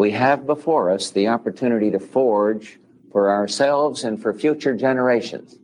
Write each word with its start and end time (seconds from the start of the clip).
we 0.00 0.10
have 0.12 0.46
before 0.46 0.90
us 0.90 1.10
the 1.10 1.28
opportunity 1.28 1.90
to 1.90 1.98
forge 1.98 2.78
for 3.12 3.30
ourselves 3.30 4.02
and 4.02 4.22
for 4.22 4.32
future 4.32 4.74
generations 4.74 5.58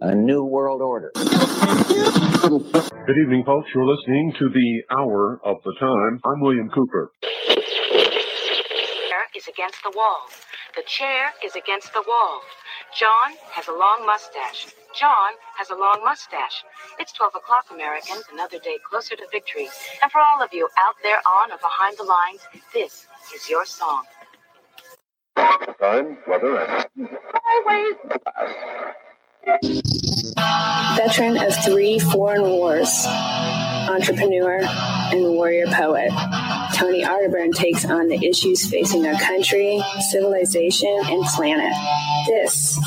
a 0.00 0.14
new 0.14 0.44
world 0.44 0.80
order. 0.80 1.10
Good 1.16 1.26
evening, 3.18 3.42
folks. 3.44 3.68
You're 3.74 3.84
listening 3.84 4.32
to 4.38 4.48
the 4.48 4.84
Hour 4.96 5.40
of 5.44 5.56
the 5.64 5.74
Time. 5.80 6.20
I'm 6.24 6.40
William 6.40 6.70
Cooper. 6.70 7.10
Chair 7.20 7.58
Is 9.34 9.48
against 9.48 9.82
the 9.82 9.90
wall. 9.96 10.20
The 10.76 10.84
chair 10.86 11.32
is 11.44 11.56
against 11.56 11.92
the 11.92 12.04
wall. 12.06 12.42
John 12.96 13.34
has 13.50 13.66
a 13.66 13.72
long 13.72 14.06
mustache. 14.06 14.68
John 14.94 15.32
has 15.58 15.70
a 15.70 15.74
long 15.74 16.00
mustache. 16.04 16.62
It's 17.00 17.12
12 17.12 17.34
o'clock, 17.34 17.66
Americans, 17.72 18.22
another 18.32 18.60
day 18.60 18.78
closer 18.88 19.16
to 19.16 19.26
victory. 19.32 19.68
And 20.00 20.12
for 20.12 20.20
all 20.20 20.40
of 20.42 20.50
you 20.52 20.68
out 20.78 20.94
there 21.02 21.18
on 21.26 21.50
or 21.50 21.58
behind 21.58 21.98
the 21.98 22.04
lines, 22.04 22.46
this 22.72 23.08
is 23.34 23.48
your 23.48 23.64
song. 23.64 24.04
Time, 25.36 26.18
weather, 26.26 26.58
and 26.58 27.08
highways. 27.32 27.96
Veteran 30.96 31.38
of 31.38 31.54
three 31.64 31.98
foreign 31.98 32.42
wars, 32.42 33.06
entrepreneur, 33.06 34.60
and 34.62 35.22
warrior 35.34 35.66
poet, 35.68 36.10
Tony 36.74 37.02
Arterburn 37.02 37.54
takes 37.54 37.84
on 37.84 38.08
the 38.08 38.24
issues 38.26 38.68
facing 38.68 39.06
our 39.06 39.18
country, 39.20 39.82
civilization, 40.10 41.00
and 41.04 41.24
planet. 41.24 41.72
This 42.26 42.78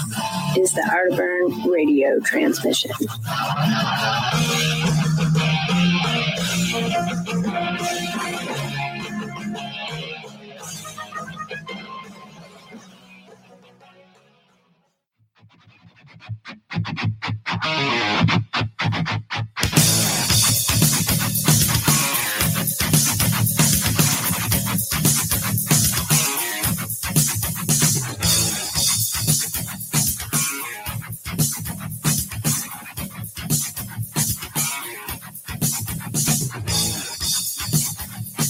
is 0.57 0.73
the 0.73 0.81
Arterburn 0.81 1.71
radio 1.71 2.19
transmission. 2.19 2.91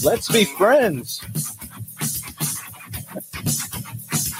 Let's 0.02 0.28
be 0.28 0.44
friends. 0.44 1.20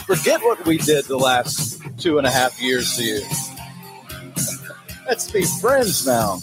Forget 0.07 0.41
what 0.43 0.67
we 0.67 0.79
did 0.79 1.05
the 1.05 1.17
last 1.17 1.81
two 1.97 2.19
and 2.19 2.27
a 2.27 2.31
half 2.31 2.61
years 2.61 2.97
to 2.97 3.05
you. 3.05 3.44
Let's 5.07 5.31
be 5.31 5.45
friends 5.45 6.07
now. 6.07 6.39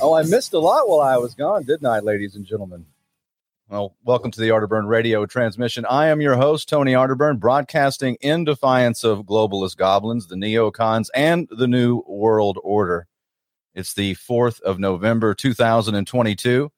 Oh, 0.00 0.14
I 0.14 0.24
missed 0.24 0.52
a 0.54 0.58
lot 0.58 0.88
while 0.88 1.00
I 1.00 1.16
was 1.16 1.34
gone, 1.34 1.62
didn't 1.62 1.86
I, 1.86 2.00
ladies 2.00 2.34
and 2.34 2.44
gentlemen? 2.44 2.84
Well, 3.68 3.96
welcome 4.04 4.32
to 4.32 4.40
the 4.40 4.48
Arterburn 4.48 4.88
radio 4.88 5.24
transmission. 5.24 5.86
I 5.86 6.08
am 6.08 6.20
your 6.20 6.34
host, 6.34 6.68
Tony 6.68 6.94
Arterburn, 6.94 7.38
broadcasting 7.38 8.16
in 8.20 8.44
defiance 8.44 9.04
of 9.04 9.20
globalist 9.20 9.76
goblins, 9.76 10.26
the 10.26 10.34
neocons, 10.34 11.08
and 11.14 11.48
the 11.48 11.68
New 11.68 12.02
World 12.08 12.58
Order. 12.64 13.06
It's 13.72 13.94
the 13.94 14.16
4th 14.16 14.60
of 14.62 14.80
November, 14.80 15.32
2022. 15.32 16.72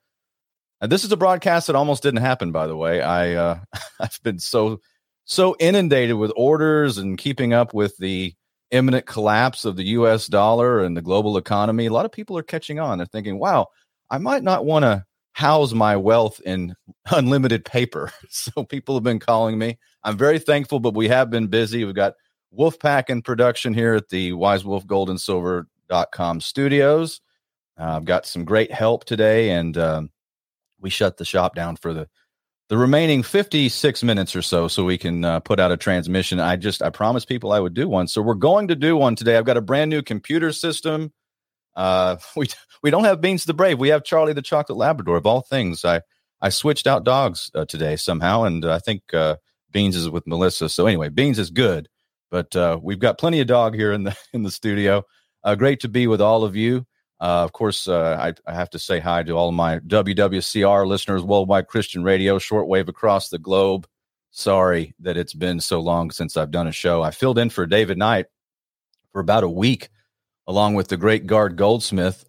And 0.83 0.93
this 0.93 1.05
is 1.05 1.11
a 1.11 1.17
broadcast 1.17 1.69
that 1.69 1.77
almost 1.77 2.03
didn't 2.03 2.21
happen, 2.21 2.53
by 2.53 2.67
the 2.67 2.77
way. 2.77 3.01
I, 3.01 3.33
uh, 3.33 3.61
I've 3.99 4.23
been 4.23 4.39
so, 4.39 4.83
so 5.25 5.57
inundated 5.59 6.17
with 6.17 6.33
orders 6.37 6.99
and 6.99 7.17
keeping 7.17 7.55
up 7.55 7.73
with 7.73 7.97
the 7.97 8.35
imminent 8.75 9.07
collapse 9.07 9.65
of 9.65 9.77
the 9.77 9.85
US 9.85 10.27
dollar 10.27 10.81
and 10.81 10.97
the 10.97 11.03
global 11.03 11.37
economy. 11.37 11.87
A 11.87 11.93
lot 11.93 12.05
of 12.05 12.13
people 12.13 12.37
are 12.37 12.43
catching 12.43 12.81
on. 12.81 12.99
They're 12.99 13.07
thinking, 13.07 13.39
wow, 13.39 13.69
I 14.11 14.19
might 14.19 14.43
not 14.43 14.65
want 14.65 14.83
to 14.83 15.05
house 15.33 15.73
my 15.73 15.97
wealth 15.97 16.41
in 16.45 16.75
unlimited 17.11 17.65
paper. 17.65 18.11
So 18.29 18.65
people 18.65 18.97
have 18.97 19.05
been 19.05 19.21
calling 19.21 19.59
me. 19.59 19.79
I'm 20.03 20.19
very 20.19 20.39
thankful, 20.39 20.81
but 20.81 20.95
we 20.95 21.09
have 21.09 21.31
been 21.31 21.47
busy. 21.47 21.85
We've 21.85 21.95
got 21.95 22.15
Wolfpack 22.57 23.09
in 23.09 23.23
production 23.23 23.73
here 23.73 23.95
at 23.95 24.09
the 24.09 24.33
Wise 24.33 24.65
Wolf 24.65 24.87
Gold 24.87 25.09
and 25.09 25.21
Silver 25.21 25.69
com 26.13 26.41
studios. 26.41 27.21
Uh, 27.79 27.97
I've 27.97 28.05
got 28.05 28.27
some 28.27 28.45
great 28.45 28.73
help 28.73 29.05
today, 29.05 29.51
and 29.51 29.77
um, 29.79 30.11
we 30.81 30.91
shut 30.91 31.17
the 31.17 31.25
shop 31.25 31.55
down 31.55 31.77
for 31.77 31.93
the 31.95 32.09
the 32.75 32.81
remaining 32.81 33.23
56 33.23 34.03
minutes 34.03 34.35
or 34.35 34.43
so 34.43 34.67
so 34.67 34.85
we 34.85 34.99
can 34.99 35.25
uh, 35.25 35.39
put 35.39 35.61
out 35.61 35.71
a 35.71 35.77
transmission. 35.77 36.41
I 36.41 36.57
just 36.57 36.83
i 36.83 36.91
promised 36.91 37.29
people 37.29 37.53
i 37.53 37.61
would 37.61 37.73
do 37.73 37.87
one. 37.89 38.09
So 38.09 38.21
we're 38.21 38.35
going 38.35 38.67
to 38.67 38.75
do 38.75 38.97
one 38.97 39.15
today. 39.15 39.37
I've 39.37 39.45
got 39.45 39.57
a 39.57 39.61
brand 39.61 39.91
new 39.91 40.03
computer 40.03 40.51
system. 40.51 41.13
Uh, 41.77 42.17
we 42.37 42.49
we 42.83 42.91
don't 42.91 43.05
have 43.05 43.21
beans 43.21 43.45
the 43.45 43.55
brave. 43.55 43.79
We 43.79 43.91
have 43.91 44.03
charlie 44.03 44.33
the 44.33 44.43
chocolate 44.43 44.77
labrador 44.77 45.17
of 45.17 45.25
all 45.25 45.43
things. 45.43 45.85
I 45.85 46.01
i 46.41 46.49
switched 46.49 46.89
out 46.89 47.05
dogs 47.05 47.49
uh, 47.55 47.65
today 47.65 47.95
somehow 47.95 48.43
and 48.43 48.65
i 48.65 48.81
think 48.81 49.03
uh, 49.15 49.37
beans 49.71 49.95
is 49.95 50.11
with 50.11 50.27
melissa. 50.27 50.69
So 50.69 50.89
anyway 50.89 51.11
beans 51.11 51.39
is 51.39 51.51
good 51.51 51.89
but 52.33 52.57
uh, 52.57 52.81
we've 52.83 52.99
got 52.99 53.19
plenty 53.19 53.39
of 53.39 53.47
dog 53.47 53.77
here 53.77 53.93
in 53.93 54.03
the 54.03 54.17
in 54.33 54.43
the 54.43 54.51
studio. 54.51 55.05
Uh, 55.45 55.55
great 55.55 55.79
to 55.79 55.89
be 55.89 56.09
with 56.09 56.21
all 56.21 56.43
of 56.43 56.57
you. 56.57 56.85
Uh, 57.25 57.43
of 57.43 57.53
course, 57.53 57.89
uh, 57.89 58.19
I, 58.21 58.35
I, 58.47 58.55
have 58.55 58.69
to 58.69 58.79
say 58.79 59.01
hi 59.01 59.23
to 59.23 59.33
all 59.33 59.51
my 59.51 59.79
WWCR 59.79 60.87
listeners, 60.87 61.23
Worldwide 61.23 61.69
Christian 61.69 62.05
Radio, 62.05 62.39
shortwave 62.39 62.87
across 62.87 63.31
the 63.31 63.39
globe. 63.39 63.87
Sorry 64.31 64.95
that 65.01 65.17
it's 65.17 65.33
been 65.33 65.59
so 65.59 65.81
long 65.81 66.11
since 66.11 66.37
I've 66.37 66.51
done 66.51 66.67
a 66.67 66.73
show. 66.73 67.01
I 67.01 67.13
filled 67.13 67.39
in 67.39 67.49
for 67.49 67.65
David 67.65 67.97
Knight 67.97 68.27
for 69.11 69.21
about 69.21 69.43
a 69.43 69.49
week, 69.49 69.89
along 70.47 70.75
with 70.75 70.89
the 70.89 70.99
great 70.99 71.27
Gard 71.27 71.57
Goldsmith. 71.57 72.27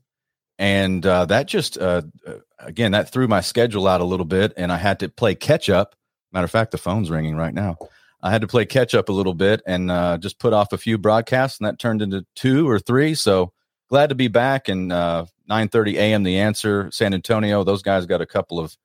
And 0.59 1.05
uh, 1.05 1.25
that 1.25 1.47
just, 1.47 1.77
again, 1.77 2.93
that 2.93 3.11
threw 3.11 3.27
my 3.27 3.41
schedule 3.41 3.89
out 3.89 3.99
a 3.99 4.05
little 4.05 4.25
bit, 4.25 4.53
and 4.55 4.71
I 4.71 4.77
had 4.77 5.01
to 5.01 5.09
play 5.09 5.35
catch 5.35 5.69
up. 5.69 5.97
Matter 6.31 6.45
of 6.45 6.51
fact, 6.51 6.71
the 6.71 6.77
phone's 6.77 7.11
ringing 7.11 7.35
right 7.35 7.53
now. 7.53 7.75
I 8.23 8.31
had 8.31 8.43
to 8.43 8.47
play 8.47 8.65
catch 8.65 8.95
up 8.95 9.09
a 9.09 9.13
little 9.13 9.33
bit 9.33 9.61
and 9.67 9.91
uh, 9.91 10.19
just 10.19 10.39
put 10.39 10.53
off 10.53 10.71
a 10.71 10.77
few 10.77 10.97
broadcasts, 10.97 11.59
and 11.59 11.67
that 11.67 11.79
turned 11.79 12.01
into 12.01 12.25
two 12.33 12.69
or 12.69 12.79
three. 12.79 13.13
So 13.13 13.51
glad 13.89 14.09
to 14.09 14.15
be 14.15 14.27
back. 14.27 14.67
And 14.67 14.91
uh, 14.91 15.25
9:30 15.49 15.93
a.m. 15.95 16.23
The 16.23 16.39
Answer, 16.39 16.89
San 16.91 17.13
Antonio. 17.13 17.63
Those 17.63 17.81
guys 17.81 18.05
got 18.05 18.21
a 18.21 18.25
couple 18.25 18.59
of 18.59 18.75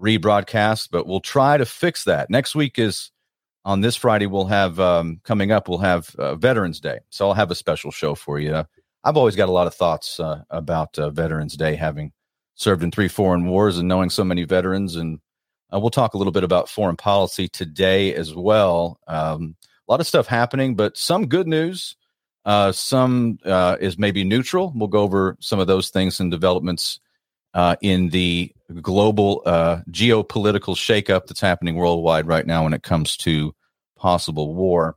rebroadcasts, 0.00 0.88
but 0.90 1.06
we'll 1.06 1.20
try 1.20 1.56
to 1.56 1.64
fix 1.64 2.04
that. 2.04 2.30
Next 2.30 2.54
week 2.54 2.78
is 2.78 3.10
on 3.64 3.80
this 3.80 3.96
Friday. 3.96 4.26
We'll 4.26 4.46
have 4.46 4.78
um, 4.80 5.20
coming 5.24 5.52
up. 5.52 5.68
We'll 5.68 5.78
have 5.78 6.14
uh, 6.16 6.36
Veterans 6.36 6.80
Day, 6.80 7.00
so 7.10 7.28
I'll 7.28 7.34
have 7.34 7.50
a 7.50 7.54
special 7.54 7.90
show 7.90 8.14
for 8.14 8.38
you. 8.38 8.64
I've 9.04 9.16
always 9.16 9.36
got 9.36 9.48
a 9.48 9.52
lot 9.52 9.66
of 9.66 9.74
thoughts 9.74 10.18
uh, 10.18 10.42
about 10.50 10.98
uh, 10.98 11.10
Veterans 11.10 11.56
Day, 11.56 11.76
having 11.76 12.12
served 12.54 12.82
in 12.82 12.90
three 12.90 13.08
foreign 13.08 13.46
wars 13.46 13.78
and 13.78 13.86
knowing 13.86 14.10
so 14.10 14.24
many 14.24 14.44
veterans 14.44 14.96
and 14.96 15.20
uh, 15.72 15.78
we'll 15.78 15.90
talk 15.90 16.14
a 16.14 16.18
little 16.18 16.32
bit 16.32 16.44
about 16.44 16.68
foreign 16.68 16.96
policy 16.96 17.48
today 17.48 18.14
as 18.14 18.34
well. 18.34 19.00
Um, 19.08 19.56
a 19.88 19.92
lot 19.92 20.00
of 20.00 20.06
stuff 20.06 20.26
happening, 20.26 20.74
but 20.74 20.96
some 20.96 21.26
good 21.26 21.46
news. 21.46 21.96
Uh, 22.46 22.70
some 22.70 23.38
uh, 23.44 23.76
is 23.80 23.98
maybe 23.98 24.22
neutral. 24.22 24.72
We'll 24.74 24.86
go 24.86 25.00
over 25.00 25.36
some 25.40 25.58
of 25.58 25.66
those 25.66 25.90
things 25.90 26.20
and 26.20 26.30
developments 26.30 27.00
uh, 27.54 27.74
in 27.82 28.10
the 28.10 28.52
global 28.80 29.42
uh, 29.44 29.80
geopolitical 29.90 30.76
shakeup 30.76 31.26
that's 31.26 31.40
happening 31.40 31.74
worldwide 31.74 32.28
right 32.28 32.46
now 32.46 32.62
when 32.62 32.72
it 32.72 32.84
comes 32.84 33.16
to 33.18 33.52
possible 33.96 34.54
war. 34.54 34.96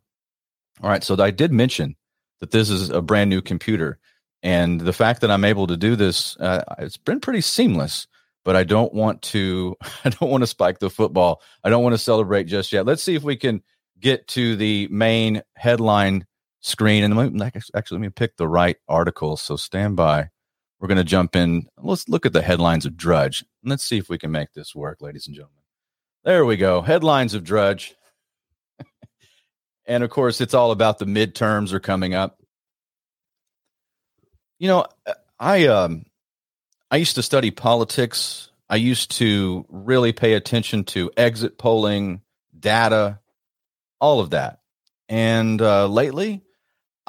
All 0.81 0.89
right, 0.89 1.03
so 1.03 1.21
I 1.21 1.31
did 1.31 1.51
mention 1.51 1.95
that 2.39 2.51
this 2.51 2.69
is 2.69 2.91
a 2.91 3.01
brand 3.01 3.31
new 3.31 3.41
computer, 3.41 3.97
and 4.43 4.79
the 4.79 4.93
fact 4.93 5.21
that 5.21 5.31
I'm 5.31 5.43
able 5.43 5.65
to 5.67 5.75
do 5.75 5.95
this, 5.95 6.37
uh, 6.37 6.63
it's 6.77 6.97
been 6.97 7.19
pretty 7.19 7.41
seamless 7.41 8.07
but 8.45 8.55
I 8.55 8.63
don't 8.63 8.93
want 8.93 9.21
to 9.23 9.75
I 10.05 10.09
don't 10.09 10.31
want 10.31 10.41
to 10.41 10.47
spike 10.47 10.79
the 10.79 10.89
football. 10.89 11.41
I 11.63 11.69
don't 11.69 11.83
want 11.83 11.93
to 11.93 11.99
celebrate 11.99 12.45
just 12.45 12.71
yet. 12.71 12.85
Let's 12.85 13.03
see 13.03 13.15
if 13.15 13.21
we 13.21 13.35
can 13.35 13.61
get 13.99 14.27
to 14.29 14.55
the 14.55 14.87
main 14.89 15.43
headline 15.55 16.25
screen 16.61 17.03
and 17.03 17.15
let 17.15 17.33
me, 17.33 17.41
actually 17.75 17.97
let 17.97 18.01
me 18.01 18.09
pick 18.09 18.37
the 18.37 18.47
right 18.47 18.77
article. 18.87 19.37
So 19.37 19.55
stand 19.55 19.95
by. 19.95 20.29
We're 20.79 20.87
going 20.87 20.97
to 20.97 21.03
jump 21.03 21.35
in. 21.35 21.67
Let's 21.77 22.07
look 22.07 22.25
at 22.25 22.33
the 22.33 22.41
headlines 22.41 22.85
of 22.85 22.95
Drudge. 22.95 23.43
And 23.63 23.69
Let's 23.69 23.83
see 23.83 23.97
if 23.97 24.09
we 24.09 24.17
can 24.17 24.31
make 24.31 24.53
this 24.53 24.73
work, 24.73 25.01
ladies 25.01 25.27
and 25.27 25.35
gentlemen. 25.35 25.61
There 26.23 26.45
we 26.45 26.57
go. 26.57 26.81
Headlines 26.81 27.33
of 27.33 27.43
Drudge. 27.43 27.95
and 29.85 30.03
of 30.03 30.09
course, 30.09 30.41
it's 30.41 30.53
all 30.53 30.71
about 30.71 30.99
the 30.99 31.05
midterms 31.05 31.73
are 31.73 31.79
coming 31.79 32.13
up. 32.13 32.41
You 34.57 34.67
know, 34.67 34.85
I 35.39 35.67
um 35.67 36.05
I 36.91 36.97
used 36.97 37.15
to 37.15 37.23
study 37.23 37.51
politics. 37.51 38.51
I 38.69 38.75
used 38.75 39.11
to 39.17 39.65
really 39.69 40.11
pay 40.11 40.33
attention 40.33 40.83
to 40.85 41.11
exit 41.17 41.57
polling, 41.57 42.21
data, 42.57 43.19
all 43.99 44.19
of 44.19 44.31
that. 44.31 44.59
And 45.07 45.61
uh, 45.61 45.87
lately, 45.87 46.43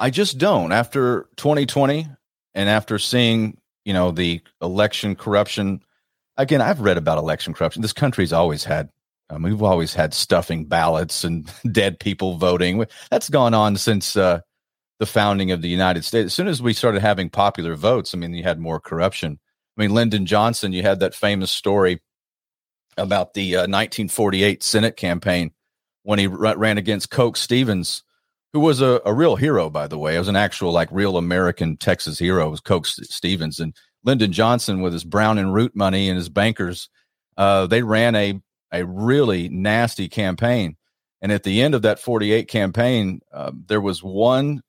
I 0.01 0.09
just 0.09 0.39
don't. 0.39 0.71
After 0.71 1.29
2020 1.37 2.07
and 2.55 2.69
after 2.69 2.97
seeing, 2.97 3.57
you 3.85 3.93
know, 3.93 4.11
the 4.11 4.41
election 4.61 5.15
corruption 5.15 5.81
again, 6.37 6.61
I've 6.61 6.81
read 6.81 6.97
about 6.97 7.17
election 7.17 7.53
corruption. 7.53 7.81
This 7.81 7.93
country's 7.93 8.33
always 8.33 8.63
had. 8.63 8.89
I 9.29 9.35
mean, 9.35 9.53
we've 9.53 9.63
always 9.63 9.93
had 9.93 10.13
stuffing 10.13 10.65
ballots 10.65 11.23
and 11.23 11.49
dead 11.71 11.99
people 11.99 12.37
voting. 12.37 12.85
That's 13.09 13.29
gone 13.29 13.53
on 13.53 13.77
since 13.77 14.17
uh, 14.17 14.41
the 14.99 15.05
founding 15.05 15.51
of 15.51 15.61
the 15.61 15.69
United 15.69 16.03
States. 16.03 16.25
As 16.27 16.33
soon 16.33 16.47
as 16.47 16.61
we 16.61 16.73
started 16.73 17.01
having 17.01 17.29
popular 17.29 17.75
votes, 17.75 18.13
I 18.13 18.17
mean, 18.17 18.33
you 18.33 18.43
had 18.43 18.59
more 18.59 18.79
corruption. 18.79 19.39
I 19.77 19.81
mean, 19.81 19.93
Lyndon 19.93 20.25
Johnson, 20.25 20.73
you 20.73 20.81
had 20.81 20.99
that 20.99 21.15
famous 21.15 21.51
story 21.51 22.01
about 22.97 23.33
the 23.33 23.55
uh, 23.55 23.59
1948 23.59 24.63
Senate 24.63 24.97
campaign 24.97 25.51
when 26.03 26.19
he 26.19 26.27
ran 26.27 26.77
against 26.77 27.11
Coke 27.11 27.37
Stevens, 27.37 28.03
who 28.53 28.59
was 28.59 28.81
a, 28.81 29.01
a 29.05 29.13
real 29.13 29.35
hero, 29.35 29.69
by 29.69 29.87
the 29.87 29.97
way. 29.97 30.15
It 30.15 30.19
was 30.19 30.27
an 30.27 30.35
actual, 30.35 30.71
like, 30.71 30.89
real 30.91 31.17
American 31.17 31.77
Texas 31.77 32.19
hero, 32.19 32.49
was 32.49 32.59
Coke 32.59 32.85
Stevens. 32.85 33.59
And 33.59 33.75
Lyndon 34.03 34.31
Johnson, 34.31 34.81
with 34.81 34.93
his 34.93 35.03
Brown 35.03 35.37
and 35.37 35.53
Root 35.53 35.75
money 35.75 36.09
and 36.09 36.17
his 36.17 36.29
bankers, 36.29 36.89
uh, 37.37 37.67
they 37.67 37.81
ran 37.81 38.15
a, 38.15 38.41
a 38.71 38.85
really 38.85 39.47
nasty 39.49 40.09
campaign. 40.09 40.75
And 41.21 41.31
at 41.31 41.43
the 41.43 41.61
end 41.61 41.75
of 41.75 41.83
that 41.83 41.99
48 41.99 42.47
campaign, 42.47 43.21
uh, 43.31 43.51
there 43.67 43.81
was 43.81 44.03
one, 44.03 44.61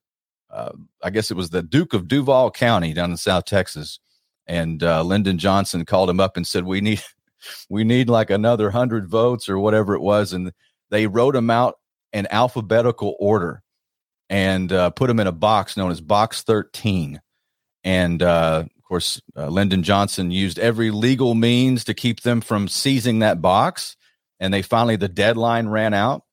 uh, 0.50 0.72
I 1.02 1.10
guess 1.10 1.30
it 1.30 1.36
was 1.36 1.50
the 1.50 1.62
Duke 1.62 1.94
of 1.94 2.08
Duval 2.08 2.50
County 2.50 2.92
down 2.92 3.10
in 3.10 3.16
South 3.16 3.46
Texas. 3.46 3.98
And 4.46 4.82
uh, 4.82 5.02
Lyndon 5.02 5.38
Johnson 5.38 5.84
called 5.86 6.10
him 6.10 6.20
up 6.20 6.36
and 6.36 6.46
said, 6.46 6.64
We 6.64 6.80
need 6.80 7.02
we 7.68 7.84
need 7.84 8.08
like 8.08 8.30
another 8.30 8.70
hundred 8.70 9.08
votes 9.08 9.48
or 9.48 9.58
whatever 9.58 9.94
it 9.94 10.02
was. 10.02 10.32
And 10.32 10.52
they 10.90 11.06
wrote 11.06 11.34
them 11.34 11.50
out 11.50 11.78
in 12.12 12.26
alphabetical 12.30 13.16
order 13.18 13.61
and 14.32 14.72
uh, 14.72 14.88
put 14.88 15.08
them 15.08 15.20
in 15.20 15.26
a 15.26 15.32
box 15.32 15.76
known 15.76 15.90
as 15.90 16.00
Box 16.00 16.42
13. 16.42 17.20
And 17.84 18.22
uh, 18.22 18.64
of 18.64 18.82
course, 18.82 19.20
uh, 19.36 19.48
Lyndon 19.48 19.82
Johnson 19.82 20.30
used 20.30 20.58
every 20.58 20.90
legal 20.90 21.34
means 21.34 21.84
to 21.84 21.92
keep 21.92 22.22
them 22.22 22.40
from 22.40 22.66
seizing 22.66 23.18
that 23.18 23.42
box. 23.42 23.94
And 24.40 24.52
they 24.52 24.62
finally, 24.62 24.96
the 24.96 25.06
deadline 25.06 25.68
ran 25.68 25.92
out. 25.92 26.24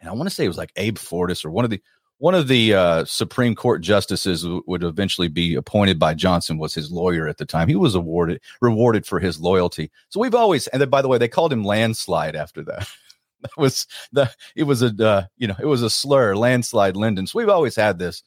And 0.00 0.10
I 0.10 0.12
want 0.12 0.28
to 0.28 0.34
say 0.34 0.44
it 0.44 0.48
was 0.48 0.58
like 0.58 0.72
Abe 0.76 0.98
Fortas 0.98 1.46
or 1.46 1.50
one 1.50 1.64
of 1.64 1.70
the 1.70 1.80
one 2.18 2.34
of 2.34 2.46
the 2.46 2.74
uh, 2.74 3.04
Supreme 3.06 3.54
Court 3.54 3.80
justices 3.80 4.42
w- 4.42 4.62
would 4.66 4.82
eventually 4.82 5.28
be 5.28 5.54
appointed 5.54 5.98
by 5.98 6.12
Johnson 6.14 6.58
was 6.58 6.74
his 6.74 6.92
lawyer 6.92 7.26
at 7.26 7.38
the 7.38 7.46
time. 7.46 7.68
He 7.68 7.74
was 7.74 7.94
awarded 7.94 8.42
rewarded 8.60 9.06
for 9.06 9.18
his 9.18 9.40
loyalty. 9.40 9.90
So 10.10 10.20
we've 10.20 10.34
always 10.34 10.66
and 10.68 10.80
then, 10.80 10.90
by 10.90 11.00
the 11.00 11.08
way, 11.08 11.16
they 11.16 11.28
called 11.28 11.54
him 11.54 11.64
landslide 11.64 12.36
after 12.36 12.62
that. 12.64 12.86
that 13.44 13.56
was 13.56 13.86
the 14.12 14.30
it 14.56 14.64
was 14.64 14.82
a 14.82 14.92
uh, 15.04 15.22
you 15.36 15.46
know 15.46 15.56
it 15.60 15.66
was 15.66 15.82
a 15.82 15.90
slur 15.90 16.34
landslide 16.34 16.96
Lyndon. 16.96 17.26
So 17.26 17.38
we've 17.38 17.48
always 17.48 17.76
had 17.76 17.98
this, 17.98 18.22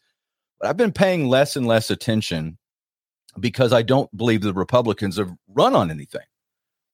but 0.60 0.70
I've 0.70 0.78
been 0.78 0.94
paying 0.94 1.28
less 1.28 1.56
and 1.56 1.68
less 1.68 1.90
attention 1.90 2.58
because 3.40 3.74
I 3.74 3.82
don't 3.82 4.16
believe 4.16 4.42
the 4.42 4.54
Republicans 4.54 5.18
have 5.18 5.34
run 5.48 5.76
on 5.76 5.92
anything. 5.92 6.22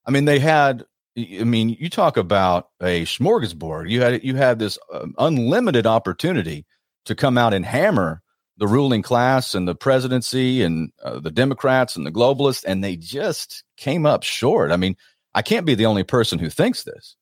I 0.06 0.12
mean, 0.12 0.26
they 0.26 0.40
had 0.40 0.84
I 1.18 1.44
mean, 1.44 1.70
you 1.70 1.90
talk 1.90 2.18
about 2.18 2.70
a 2.82 3.06
smorgasbord. 3.06 3.90
You 3.90 4.02
had 4.02 4.24
you 4.24 4.36
had 4.36 4.60
this 4.60 4.80
um, 4.92 5.14
unlimited 5.20 5.86
opportunity 5.86 6.66
to 7.06 7.16
come 7.16 7.38
out 7.38 7.54
and 7.54 7.66
hammer 7.66 8.22
the 8.58 8.68
ruling 8.68 9.02
class 9.02 9.56
and 9.56 9.68
the 9.68 9.76
presidency 9.76 10.62
and 10.62 10.92
uh, 11.04 11.20
the 11.20 11.32
Democrats 11.32 11.96
and 11.96 12.06
the 12.06 12.12
globalists, 12.12 12.64
and 12.66 12.84
they 12.84 12.96
just 12.96 13.64
came 13.78 14.06
up 14.06 14.24
short. 14.24 14.72
I 14.72 14.78
mean, 14.78 14.96
I 15.36 15.42
can't 15.42 15.66
be 15.66 15.76
the 15.76 15.88
only 15.88 16.04
person 16.04 16.40
who 16.40 16.50
thinks 16.50 16.84
this. 16.84 17.16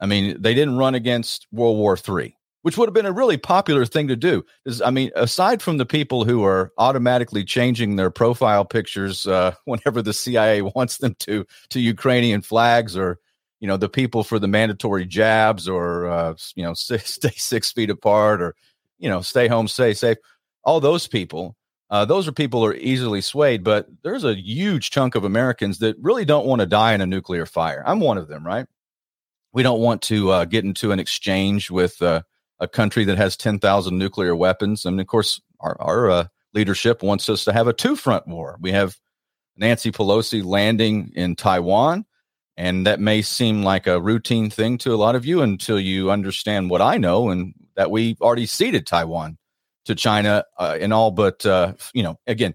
I 0.00 0.06
mean, 0.06 0.40
they 0.40 0.54
didn't 0.54 0.78
run 0.78 0.94
against 0.94 1.46
World 1.52 1.76
War 1.76 1.96
III, 1.96 2.36
which 2.62 2.76
would 2.76 2.88
have 2.88 2.94
been 2.94 3.06
a 3.06 3.12
really 3.12 3.36
popular 3.36 3.84
thing 3.84 4.08
to 4.08 4.16
do. 4.16 4.44
I 4.84 4.90
mean, 4.90 5.10
aside 5.14 5.60
from 5.60 5.76
the 5.76 5.86
people 5.86 6.24
who 6.24 6.42
are 6.44 6.72
automatically 6.78 7.44
changing 7.44 7.96
their 7.96 8.10
profile 8.10 8.64
pictures 8.64 9.26
uh, 9.26 9.54
whenever 9.64 10.02
the 10.02 10.14
CIA 10.14 10.62
wants 10.62 10.98
them 10.98 11.14
to 11.20 11.46
to 11.70 11.80
Ukrainian 11.80 12.42
flags, 12.42 12.96
or 12.96 13.18
you 13.60 13.68
know, 13.68 13.76
the 13.76 13.88
people 13.88 14.24
for 14.24 14.38
the 14.38 14.48
mandatory 14.48 15.04
jabs, 15.04 15.68
or 15.68 16.08
uh, 16.08 16.34
you 16.54 16.64
know, 16.64 16.74
stay 16.74 16.98
six 17.36 17.72
feet 17.72 17.90
apart, 17.90 18.40
or 18.40 18.54
you 18.98 19.08
know, 19.08 19.20
stay 19.20 19.48
home, 19.48 19.68
stay 19.68 19.92
safe. 19.92 20.18
All 20.64 20.80
those 20.80 21.06
people, 21.06 21.56
uh, 21.90 22.04
those 22.04 22.28
are 22.28 22.32
people 22.32 22.64
are 22.64 22.74
easily 22.74 23.20
swayed, 23.20 23.64
but 23.64 23.86
there's 24.02 24.24
a 24.24 24.34
huge 24.34 24.90
chunk 24.90 25.14
of 25.14 25.24
Americans 25.24 25.78
that 25.78 25.96
really 26.00 26.24
don't 26.24 26.46
want 26.46 26.60
to 26.60 26.66
die 26.66 26.94
in 26.94 27.00
a 27.00 27.06
nuclear 27.06 27.46
fire. 27.46 27.82
I'm 27.86 28.00
one 28.00 28.18
of 28.18 28.28
them, 28.28 28.46
right? 28.46 28.66
We 29.52 29.62
don't 29.62 29.80
want 29.80 30.02
to 30.02 30.30
uh, 30.30 30.44
get 30.44 30.64
into 30.64 30.92
an 30.92 31.00
exchange 31.00 31.70
with 31.70 32.00
uh, 32.02 32.22
a 32.60 32.68
country 32.68 33.04
that 33.06 33.18
has 33.18 33.36
10,000 33.36 33.98
nuclear 33.98 34.36
weapons. 34.36 34.84
And 34.84 35.00
of 35.00 35.06
course, 35.06 35.40
our, 35.60 35.80
our 35.80 36.10
uh, 36.10 36.26
leadership 36.54 37.02
wants 37.02 37.28
us 37.28 37.44
to 37.44 37.52
have 37.52 37.66
a 37.66 37.72
two 37.72 37.96
front 37.96 38.28
war. 38.28 38.56
We 38.60 38.72
have 38.72 38.96
Nancy 39.56 39.90
Pelosi 39.90 40.44
landing 40.44 41.12
in 41.14 41.36
Taiwan. 41.36 42.06
And 42.56 42.86
that 42.86 43.00
may 43.00 43.22
seem 43.22 43.62
like 43.62 43.86
a 43.86 44.00
routine 44.00 44.50
thing 44.50 44.76
to 44.78 44.92
a 44.92 44.96
lot 44.96 45.14
of 45.14 45.24
you 45.24 45.40
until 45.40 45.80
you 45.80 46.10
understand 46.10 46.68
what 46.68 46.82
I 46.82 46.98
know 46.98 47.30
and 47.30 47.54
that 47.74 47.90
we 47.90 48.16
already 48.20 48.44
ceded 48.44 48.86
Taiwan 48.86 49.38
to 49.86 49.94
China 49.94 50.44
uh, 50.58 50.76
in 50.78 50.92
all 50.92 51.10
but, 51.10 51.46
uh, 51.46 51.72
you 51.94 52.02
know, 52.02 52.18
again, 52.26 52.54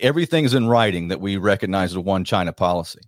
everything's 0.00 0.54
in 0.54 0.68
writing 0.68 1.08
that 1.08 1.20
we 1.20 1.38
recognize 1.38 1.92
the 1.92 2.00
one 2.00 2.24
China 2.24 2.52
policy. 2.52 3.00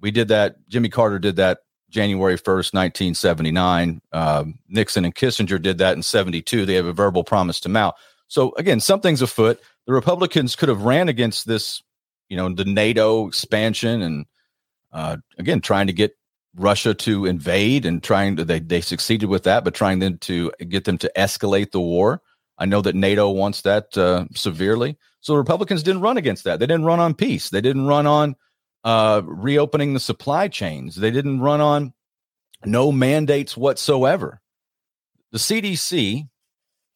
We 0.00 0.12
did 0.12 0.28
that. 0.28 0.56
Jimmy 0.68 0.90
Carter 0.90 1.18
did 1.18 1.36
that 1.36 1.58
January 1.96 2.36
1st, 2.36 2.74
1979. 2.74 4.02
Um, 4.12 4.58
Nixon 4.68 5.06
and 5.06 5.14
Kissinger 5.14 5.60
did 5.60 5.78
that 5.78 5.96
in 5.96 6.02
72. 6.02 6.66
They 6.66 6.74
have 6.74 6.84
a 6.84 6.92
verbal 6.92 7.24
promise 7.24 7.58
to 7.60 7.70
Mao. 7.70 7.94
So 8.28 8.52
again, 8.58 8.80
something's 8.80 9.22
afoot. 9.22 9.58
The 9.86 9.94
Republicans 9.94 10.56
could 10.56 10.68
have 10.68 10.82
ran 10.82 11.08
against 11.08 11.46
this, 11.46 11.82
you 12.28 12.36
know, 12.36 12.52
the 12.52 12.66
NATO 12.66 13.26
expansion 13.26 14.02
and 14.02 14.26
uh, 14.92 15.16
again, 15.38 15.62
trying 15.62 15.86
to 15.86 15.94
get 15.94 16.14
Russia 16.54 16.92
to 16.92 17.24
invade 17.24 17.86
and 17.86 18.02
trying 18.02 18.36
to 18.36 18.44
they 18.44 18.60
they 18.60 18.82
succeeded 18.82 19.30
with 19.30 19.44
that, 19.44 19.64
but 19.64 19.72
trying 19.72 19.98
then 20.00 20.18
to 20.18 20.52
get 20.68 20.84
them 20.84 20.98
to 20.98 21.10
escalate 21.16 21.70
the 21.70 21.80
war. 21.80 22.20
I 22.58 22.66
know 22.66 22.82
that 22.82 22.94
NATO 22.94 23.30
wants 23.30 23.62
that 23.62 23.96
uh, 23.96 24.26
severely. 24.34 24.98
So 25.20 25.34
Republicans 25.34 25.82
didn't 25.82 26.02
run 26.02 26.18
against 26.18 26.44
that. 26.44 26.60
They 26.60 26.66
didn't 26.66 26.84
run 26.84 27.00
on 27.00 27.14
peace. 27.14 27.48
They 27.48 27.62
didn't 27.62 27.86
run 27.86 28.06
on 28.06 28.36
uh, 28.86 29.20
reopening 29.24 29.94
the 29.94 30.00
supply 30.00 30.46
chains. 30.46 30.94
They 30.94 31.10
didn't 31.10 31.40
run 31.40 31.60
on 31.60 31.92
no 32.64 32.92
mandates 32.92 33.56
whatsoever. 33.56 34.40
The 35.32 35.38
CDC, 35.38 36.28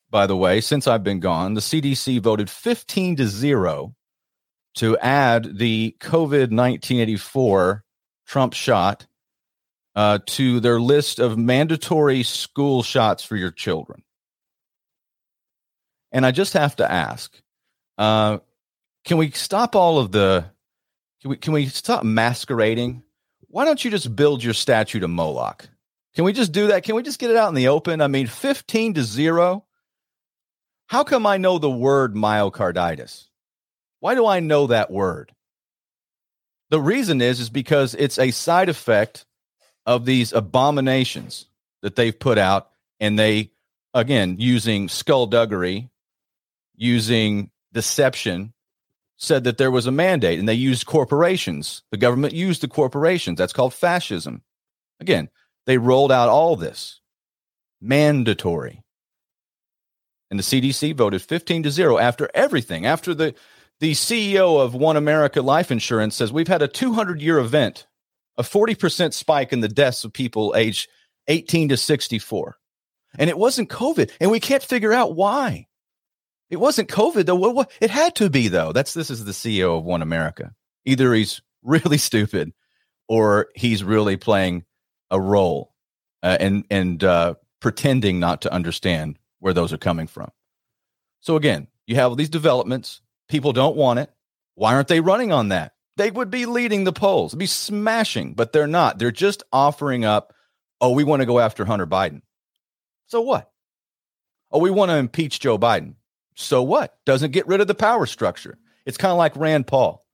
by 0.09 0.29
the 0.29 0.37
way, 0.37 0.61
since 0.61 0.87
I've 0.87 1.03
been 1.03 1.19
gone, 1.19 1.55
the 1.55 1.61
CDC 1.61 2.21
voted 2.21 2.49
15 2.49 3.17
to 3.17 3.27
0 3.27 3.97
to 4.77 4.99
add 4.99 5.59
the 5.59 5.97
COVID 5.99 6.53
1984 6.53 7.82
Trump 8.25 8.53
shot 8.55 9.09
uh, 9.97 10.20
to 10.27 10.61
their 10.61 10.81
list 10.81 11.19
of 11.19 11.37
mandatory 11.37 12.23
school 12.23 12.85
shots 12.85 13.25
for 13.25 13.35
your 13.35 13.51
children. 13.51 14.05
And 16.13 16.25
I 16.25 16.31
just 16.31 16.53
have 16.53 16.77
to 16.77 16.89
ask 16.89 17.37
uh, 17.99 18.39
can 19.05 19.17
we 19.17 19.32
stop 19.32 19.75
all 19.75 19.99
of 19.99 20.13
the, 20.13 20.44
can 21.20 21.31
we, 21.31 21.36
can 21.36 21.53
we 21.53 21.67
stop 21.67 22.05
masquerading? 22.05 23.03
Why 23.48 23.65
don't 23.65 23.84
you 23.84 23.91
just 23.91 24.15
build 24.15 24.43
your 24.43 24.55
statue 24.55 25.00
to 25.00 25.08
Moloch? 25.08 25.69
Can 26.15 26.24
we 26.24 26.32
just 26.32 26.53
do 26.53 26.69
that? 26.69 26.82
Can 26.82 26.94
we 26.94 27.03
just 27.03 27.19
get 27.19 27.31
it 27.31 27.36
out 27.36 27.48
in 27.48 27.55
the 27.55 27.69
open? 27.69 28.00
I 28.00 28.08
mean, 28.08 28.27
15 28.27 28.94
to 28.94 29.03
0. 29.03 29.65
How 30.86 31.05
come 31.05 31.27
I 31.27 31.36
know 31.36 31.58
the 31.58 31.70
word 31.70 32.15
myocarditis? 32.15 33.27
Why 34.00 34.15
do 34.15 34.27
I 34.27 34.41
know 34.41 34.67
that 34.69 34.91
word? 34.91 35.32
The 36.70 36.81
reason 36.81 37.20
is 37.20 37.41
is 37.41 37.50
because 37.50 37.94
it's 37.94 38.19
a 38.19 38.31
side 38.31 38.69
effect 38.69 39.27
of 39.86 40.05
these 40.05 40.32
abominations 40.32 41.46
that 41.82 41.96
they've 41.96 42.19
put 42.19 42.39
out 42.39 42.70
and 42.98 43.19
they 43.19 43.50
again 43.93 44.36
using 44.39 44.89
skullduggery 44.89 45.91
using 46.77 47.50
deception 47.72 48.53
said 49.20 49.44
that 49.44 49.58
there 49.58 49.70
was 49.70 49.86
a 49.86 49.93
mandate 49.93 50.39
and 50.39 50.48
they 50.48 50.55
used 50.55 50.86
corporations 50.86 51.82
the 51.91 51.96
government 51.96 52.34
used 52.34 52.62
the 52.62 52.69
corporations 52.69 53.39
that's 53.39 53.53
called 53.53 53.74
fascism 53.74 54.43
again 54.98 55.29
they 55.67 55.79
rolled 55.79 56.10
out 56.10 56.29
all 56.29 56.56
this 56.56 57.00
mandatory 57.81 58.82
and 60.31 60.39
the 60.39 60.44
cdc 60.44 60.94
voted 60.96 61.22
15 61.22 61.62
to 61.65 61.70
0 61.70 61.98
after 61.98 62.29
everything 62.34 62.86
after 62.86 63.15
the 63.15 63.34
the 63.79 63.93
ceo 63.93 64.60
of 64.60 64.74
one 64.74 64.96
america 64.96 65.41
life 65.43 65.70
insurance 65.70 66.17
says 66.17 66.32
we've 66.32 66.48
had 66.48 66.62
a 66.62 66.69
200 66.69 67.20
year 67.20 67.39
event 67.39 67.86
a 68.41 68.43
40% 68.43 69.12
spike 69.12 69.53
in 69.53 69.60
the 69.60 69.69
deaths 69.69 70.03
of 70.03 70.15
people 70.15 70.55
aged 70.56 70.89
18 71.29 71.69
to 71.69 71.77
64. 71.77 72.56
And 73.19 73.29
it 73.29 73.36
wasn't 73.36 73.69
COVID. 73.69 74.10
And 74.19 74.31
we 74.31 74.41
can't 74.41 74.62
figure 74.62 74.93
out 74.93 75.15
why. 75.15 75.67
It 76.51 76.59
wasn't 76.59 76.89
COVID 76.89 77.27
though. 77.27 77.65
It 77.81 77.91
had 77.91 78.17
to 78.17 78.29
be 78.29 78.49
though. 78.49 78.73
That's 78.73 78.93
this 78.93 79.11
is 79.11 79.25
the 79.25 79.33
CEO 79.33 79.79
of 79.79 79.85
One 79.85 80.03
America. 80.03 80.53
Either 80.85 81.15
he's 81.15 81.41
really 81.63 81.99
stupid 81.99 82.53
or 83.09 83.49
he's 83.55 83.85
really 83.85 84.17
playing 84.17 84.65
a 85.11 85.21
role 85.21 85.73
uh, 86.23 86.37
and 86.39 86.65
and 86.71 87.03
uh, 87.03 87.35
pretending 87.61 88.21
not 88.21 88.43
to 88.43 88.53
understand 88.53 89.19
where 89.39 89.55
those 89.55 89.73
are 89.73 89.79
coming 89.79 90.07
from. 90.07 90.31
So 91.21 91.37
again, 91.37 91.69
you 91.87 91.97
have 91.97 92.17
these 92.17 92.29
developments. 92.29 93.01
People 93.29 93.53
don't 93.53 93.77
want 93.77 94.01
it. 94.01 94.11
Why 94.55 94.75
aren't 94.75 94.89
they 94.89 95.01
running 95.01 95.33
on 95.33 95.49
that? 95.49 95.73
they 96.01 96.11
would 96.11 96.31
be 96.31 96.47
leading 96.47 96.85
the 96.85 96.95
polls, 96.95 97.35
be 97.35 97.45
smashing, 97.45 98.33
but 98.33 98.55
they're 98.55 98.67
not. 98.67 98.99
They're 98.99 99.11
just 99.11 99.43
offering 99.53 100.07
up, 100.07 100.33
oh, 100.81 100.93
we 100.93 101.05
want 101.05 101.21
to 101.21 101.27
go 101.27 101.39
after 101.39 101.67
Hunter 101.67 101.87
Biden. 101.87 102.23
So 103.09 103.21
what? 103.21 103.51
Oh, 104.51 104.61
we 104.61 104.71
want 104.71 104.91
to 104.91 104.97
impeach 104.97 105.41
Joe 105.41 105.59
Biden. 105.59 105.97
So 106.41 106.63
what? 106.63 106.97
Doesn't 107.05 107.32
get 107.32 107.47
rid 107.47 107.61
of 107.61 107.67
the 107.67 107.75
power 107.75 108.06
structure. 108.06 108.59
It's 108.87 108.97
kind 108.97 109.13
of 109.13 109.19
like 109.19 109.37
Rand 109.37 109.67
Paul. 109.67 110.05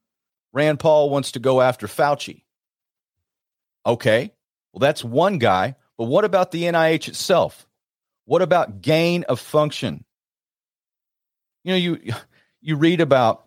Rand 0.53 0.79
Paul 0.79 1.09
wants 1.09 1.31
to 1.33 1.39
go 1.39 1.61
after 1.61 1.87
Fauci. 1.87 2.43
Okay, 3.85 4.33
well, 4.73 4.79
that's 4.79 5.03
one 5.03 5.37
guy. 5.37 5.75
But 5.97 6.05
what 6.05 6.25
about 6.25 6.51
the 6.51 6.63
NIH 6.63 7.07
itself? 7.07 7.65
What 8.25 8.41
about 8.41 8.81
gain 8.81 9.23
of 9.23 9.39
function? 9.39 10.03
You 11.63 11.71
know, 11.71 11.77
you 11.77 12.13
you 12.61 12.75
read 12.75 13.01
about 13.01 13.45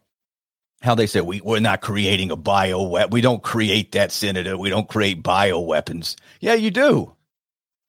how 0.80 0.94
they 0.94 1.06
say 1.06 1.20
we, 1.20 1.42
we're 1.42 1.60
not 1.60 1.82
creating 1.82 2.30
a 2.30 2.36
bio 2.36 2.82
weapon. 2.82 3.10
We 3.10 3.20
don't 3.20 3.42
create 3.42 3.92
that, 3.92 4.10
Senator. 4.10 4.56
We 4.56 4.70
don't 4.70 4.88
create 4.88 5.22
bio 5.22 5.60
weapons. 5.60 6.16
Yeah, 6.40 6.54
you 6.54 6.70
do. 6.70 7.14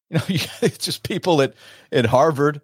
You 0.10 0.18
know, 0.18 0.24
it's 0.28 0.78
just 0.80 1.08
people 1.08 1.42
at, 1.42 1.54
at 1.94 2.06
Harvard 2.06 2.62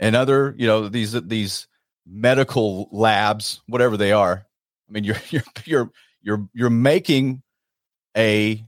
and 0.00 0.16
other, 0.16 0.54
you 0.58 0.66
know, 0.66 0.88
these 0.88 1.12
these 1.12 1.68
medical 2.06 2.88
labs, 2.90 3.60
whatever 3.68 3.96
they 3.96 4.10
are. 4.10 4.46
I 4.88 4.92
mean, 4.92 5.04
you're 5.04 5.16
you're 5.30 5.42
you're 5.64 5.90
you're 6.22 6.48
you're 6.52 6.70
making 6.70 7.42
a 8.16 8.64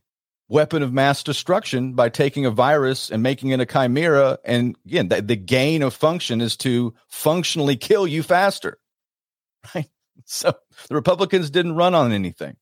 weapon 0.49 0.83
of 0.83 0.93
mass 0.93 1.23
destruction 1.23 1.95
by 1.95 2.11
taking 2.11 2.45
a 2.45 2.51
virus 2.51 3.11
and 3.11 3.23
making 3.23 3.49
it 3.51 3.61
a 3.61 3.67
chimera. 3.67 4.39
And 4.45 4.77
again, 4.85 5.09
the, 5.09 5.23
the 5.23 5.35
gain 5.35 5.83
of 5.83 5.95
function 5.95 6.43
is 6.43 6.59
to 6.59 6.95
functionally 7.09 7.77
kill 7.77 8.07
you 8.07 8.23
faster, 8.23 8.79
right? 9.75 9.89
So 10.27 10.55
the 10.89 10.95
Republicans 10.95 11.51
didn't 11.51 11.75
run 11.75 11.95
on 11.95 12.13
anything, 12.13 12.57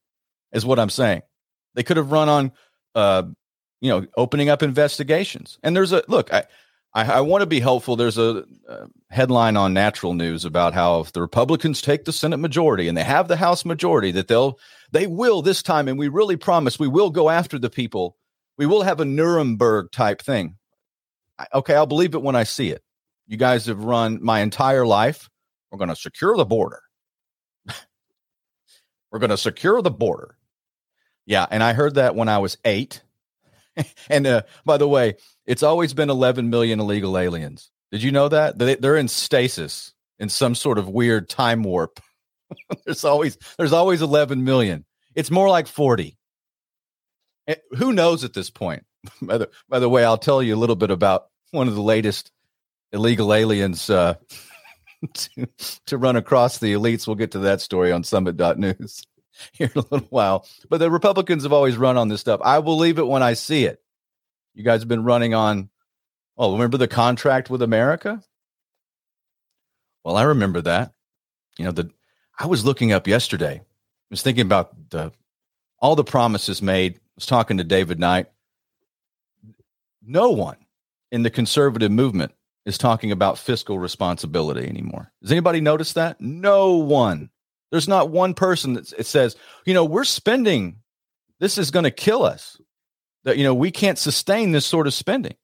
is 0.53 0.65
what 0.65 0.79
I'm 0.79 0.89
saying. 0.89 1.23
They 1.75 1.83
could 1.83 1.97
have 1.97 2.13
run 2.13 2.29
on, 2.29 2.53
uh, 2.95 3.25
you 3.81 3.91
know, 3.91 4.07
opening 4.17 4.49
up 4.49 4.63
investigations. 4.63 5.59
And 5.63 5.75
there's 5.75 5.93
a 5.93 6.05
look. 6.07 6.33
I 6.33 6.45
I, 6.93 7.05
I 7.05 7.21
want 7.21 7.43
to 7.43 7.47
be 7.47 7.61
helpful. 7.61 7.97
There's 7.97 8.19
a, 8.19 8.45
a, 8.69 8.87
headline 9.11 9.57
on 9.57 9.73
Natural 9.73 10.15
News 10.15 10.45
about 10.45 10.75
how 10.75 11.01
if 11.01 11.13
the 11.13 11.21
Republicans 11.21 11.81
take 11.81 12.05
the 12.05 12.13
Senate 12.13 12.39
majority 12.39 12.89
and 12.89 12.97
they 12.97 13.05
have 13.05 13.29
the 13.29 13.37
House 13.37 13.65
majority, 13.65 14.11
that 14.13 14.29
they'll 14.29 14.59
they 14.91 15.07
will 15.07 15.43
this 15.43 15.63
time, 15.63 15.89
and 15.89 15.99
we 15.99 16.09
really 16.09 16.37
promise 16.37 16.79
we 16.79 16.89
will 16.89 17.11
go 17.11 17.31
after 17.31 17.59
the 17.59 17.71
people. 17.71 18.17
We 18.59 18.67
will 18.67 18.83
have 18.83 19.01
a 19.01 19.05
Nuremberg 19.05 19.93
type 19.93 20.21
thing. 20.21 20.57
I, 21.39 21.47
okay, 21.55 21.75
I'll 21.75 21.87
believe 21.87 22.15
it 22.15 22.23
when 22.23 22.37
I 22.37 22.45
see 22.45 22.71
it. 22.71 22.83
You 23.27 23.37
guys 23.37 23.67
have 23.67 23.85
run 23.85 24.19
my 24.23 24.41
entire 24.41 24.85
life. 24.85 25.31
We're 25.71 25.79
going 25.79 25.91
to 25.91 25.97
secure 25.97 26.37
the 26.37 26.45
border. 26.45 26.83
We're 29.13 29.21
going 29.21 29.31
to 29.31 29.37
secure 29.37 29.81
the 29.81 29.91
border. 29.91 30.37
Yeah, 31.27 31.47
and 31.49 31.63
I 31.63 31.73
heard 31.73 31.95
that 31.95 32.17
when 32.17 32.29
I 32.29 32.39
was 32.39 32.59
eight. 32.65 33.03
and 34.09 34.27
uh, 34.27 34.43
by 34.65 34.79
the 34.79 34.89
way, 34.89 35.17
it's 35.51 35.65
always 35.65 35.95
been 35.95 36.11
11 36.11 36.49
million 36.49 36.79
illegal 36.79 37.19
aliens. 37.19 37.73
Did 37.91 38.05
you 38.05 38.13
know 38.13 38.29
that? 38.29 38.57
They're 38.57 38.97
in 38.97 39.09
stasis 39.09 39.93
in 40.21 40.29
some 40.29 40.55
sort 40.55 40.79
of 40.79 40.89
weird 40.89 41.29
time 41.29 41.65
warp. 41.65 41.99
there's 42.85 43.05
always 43.05 43.37
there's 43.59 43.73
always 43.73 44.01
11 44.01 44.45
million. 44.45 44.85
It's 45.17 45.31
more 45.31 45.49
like 45.49 45.67
40. 45.67 46.17
Eh, 47.49 47.57
who 47.73 47.93
knows 47.93 48.23
at 48.23 48.33
this 48.33 48.49
point? 48.49 48.85
by, 49.23 49.39
the, 49.39 49.51
by 49.69 49.81
the 49.81 49.89
way, 49.89 50.05
I'll 50.05 50.19
tell 50.19 50.41
you 50.41 50.55
a 50.55 50.57
little 50.57 50.77
bit 50.77 50.93
about 50.93 51.25
one 51.51 51.67
of 51.67 51.75
the 51.75 51.83
latest 51.83 52.31
illegal 52.93 53.35
aliens 53.35 53.91
uh, 53.91 54.15
to, 55.15 55.49
to 55.87 55.99
run 55.99 56.15
across 56.15 56.59
the 56.59 56.75
elites. 56.75 57.09
We'll 57.09 57.17
get 57.17 57.33
to 57.33 57.41
that 57.41 57.61
story 57.61 57.91
on 57.91 58.05
summit.news 58.05 59.03
here 59.53 59.73
in 59.75 59.81
a 59.81 59.85
little 59.91 60.07
while. 60.11 60.47
But 60.69 60.79
the 60.79 60.93
Republicans 60.93 61.43
have 61.43 61.53
always 61.53 61.77
run 61.77 61.97
on 61.97 62.07
this 62.07 62.21
stuff. 62.21 62.41
I 62.45 62.61
believe 62.61 63.01
it 63.01 63.09
when 63.09 63.25
I 63.25 63.33
see 63.33 63.65
it. 63.65 63.81
You 64.55 64.65
guys 64.65 64.81
have 64.81 64.89
been 64.89 65.05
running 65.05 65.35
on, 65.35 65.71
oh, 66.37 66.53
remember 66.53 66.77
the 66.77 66.89
contract 66.89 67.51
with 67.51 67.63
America? 67.63 68.23
Well, 70.05 70.17
I 70.17 70.23
remember 70.23 70.61
that. 70.63 70.93
You 71.59 71.67
know, 71.67 71.73
the 71.73 71.91
I 72.39 72.47
was 72.47 72.65
looking 72.65 72.93
up 72.93 73.07
yesterday. 73.07 73.61
I 73.61 73.65
was 74.09 74.23
thinking 74.23 74.47
about 74.47 74.91
the 74.91 75.13
all 75.79 75.95
the 75.95 76.05
promises 76.05 76.63
made. 76.63 76.97
I 76.97 77.01
was 77.17 77.27
talking 77.27 77.59
to 77.59 77.65
David 77.65 77.99
Knight. 77.99 78.29
No 80.03 80.31
one 80.31 80.57
in 81.13 81.23
the 81.23 81.31
conservative 81.31 81.91
movement 81.91 82.33
is 82.65 82.79
talking 82.79 83.13
about 83.13 83.39
fiscal 83.39 83.79
responsibility 83.79 84.67
anymore. 84.67 85.13
Does 85.23 85.33
anybody 85.33 85.61
notice 85.61 85.93
that? 85.95 86.21
No 86.21 86.77
one. 86.77 87.31
There's 87.71 87.89
not 87.89 88.11
one 88.11 88.35
person 88.35 88.75
that 88.75 89.07
says, 89.07 89.37
you 89.65 89.75
know, 89.75 89.85
we're 89.85 90.05
spending. 90.05 90.77
This 91.39 91.57
is 91.57 91.71
going 91.71 91.85
to 91.85 91.91
kill 91.91 92.25
us. 92.25 92.61
That 93.25 93.37
you 93.37 93.45
know 93.45 93.55
we 93.55 93.71
can't 93.71 93.99
sustain 93.99 94.53
this 94.53 94.67
sort 94.67 94.87
of 94.87 94.95
spending. 94.95 95.35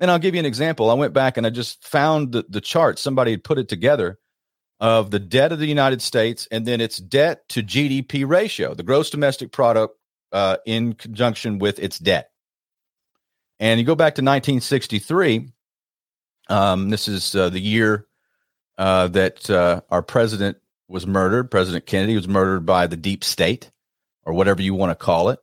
And 0.00 0.10
I'll 0.10 0.18
give 0.18 0.34
you 0.34 0.40
an 0.40 0.46
example. 0.46 0.90
I 0.90 0.94
went 0.94 1.12
back 1.12 1.36
and 1.36 1.46
I 1.46 1.50
just 1.50 1.86
found 1.86 2.32
the, 2.32 2.44
the 2.48 2.60
chart. 2.60 2.98
Somebody 2.98 3.30
had 3.30 3.44
put 3.44 3.58
it 3.58 3.68
together 3.68 4.18
of 4.80 5.10
the 5.10 5.20
debt 5.20 5.52
of 5.52 5.60
the 5.60 5.66
United 5.66 6.02
States 6.02 6.48
and 6.50 6.66
then 6.66 6.80
its 6.80 6.98
debt 6.98 7.48
to 7.50 7.62
GDP 7.62 8.28
ratio, 8.28 8.74
the 8.74 8.82
gross 8.82 9.10
domestic 9.10 9.52
product 9.52 9.96
uh, 10.32 10.56
in 10.66 10.94
conjunction 10.94 11.58
with 11.58 11.78
its 11.78 11.98
debt. 11.98 12.30
And 13.60 13.78
you 13.78 13.86
go 13.86 13.94
back 13.94 14.16
to 14.16 14.22
1963. 14.22 15.48
Um, 16.48 16.90
this 16.90 17.06
is 17.06 17.34
uh, 17.34 17.48
the 17.50 17.60
year 17.60 18.06
uh, 18.76 19.08
that 19.08 19.48
uh, 19.48 19.80
our 19.90 20.02
president 20.02 20.58
was 20.88 21.06
murdered. 21.06 21.50
President 21.50 21.86
Kennedy 21.86 22.16
was 22.16 22.28
murdered 22.28 22.66
by 22.66 22.86
the 22.86 22.96
deep 22.96 23.24
state, 23.24 23.70
or 24.24 24.34
whatever 24.34 24.60
you 24.60 24.74
want 24.74 24.90
to 24.90 25.02
call 25.02 25.30
it. 25.30 25.38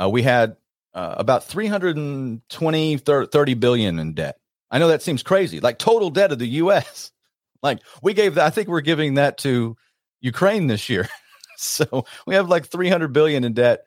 Uh, 0.00 0.08
we 0.08 0.22
had 0.22 0.56
uh, 0.94 1.14
about 1.18 1.44
320, 1.44 2.96
30 2.96 3.54
billion 3.54 3.98
in 3.98 4.14
debt. 4.14 4.38
I 4.70 4.78
know 4.78 4.88
that 4.88 5.02
seems 5.02 5.22
crazy, 5.22 5.60
like 5.60 5.78
total 5.78 6.10
debt 6.10 6.32
of 6.32 6.38
the 6.38 6.48
U.S. 6.48 7.10
Like 7.62 7.78
we 8.02 8.12
gave 8.12 8.34
that, 8.34 8.44
I 8.44 8.50
think 8.50 8.66
we're 8.66 8.80
giving 8.80 9.14
that 9.14 9.38
to 9.38 9.76
Ukraine 10.20 10.66
this 10.66 10.88
year. 10.88 11.08
so 11.56 12.06
we 12.26 12.34
have 12.34 12.48
like 12.48 12.66
300 12.66 13.12
billion 13.12 13.44
in 13.44 13.52
debt 13.52 13.84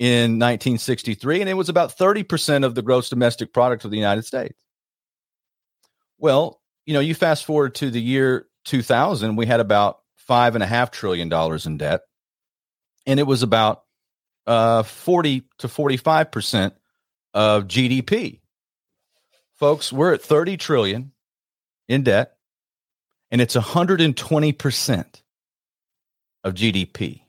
in 0.00 0.40
1963, 0.40 1.40
and 1.40 1.48
it 1.48 1.54
was 1.54 1.68
about 1.68 1.96
30% 1.96 2.64
of 2.64 2.74
the 2.74 2.82
gross 2.82 3.08
domestic 3.08 3.52
product 3.52 3.84
of 3.84 3.92
the 3.92 3.96
United 3.96 4.24
States. 4.24 4.58
Well, 6.18 6.60
you 6.84 6.94
know, 6.94 7.00
you 7.00 7.14
fast 7.14 7.44
forward 7.44 7.76
to 7.76 7.92
the 7.92 8.00
year 8.00 8.48
2000, 8.64 9.36
we 9.36 9.46
had 9.46 9.60
about 9.60 10.00
five 10.16 10.56
and 10.56 10.64
a 10.64 10.66
half 10.66 10.90
trillion 10.90 11.28
dollars 11.28 11.64
in 11.64 11.76
debt, 11.76 12.00
and 13.06 13.20
it 13.20 13.26
was 13.28 13.44
about 13.44 13.84
uh, 14.46 14.82
40 14.82 15.44
to 15.58 15.68
45 15.68 16.30
percent 16.30 16.74
of 17.34 17.64
GDP. 17.64 18.40
Folks, 19.56 19.92
we're 19.92 20.12
at 20.12 20.22
30 20.22 20.56
trillion 20.56 21.12
in 21.88 22.02
debt, 22.02 22.36
and 23.30 23.40
it's 23.40 23.54
120 23.54 24.52
percent 24.52 25.22
of 26.44 26.54
GDP. 26.54 27.22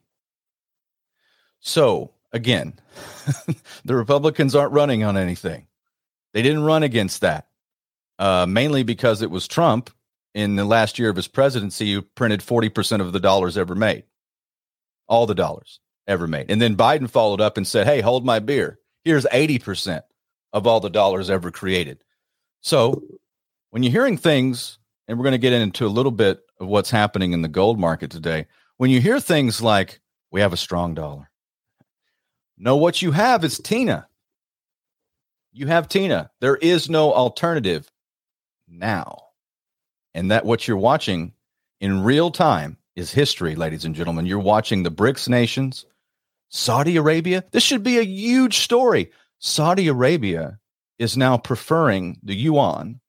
So 1.59 2.11
again, 2.31 2.73
the 3.85 3.95
Republicans 3.95 4.55
aren't 4.55 4.73
running 4.73 5.03
on 5.03 5.15
anything. 5.17 5.67
They 6.33 6.41
didn't 6.41 6.63
run 6.63 6.83
against 6.83 7.21
that, 7.21 7.47
uh, 8.17 8.47
mainly 8.47 8.83
because 8.83 9.21
it 9.21 9.29
was 9.29 9.47
Trump 9.47 9.91
in 10.33 10.55
the 10.55 10.65
last 10.65 10.97
year 10.97 11.09
of 11.09 11.15
his 11.15 11.27
presidency 11.27 11.93
who 11.93 12.01
printed 12.01 12.39
40% 12.39 13.01
of 13.01 13.13
the 13.13 13.19
dollars 13.19 13.55
ever 13.55 13.75
made, 13.75 14.03
all 15.07 15.27
the 15.27 15.35
dollars 15.35 15.79
ever 16.07 16.27
made. 16.27 16.49
And 16.49 16.61
then 16.61 16.75
Biden 16.75 17.09
followed 17.09 17.41
up 17.41 17.57
and 17.57 17.67
said, 17.67 17.87
Hey, 17.87 18.01
hold 18.01 18.25
my 18.25 18.39
beer. 18.39 18.79
Here's 19.03 19.25
80% 19.25 20.01
of 20.53 20.67
all 20.67 20.79
the 20.79 20.89
dollars 20.89 21.29
ever 21.29 21.51
created. 21.51 22.03
So 22.61 23.03
when 23.71 23.83
you're 23.83 23.91
hearing 23.91 24.17
things, 24.17 24.77
and 25.07 25.17
we're 25.17 25.23
going 25.23 25.33
to 25.33 25.37
get 25.37 25.53
into 25.53 25.85
a 25.85 25.87
little 25.87 26.11
bit 26.11 26.39
of 26.59 26.67
what's 26.67 26.89
happening 26.89 27.33
in 27.33 27.41
the 27.41 27.47
gold 27.49 27.79
market 27.79 28.09
today, 28.09 28.47
when 28.77 28.89
you 28.89 29.01
hear 29.01 29.19
things 29.19 29.61
like, 29.61 29.99
We 30.31 30.41
have 30.41 30.53
a 30.53 30.57
strong 30.57 30.93
dollar, 30.93 31.29
know 32.57 32.77
what 32.77 33.01
you 33.01 33.11
have 33.11 33.43
is 33.43 33.57
Tina. 33.59 34.07
You 35.51 35.67
have 35.67 35.87
Tina. 35.87 36.31
There 36.39 36.55
is 36.55 36.89
no 36.89 37.13
alternative 37.13 37.91
now. 38.67 39.19
And 40.15 40.31
that 40.31 40.45
what 40.45 40.67
you're 40.67 40.77
watching 40.77 41.33
in 41.79 42.03
real 42.03 42.31
time 42.31 42.77
is 42.95 43.11
history, 43.11 43.55
ladies 43.55 43.85
and 43.85 43.95
gentlemen. 43.95 44.25
You're 44.25 44.39
watching 44.39 44.83
the 44.83 44.91
BRICS 44.91 45.27
nations 45.29 45.85
Saudi 46.55 46.97
Arabia, 46.97 47.43
this 47.51 47.63
should 47.63 47.81
be 47.81 47.97
a 47.97 48.05
huge 48.05 48.59
story. 48.59 49.11
Saudi 49.39 49.87
Arabia 49.87 50.59
is 50.99 51.17
now 51.17 51.35
preferring 51.35 52.19
the 52.21 52.35
yuan 52.35 52.99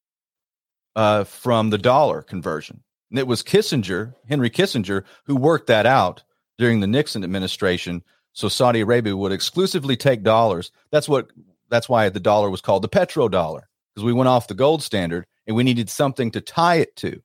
uh, 0.97 1.25
from 1.25 1.69
the 1.69 1.77
dollar 1.77 2.23
conversion. 2.23 2.83
And 3.11 3.19
it 3.19 3.27
was 3.27 3.43
Kissinger, 3.43 4.15
Henry 4.27 4.49
Kissinger, 4.49 5.05
who 5.27 5.37
worked 5.37 5.67
that 5.67 5.85
out 5.85 6.25
during 6.57 6.81
the 6.81 6.87
Nixon 6.87 7.23
administration. 7.23 8.03
So 8.33 8.49
Saudi 8.49 8.81
Arabia 8.81 9.15
would 9.15 9.31
exclusively 9.31 9.97
take 9.97 10.23
dollars. 10.23 10.73
That's 10.91 11.09
what. 11.09 11.31
That's 11.71 11.89
why 11.89 12.09
the 12.09 12.21
dollar 12.21 12.51
was 12.51 12.61
called 12.61 12.83
the 12.83 12.89
petrodollar 12.89 13.63
because 13.95 14.05
we 14.05 14.13
went 14.13 14.29
off 14.29 14.49
the 14.49 14.55
gold 14.55 14.83
standard 14.83 15.27
and 15.47 15.57
we 15.57 15.65
needed 15.65 15.91
something 15.91 16.31
to 16.31 16.41
tie 16.41 16.77
it 16.77 16.95
to. 16.97 17.21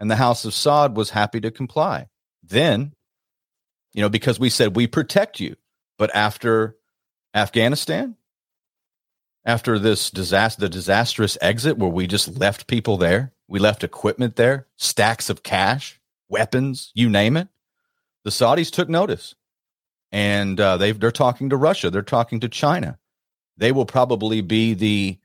And 0.00 0.10
the 0.10 0.16
House 0.16 0.44
of 0.44 0.52
Saud 0.52 0.94
was 0.94 1.10
happy 1.10 1.40
to 1.40 1.50
comply. 1.50 2.06
Then 2.42 2.92
you 3.96 4.02
know, 4.02 4.10
because 4.10 4.38
we 4.38 4.50
said 4.50 4.76
we 4.76 4.86
protect 4.86 5.40
you. 5.40 5.56
But 5.98 6.14
after 6.14 6.76
Afghanistan, 7.34 8.14
after 9.44 9.78
this 9.78 10.10
disaster, 10.10 10.60
the 10.60 10.68
disastrous 10.68 11.38
exit 11.40 11.78
where 11.78 11.90
we 11.90 12.06
just 12.06 12.38
left 12.38 12.66
people 12.66 12.98
there, 12.98 13.32
we 13.48 13.58
left 13.58 13.82
equipment 13.82 14.36
there, 14.36 14.66
stacks 14.76 15.30
of 15.30 15.42
cash, 15.42 15.98
weapons, 16.28 16.92
you 16.94 17.08
name 17.08 17.38
it. 17.38 17.48
The 18.24 18.30
Saudis 18.30 18.70
took 18.70 18.90
notice, 18.90 19.34
and 20.12 20.60
uh, 20.60 20.76
they 20.76 20.92
they're 20.92 21.10
talking 21.10 21.48
to 21.50 21.56
Russia, 21.56 21.90
they're 21.90 22.02
talking 22.02 22.40
to 22.40 22.48
China. 22.50 22.98
They 23.56 23.72
will 23.72 23.86
probably 23.86 24.42
be 24.42 24.74
the 24.74 25.18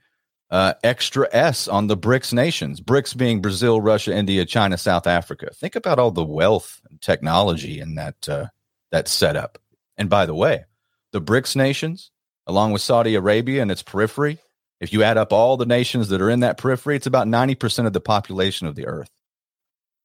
uh, 0.50 0.76
extra 0.82 1.28
S 1.34 1.68
on 1.68 1.88
the 1.88 1.98
BRICS 1.98 2.32
nations. 2.32 2.80
BRICS 2.80 3.18
being 3.18 3.42
Brazil, 3.42 3.82
Russia, 3.82 4.16
India, 4.16 4.46
China, 4.46 4.78
South 4.78 5.08
Africa. 5.08 5.50
Think 5.54 5.76
about 5.76 6.00
all 6.00 6.12
the 6.12 6.24
wealth 6.24 6.80
and 6.90 7.02
technology 7.02 7.82
in 7.82 7.96
that 7.96 8.30
uh, 8.30 8.48
that 8.92 9.08
setup. 9.08 9.58
And 9.98 10.10
by 10.10 10.26
the 10.26 10.36
way, 10.36 10.66
the 11.12 11.22
BRICS 11.22 11.56
nations, 11.56 12.12
along 12.48 12.72
with 12.72 12.82
Saudi 12.82 13.16
Arabia 13.16 13.62
and 13.62 13.72
its 13.72 13.84
periphery, 13.84 14.40
if 14.80 14.92
you 14.92 15.04
add 15.04 15.18
up 15.18 15.32
all 15.32 15.58
the 15.58 15.66
nations 15.66 16.10
that 16.10 16.22
are 16.22 16.30
in 16.30 16.40
that 16.40 16.58
periphery, 16.58 16.96
it's 16.96 17.08
about 17.08 17.28
90% 17.28 17.86
of 17.86 17.94
the 17.94 18.02
population 18.02 18.68
of 18.68 18.76
the 18.76 18.88
earth. 18.88 19.12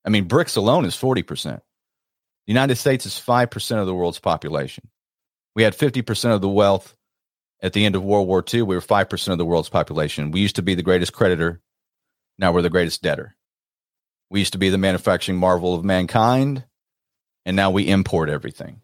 I 0.05 0.11
mean, 0.11 0.29
BRICS 0.29 0.57
alone 0.57 0.85
is 0.85 0.95
40%. 0.95 1.45
The 1.45 1.63
United 2.47 2.77
States 2.77 3.07
is 3.07 3.15
5% 3.15 3.81
of 3.81 3.87
the 3.87 3.95
world's 3.95 4.21
population. 4.21 4.89
We 5.55 5.63
had 5.63 5.77
50% 5.77 6.35
of 6.35 6.41
the 6.41 6.49
wealth 6.49 6.95
at 7.61 7.73
the 7.73 7.85
end 7.85 7.97
of 7.97 8.05
World 8.05 8.29
War 8.29 8.45
II. 8.53 8.63
We 8.63 8.77
were 8.77 8.83
5% 8.83 9.29
of 9.33 9.39
the 9.39 9.45
world's 9.45 9.71
population. 9.71 10.31
We 10.31 10.41
used 10.41 10.57
to 10.57 10.63
be 10.63 10.75
the 10.75 10.83
greatest 10.83 11.13
creditor. 11.13 11.61
Now 12.39 12.53
we're 12.53 12.63
the 12.63 12.71
greatest 12.71 13.03
debtor. 13.03 13.35
We 14.31 14.41
used 14.41 14.53
to 14.53 14.59
be 14.59 14.69
the 14.69 14.79
manufacturing 14.79 15.39
marvel 15.39 15.75
of 15.75 15.85
mankind. 15.85 16.65
And 17.47 17.57
now 17.57 17.71
we 17.71 17.89
import 17.89 18.29
everything. 18.29 18.83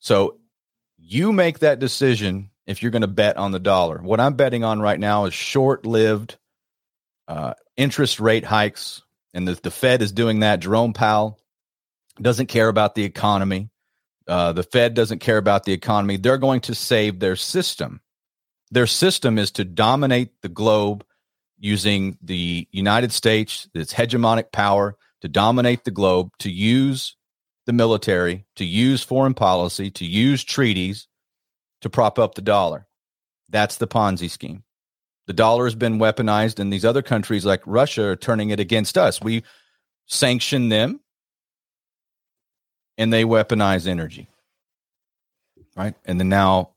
So 0.00 0.40
you 0.98 1.32
make 1.32 1.60
that 1.60 1.78
decision 1.78 2.50
if 2.66 2.82
you're 2.82 2.90
going 2.90 3.02
to 3.02 3.08
bet 3.08 3.36
on 3.38 3.52
the 3.52 3.60
dollar. 3.60 4.02
What 4.02 4.20
I'm 4.20 4.34
betting 4.34 4.64
on 4.64 4.80
right 4.80 4.98
now 4.98 5.24
is 5.24 5.32
short 5.32 5.86
lived 5.86 6.36
uh, 7.28 7.54
interest 7.76 8.20
rate 8.20 8.44
hikes. 8.44 9.02
And 9.32 9.48
the, 9.48 9.54
the 9.54 9.70
Fed 9.70 10.02
is 10.02 10.12
doing 10.12 10.40
that. 10.40 10.60
Jerome 10.60 10.92
Powell 10.92 11.38
doesn't 12.20 12.46
care 12.46 12.68
about 12.68 12.94
the 12.94 13.04
economy. 13.04 13.70
Uh, 14.26 14.52
the 14.52 14.62
Fed 14.62 14.94
doesn't 14.94 15.20
care 15.20 15.38
about 15.38 15.64
the 15.64 15.72
economy. 15.72 16.16
They're 16.16 16.38
going 16.38 16.60
to 16.62 16.74
save 16.74 17.20
their 17.20 17.36
system. 17.36 18.00
Their 18.70 18.86
system 18.86 19.38
is 19.38 19.52
to 19.52 19.64
dominate 19.64 20.40
the 20.42 20.48
globe 20.48 21.04
using 21.58 22.18
the 22.22 22.66
United 22.72 23.12
States, 23.12 23.68
its 23.72 23.94
hegemonic 23.94 24.50
power, 24.52 24.96
to 25.20 25.28
dominate 25.28 25.84
the 25.84 25.90
globe, 25.90 26.30
to 26.40 26.50
use 26.50 27.16
the 27.66 27.72
military, 27.72 28.44
to 28.56 28.64
use 28.64 29.02
foreign 29.02 29.34
policy, 29.34 29.90
to 29.90 30.04
use 30.04 30.42
treaties 30.42 31.06
to 31.80 31.90
prop 31.90 32.18
up 32.18 32.34
the 32.34 32.42
dollar. 32.42 32.86
That's 33.48 33.76
the 33.76 33.86
Ponzi 33.86 34.30
scheme. 34.30 34.64
The 35.26 35.32
dollar 35.32 35.64
has 35.64 35.74
been 35.74 35.98
weaponized, 35.98 36.58
and 36.58 36.72
these 36.72 36.84
other 36.84 37.02
countries 37.02 37.44
like 37.44 37.62
Russia 37.66 38.08
are 38.08 38.16
turning 38.16 38.50
it 38.50 38.58
against 38.58 38.98
us. 38.98 39.20
We 39.20 39.44
sanction 40.06 40.68
them, 40.68 41.00
and 42.98 43.12
they 43.12 43.24
weaponize 43.24 43.86
energy. 43.86 44.28
Right. 45.76 45.94
And 46.04 46.18
then 46.18 46.28
now 46.28 46.70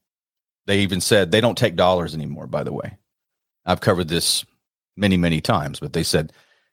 they 0.68 0.80
even 0.80 1.02
said 1.02 1.32
they 1.32 1.42
don't 1.42 1.58
take 1.58 1.76
dollars 1.76 2.14
anymore, 2.14 2.48
by 2.48 2.64
the 2.64 2.74
way. 2.74 2.98
I've 3.66 3.82
covered 3.82 4.08
this 4.08 4.46
many, 4.96 5.18
many 5.18 5.42
times, 5.42 5.80
but 5.80 5.94
they 5.94 6.04
said 6.04 6.32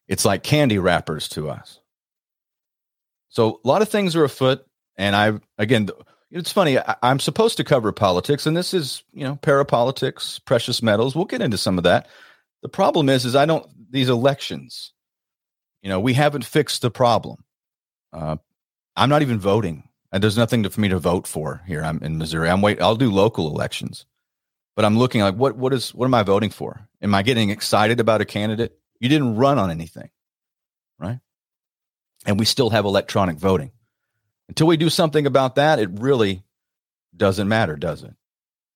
it's 0.08 0.24
like 0.24 0.42
candy 0.42 0.78
wrappers 0.78 1.28
to 1.30 1.50
us. 1.50 1.80
So 3.32 3.60
a 3.64 3.68
lot 3.68 3.80
of 3.80 3.88
things 3.88 4.14
are 4.14 4.24
afoot. 4.24 4.64
And 4.96 5.16
I, 5.16 5.40
again, 5.56 5.88
it's 6.30 6.52
funny. 6.52 6.78
I, 6.78 6.96
am 7.02 7.18
supposed 7.18 7.56
to 7.56 7.64
cover 7.64 7.90
politics, 7.90 8.46
and 8.46 8.54
this 8.56 8.74
is, 8.74 9.02
you 9.12 9.24
know, 9.24 9.36
parapolitics, 9.36 10.42
precious 10.44 10.82
metals. 10.82 11.16
We'll 11.16 11.24
get 11.24 11.40
into 11.40 11.56
some 11.56 11.78
of 11.78 11.84
that. 11.84 12.08
The 12.62 12.68
problem 12.68 13.08
is, 13.08 13.24
is 13.24 13.34
I 13.34 13.46
don't 13.46 13.66
these 13.90 14.10
elections. 14.10 14.92
You 15.82 15.88
know, 15.88 15.98
we 15.98 16.12
haven't 16.12 16.44
fixed 16.44 16.82
the 16.82 16.90
problem. 16.90 17.42
Uh, 18.12 18.36
I'm 18.96 19.08
not 19.08 19.22
even 19.22 19.40
voting, 19.40 19.88
and 20.12 20.22
there's 20.22 20.36
nothing 20.36 20.62
to, 20.62 20.70
for 20.70 20.80
me 20.80 20.88
to 20.88 20.98
vote 20.98 21.26
for 21.26 21.62
here. 21.66 21.82
I'm 21.82 22.02
in 22.02 22.18
Missouri. 22.18 22.50
I'm 22.50 22.60
wait. 22.60 22.82
I'll 22.82 22.96
do 22.96 23.10
local 23.10 23.48
elections, 23.48 24.04
but 24.76 24.84
I'm 24.84 24.98
looking 24.98 25.22
like 25.22 25.36
what 25.36 25.56
what 25.56 25.72
is 25.72 25.94
what 25.94 26.04
am 26.04 26.14
I 26.14 26.22
voting 26.22 26.50
for? 26.50 26.86
Am 27.00 27.14
I 27.14 27.22
getting 27.22 27.48
excited 27.48 27.98
about 27.98 28.20
a 28.20 28.26
candidate? 28.26 28.78
You 29.00 29.08
didn't 29.08 29.36
run 29.36 29.58
on 29.58 29.70
anything, 29.70 30.10
right? 30.98 31.18
And 32.26 32.38
we 32.38 32.44
still 32.44 32.70
have 32.70 32.84
electronic 32.84 33.36
voting. 33.36 33.72
Until 34.48 34.66
we 34.66 34.76
do 34.76 34.90
something 34.90 35.26
about 35.26 35.56
that, 35.56 35.78
it 35.78 35.90
really 35.92 36.42
doesn't 37.16 37.48
matter, 37.48 37.76
does 37.76 38.02
it? 38.02 38.14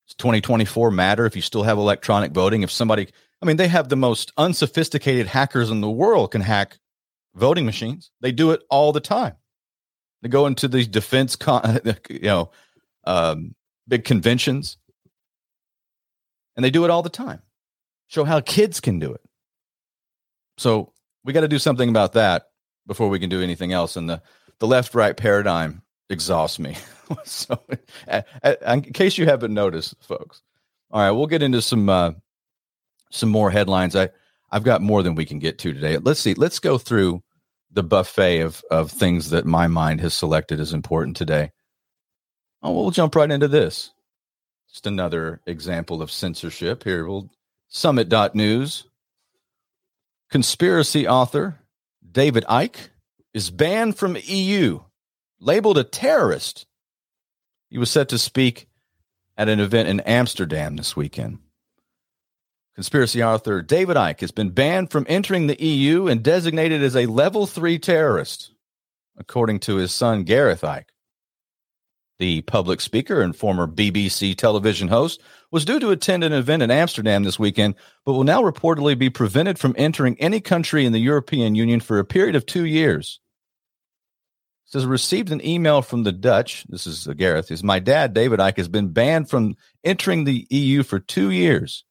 Does 0.07 0.15
2024 0.17 0.91
matter 0.91 1.27
if 1.27 1.37
you 1.37 1.43
still 1.43 1.65
have 1.65 1.79
electronic 1.79 2.33
voting? 2.33 2.63
If 2.63 2.71
somebody, 2.71 3.09
I 3.43 3.47
mean, 3.47 3.57
they 3.57 3.69
have 3.69 3.89
the 3.89 3.97
most 3.97 4.33
unsophisticated 4.37 5.27
hackers 5.27 5.71
in 5.71 5.81
the 5.81 5.91
world 5.91 6.33
can 6.33 6.41
hack 6.41 6.79
voting 7.35 7.67
machines. 7.67 8.11
They 8.21 8.33
do 8.33 8.53
it 8.53 8.63
all 8.71 8.93
the 8.93 9.01
time. 9.01 9.35
They 10.23 10.29
go 10.29 10.47
into 10.47 10.69
these 10.69 10.89
defense, 10.89 11.37
con- 11.37 11.81
you 12.11 12.21
know, 12.21 12.51
um, 13.05 13.55
big 13.87 14.05
conventions, 14.05 14.79
and 16.57 16.65
they 16.65 16.71
do 16.71 16.85
it 16.85 16.91
all 16.91 17.03
the 17.03 17.11
time. 17.11 17.43
Show 18.09 18.25
how 18.25 18.41
kids 18.41 18.81
can 18.81 18.99
do 18.99 19.13
it. 19.13 19.21
So 20.59 20.93
we 21.25 21.33
got 21.33 21.43
to 21.43 21.49
do 21.49 21.59
something 21.59 21.89
about 21.89 22.15
that 22.15 22.47
before 22.87 23.09
we 23.09 23.19
can 23.19 23.31
do 23.31 23.43
anything 23.43 23.73
else. 23.73 23.97
And 23.97 24.09
the 24.09 24.23
the 24.59 24.67
left 24.67 24.95
right 24.95 25.17
paradigm 25.17 25.83
exhausts 26.09 26.59
me. 26.59 26.77
so, 27.25 27.61
in 28.67 28.83
case 28.83 29.19
you 29.19 29.27
haven't 29.27 29.53
noticed, 29.53 29.95
folks. 30.01 30.43
All 30.91 31.01
right, 31.01 31.11
we'll 31.11 31.27
get 31.27 31.43
into 31.43 31.63
some 31.63 31.89
uh, 31.89 32.13
some 33.11 33.29
more 33.29 33.51
headlines. 33.51 33.97
I 33.97 34.11
I've 34.51 34.65
got 34.65 34.83
more 34.83 35.03
than 35.03 35.15
we 35.15 35.27
can 35.27 35.39
get 35.39 35.59
to 35.61 35.73
today. 35.73 35.99
Let's 35.99 36.21
see. 36.21 36.35
Let's 36.35 36.59
go 36.59 36.79
through 36.79 37.23
the 37.73 37.83
buffet 37.83 38.41
of 38.41 38.63
of 38.71 38.91
things 38.91 39.31
that 39.31 39.45
my 39.45 39.67
mind 39.67 40.01
has 40.01 40.15
selected 40.15 40.61
as 40.61 40.73
important 40.73 41.17
today. 41.17 41.53
Oh, 42.63 42.73
we'll 42.73 42.91
jump 42.91 43.15
right 43.15 43.31
into 43.31 43.49
this. 43.49 43.93
Just 44.69 44.87
another 44.87 45.41
example 45.47 46.03
of 46.03 46.11
censorship. 46.11 46.85
Here, 46.85 47.07
we'll 47.07 47.31
summit.news. 47.69 48.87
Conspiracy 50.31 51.07
author 51.07 51.61
David 52.17 52.47
Icke 52.49 52.89
is 53.35 53.51
banned 53.51 53.99
from 53.99 54.17
EU, 54.25 54.81
labeled 55.39 55.77
a 55.77 55.85
terrorist. 55.85 56.65
He 57.69 57.77
was 57.77 57.91
set 57.91 58.09
to 58.09 58.17
speak 58.17 58.69
at 59.37 59.51
an 59.51 59.61
event 59.61 59.91
in 59.91 60.01
Amsterdam 60.01 60.77
this 60.77 60.97
weekend. 60.97 61.41
Conspiracy 62.75 63.23
author 63.23 63.61
David 63.61 63.99
Icke 63.99 64.21
has 64.21 64.31
been 64.31 64.49
banned 64.49 64.91
from 64.91 65.05
entering 65.11 65.47
the 65.47 65.63
EU 65.63 66.07
and 66.07 66.23
designated 66.23 66.83
as 66.83 66.97
a 66.97 67.05
level 67.05 67.47
three 67.47 67.79
terrorist, 67.79 68.51
according 69.19 69.59
to 69.61 69.77
his 69.77 69.93
son 69.93 70.25
Gareth 70.25 70.63
Icke. 70.63 70.87
The 72.19 72.41
public 72.43 72.81
speaker 72.81 73.21
and 73.21 73.37
former 73.37 73.67
BBC 73.67 74.37
television 74.37 74.89
host 74.89 75.21
was 75.51 75.65
due 75.65 75.79
to 75.81 75.91
attend 75.91 76.25
an 76.25 76.33
event 76.33 76.63
in 76.63 76.71
Amsterdam 76.71 77.25
this 77.25 77.39
weekend, 77.39 77.75
but 78.05 78.15
will 78.15 78.25
now 78.25 78.43
reportedly 78.43 78.99
be 78.99 79.11
prevented 79.11 79.59
from 79.59 79.75
entering 79.77 80.19
any 80.19 80.41
country 80.41 80.87
in 80.87 80.93
the 80.93 80.99
European 80.99 81.55
Union 81.55 81.81
for 81.81 81.99
a 81.99 82.05
period 82.05 82.35
of 82.35 82.47
two 82.47 82.65
years 82.65 83.21
says 84.67 84.85
received 84.85 85.31
an 85.31 85.45
email 85.47 85.81
from 85.81 86.03
the 86.03 86.13
Dutch. 86.13 86.65
This 86.69 86.87
is 86.87 87.09
uh, 87.09 87.15
Gareth. 87.15 87.51
Is 87.51 87.63
my 87.63 87.79
dad 87.79 88.13
David 88.13 88.41
Icke 88.41 88.59
has 88.59 88.69
been 88.69 88.89
banned 88.89 89.31
from 89.31 89.57
entering 89.85 90.25
the 90.25 90.47
EU 90.51 90.83
for 90.83 90.99
two 90.99 91.31
years. 91.31 91.85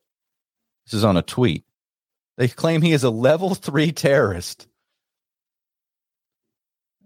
This 0.86 0.94
is 0.94 1.04
on 1.04 1.18
a 1.18 1.22
tweet. 1.22 1.64
They 2.38 2.50
claim 2.50 2.82
he 2.82 2.92
is 2.92 3.04
a 3.04 3.10
level 3.10 3.56
three 3.56 3.92
terrorist. 3.92 4.68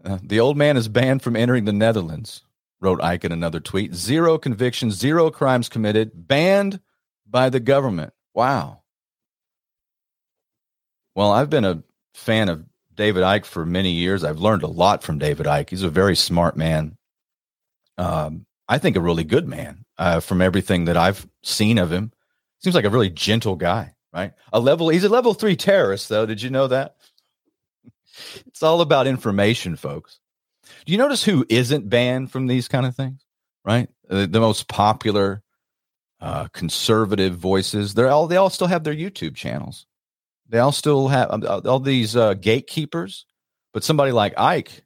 Uh, 0.04 0.18
the 0.24 0.40
old 0.40 0.58
man 0.58 0.76
is 0.76 0.88
banned 0.88 1.22
from 1.22 1.36
entering 1.36 1.66
the 1.66 1.74
Netherlands, 1.74 2.42
wrote 2.82 3.00
Icke 3.00 3.26
in 3.26 3.32
another 3.32 3.60
tweet. 3.60 3.94
Zero 3.94 4.38
convictions, 4.38 4.96
zero 4.96 5.30
crimes 5.32 5.70
committed, 5.70 6.12
banned 6.14 6.80
by 7.28 7.50
the 7.50 7.60
government. 7.60 8.14
Wow. 8.34 8.82
Well, 11.16 11.32
I've 11.32 11.50
been 11.50 11.66
a 11.66 11.84
fan 12.14 12.50
of 12.50 12.66
David 12.94 13.24
Icke 13.24 13.46
for 13.46 13.66
many 13.66 13.92
years. 13.92 14.24
I've 14.24 14.40
learned 14.40 14.64
a 14.64 14.68
lot 14.68 15.04
from 15.04 15.20
David 15.20 15.46
Icke. 15.46 15.70
He's 15.70 15.84
a 15.84 15.90
very 15.90 16.16
smart 16.16 16.56
man. 16.56 16.98
Um, 17.98 18.46
I 18.68 18.78
think 18.78 18.96
a 18.96 19.02
really 19.02 19.24
good 19.24 19.48
man 19.48 19.86
uh, 19.98 20.20
from 20.20 20.42
everything 20.42 20.86
that 20.86 20.98
I've 20.98 21.28
seen 21.44 21.78
of 21.78 21.92
him. 21.92 22.12
Seems 22.60 22.76
like 22.76 22.86
a 22.86 22.90
really 22.90 23.10
gentle 23.10 23.56
guy, 23.56 23.96
right? 24.14 24.34
A 24.52 24.60
level, 24.60 24.90
he's 24.90 25.04
a 25.04 25.10
level 25.10 25.34
three 25.34 25.56
terrorist, 25.56 26.10
though. 26.10 26.26
Did 26.26 26.42
you 26.42 26.50
know 26.50 26.68
that? 26.68 26.96
it's 28.48 28.64
all 28.64 28.82
about 28.82 29.08
information, 29.08 29.76
folks. 29.76 30.20
Do 30.86 30.92
you 30.92 30.98
notice 30.98 31.24
who 31.24 31.46
isn't 31.50 31.90
banned 31.90 32.32
from 32.32 32.48
these 32.48 32.68
kind 32.68 32.86
of 32.86 32.96
things, 32.96 33.26
right? 33.66 33.90
The, 34.08 34.28
the 34.28 34.40
most 34.40 34.68
popular 34.68 35.44
uh, 36.20 36.48
conservative 36.50 37.36
voices, 37.36 37.94
they're 37.94 38.10
all, 38.10 38.28
they 38.28 38.38
all 38.38 38.50
still 38.50 38.68
have 38.68 38.84
their 38.84 38.96
YouTube 38.96 39.36
channels. 39.36 39.86
They 40.48 40.60
all 40.60 40.72
still 40.72 41.08
have 41.10 41.32
um, 41.32 41.44
all 41.66 41.80
these 41.80 42.16
uh, 42.16 42.34
gatekeepers, 42.34 43.26
but 43.74 43.84
somebody 43.84 44.12
like 44.12 44.36
Icke, 44.36 44.82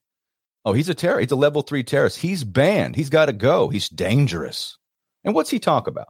Oh, 0.66 0.74
he's 0.74 0.90
a 0.90 0.94
terror. 0.94 1.20
He's 1.20 1.32
a 1.32 1.36
level 1.36 1.62
three 1.62 1.84
terrorist. 1.84 2.18
He's 2.18 2.44
banned. 2.44 2.96
He's 2.96 3.10
got 3.10 3.26
to 3.26 3.34
go. 3.34 3.68
He's 3.68 3.90
dangerous. 3.90 4.78
And 5.24 5.36
what's 5.36 5.50
he 5.50 5.60
talk 5.60 5.88
about? 5.88 6.08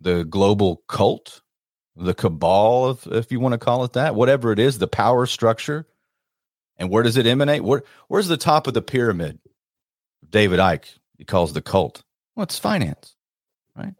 The 0.00 0.24
global 0.24 0.82
cult, 0.88 1.40
the 1.96 2.14
cabal, 2.14 2.90
if, 2.90 3.06
if 3.06 3.32
you 3.32 3.38
want 3.38 3.52
to 3.52 3.58
call 3.58 3.84
it 3.84 3.92
that, 3.92 4.14
whatever 4.14 4.50
it 4.52 4.58
is, 4.58 4.78
the 4.78 4.88
power 4.88 5.26
structure. 5.26 5.86
And 6.76 6.90
where 6.90 7.02
does 7.02 7.16
it 7.16 7.26
emanate? 7.26 7.62
Where, 7.62 7.82
where's 8.08 8.28
the 8.28 8.36
top 8.36 8.66
of 8.66 8.74
the 8.74 8.82
pyramid? 8.82 9.38
David 10.28 10.58
Icke, 10.58 10.98
he 11.16 11.24
calls 11.24 11.52
the 11.52 11.62
cult. 11.62 12.02
Well, 12.34 12.44
it's 12.44 12.58
finance, 12.58 13.14
right? 13.76 13.94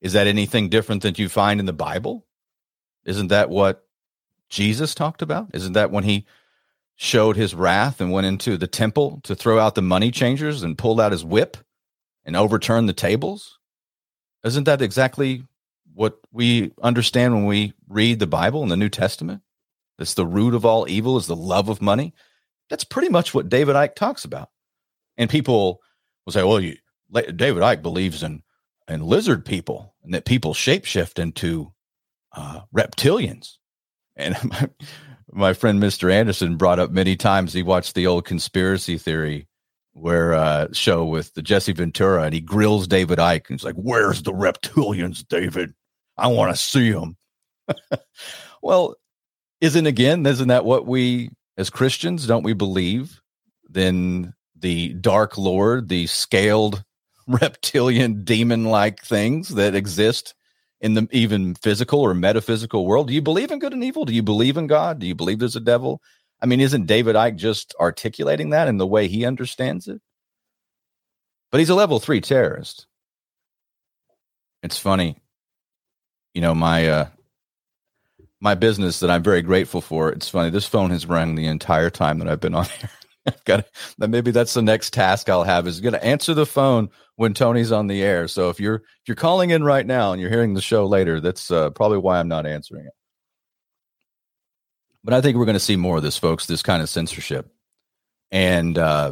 Is 0.00 0.12
that 0.12 0.26
anything 0.26 0.68
different 0.68 1.02
than 1.02 1.14
you 1.16 1.28
find 1.28 1.58
in 1.58 1.66
the 1.66 1.72
Bible? 1.72 2.26
Isn't 3.04 3.28
that 3.28 3.50
what 3.50 3.84
Jesus 4.48 4.94
talked 4.94 5.22
about? 5.22 5.48
Isn't 5.54 5.72
that 5.72 5.90
when 5.90 6.04
he 6.04 6.26
showed 6.94 7.36
his 7.36 7.54
wrath 7.54 8.00
and 8.00 8.12
went 8.12 8.26
into 8.26 8.56
the 8.56 8.66
temple 8.66 9.20
to 9.24 9.34
throw 9.34 9.58
out 9.58 9.74
the 9.74 9.82
money 9.82 10.10
changers 10.10 10.62
and 10.62 10.78
pulled 10.78 11.00
out 11.00 11.12
his 11.12 11.24
whip 11.24 11.56
and 12.24 12.36
overturned 12.36 12.88
the 12.88 12.92
tables? 12.92 13.58
Isn't 14.44 14.64
that 14.64 14.82
exactly 14.82 15.42
what 15.94 16.18
we 16.30 16.72
understand 16.82 17.34
when 17.34 17.46
we 17.46 17.72
read 17.88 18.18
the 18.18 18.26
Bible 18.26 18.62
in 18.62 18.68
the 18.68 18.76
New 18.76 18.88
Testament? 18.88 19.42
It's 19.98 20.14
the 20.14 20.26
root 20.26 20.54
of 20.54 20.64
all 20.64 20.88
evil 20.88 21.16
is 21.16 21.26
the 21.26 21.36
love 21.36 21.68
of 21.68 21.80
money. 21.80 22.14
That's 22.68 22.84
pretty 22.84 23.08
much 23.08 23.32
what 23.32 23.48
David 23.48 23.76
Icke 23.76 23.94
talks 23.94 24.24
about. 24.24 24.50
And 25.16 25.30
people 25.30 25.80
will 26.24 26.32
say, 26.32 26.42
well, 26.42 26.60
you, 26.60 26.76
David 27.12 27.62
Icke 27.62 27.82
believes 27.82 28.22
in, 28.22 28.42
in 28.88 29.02
lizard 29.02 29.44
people 29.44 29.94
and 30.02 30.12
that 30.14 30.24
people 30.24 30.52
shapeshift 30.52 31.18
into 31.18 31.72
uh, 32.34 32.60
reptilians. 32.74 33.54
And 34.16 34.36
my, 34.44 34.68
my 35.32 35.52
friend 35.52 35.82
Mr. 35.82 36.12
Anderson 36.12 36.56
brought 36.56 36.78
up 36.78 36.90
many 36.90 37.16
times 37.16 37.52
he 37.52 37.62
watched 37.62 37.94
the 37.94 38.06
old 38.06 38.24
conspiracy 38.24 38.98
theory 38.98 39.48
where 39.92 40.34
uh 40.34 40.68
show 40.72 41.06
with 41.06 41.32
the 41.32 41.42
Jesse 41.42 41.72
Ventura 41.72 42.24
and 42.24 42.34
he 42.34 42.40
grills 42.40 42.86
David 42.86 43.18
Icke 43.18 43.48
and 43.48 43.58
he's 43.58 43.64
like, 43.64 43.74
Where's 43.76 44.22
the 44.22 44.32
reptilians, 44.32 45.26
David? 45.26 45.72
I 46.18 46.28
want 46.28 46.54
to 46.54 46.60
see 46.60 46.92
them. 46.92 47.16
well, 48.62 48.94
isn't 49.60 49.86
again, 49.86 50.26
isn't 50.26 50.48
that 50.48 50.64
what 50.64 50.86
we 50.86 51.30
as 51.56 51.70
Christians 51.70 52.26
don't 52.26 52.42
we 52.42 52.52
believe? 52.52 53.20
Then 53.68 54.34
the 54.58 54.94
dark 54.94 55.36
lord, 55.38 55.88
the 55.88 56.06
scaled 56.06 56.84
reptilian 57.26 58.24
demon 58.24 58.64
like 58.64 59.02
things 59.02 59.48
that 59.50 59.74
exist 59.74 60.34
in 60.80 60.94
the 60.94 61.08
even 61.10 61.54
physical 61.54 62.00
or 62.00 62.14
metaphysical 62.14 62.86
world. 62.86 63.08
Do 63.08 63.14
you 63.14 63.22
believe 63.22 63.50
in 63.50 63.58
good 63.58 63.72
and 63.72 63.82
evil? 63.82 64.04
Do 64.04 64.14
you 64.14 64.22
believe 64.22 64.56
in 64.56 64.66
God? 64.66 64.98
Do 64.98 65.06
you 65.06 65.14
believe 65.14 65.38
there's 65.38 65.56
a 65.56 65.60
devil? 65.60 66.00
I 66.42 66.46
mean, 66.46 66.60
isn't 66.60 66.86
David 66.86 67.16
Icke 67.16 67.36
just 67.36 67.74
articulating 67.80 68.50
that 68.50 68.68
in 68.68 68.76
the 68.76 68.86
way 68.86 69.08
he 69.08 69.24
understands 69.24 69.88
it? 69.88 70.00
But 71.50 71.58
he's 71.58 71.70
a 71.70 71.74
level 71.74 71.98
three 71.98 72.20
terrorist. 72.20 72.86
It's 74.62 74.78
funny. 74.78 75.16
You 76.34 76.42
know, 76.42 76.54
my 76.54 76.88
uh 76.88 77.08
my 78.46 78.54
business 78.54 79.00
that 79.00 79.10
I'm 79.10 79.24
very 79.24 79.42
grateful 79.42 79.80
for. 79.80 80.08
It's 80.12 80.28
funny. 80.28 80.50
This 80.50 80.66
phone 80.66 80.90
has 80.90 81.04
rung 81.04 81.34
the 81.34 81.48
entire 81.48 81.90
time 81.90 82.20
that 82.20 82.28
I've 82.28 82.38
been 82.38 82.54
on 82.54 82.64
here. 82.78 83.34
Got 83.44 83.66
to, 83.98 84.06
maybe 84.06 84.30
that's 84.30 84.54
the 84.54 84.62
next 84.62 84.92
task 84.92 85.28
I'll 85.28 85.42
have 85.42 85.66
is 85.66 85.80
going 85.80 85.94
to 85.94 86.04
answer 86.04 86.32
the 86.32 86.46
phone 86.46 86.90
when 87.16 87.34
Tony's 87.34 87.72
on 87.72 87.88
the 87.88 88.04
air. 88.04 88.28
So 88.28 88.48
if 88.48 88.60
you're 88.60 88.76
if 88.76 89.08
you're 89.08 89.16
calling 89.16 89.50
in 89.50 89.64
right 89.64 89.84
now 89.84 90.12
and 90.12 90.20
you're 90.20 90.30
hearing 90.30 90.54
the 90.54 90.62
show 90.62 90.86
later, 90.86 91.18
that's 91.18 91.50
uh, 91.50 91.70
probably 91.70 91.98
why 91.98 92.20
I'm 92.20 92.28
not 92.28 92.46
answering 92.46 92.86
it. 92.86 92.92
But 95.02 95.12
I 95.12 95.20
think 95.20 95.36
we're 95.36 95.44
going 95.44 95.54
to 95.54 95.60
see 95.60 95.74
more 95.74 95.96
of 95.96 96.04
this, 96.04 96.16
folks. 96.16 96.46
This 96.46 96.62
kind 96.62 96.84
of 96.84 96.88
censorship, 96.88 97.52
and 98.30 98.78
uh, 98.78 99.10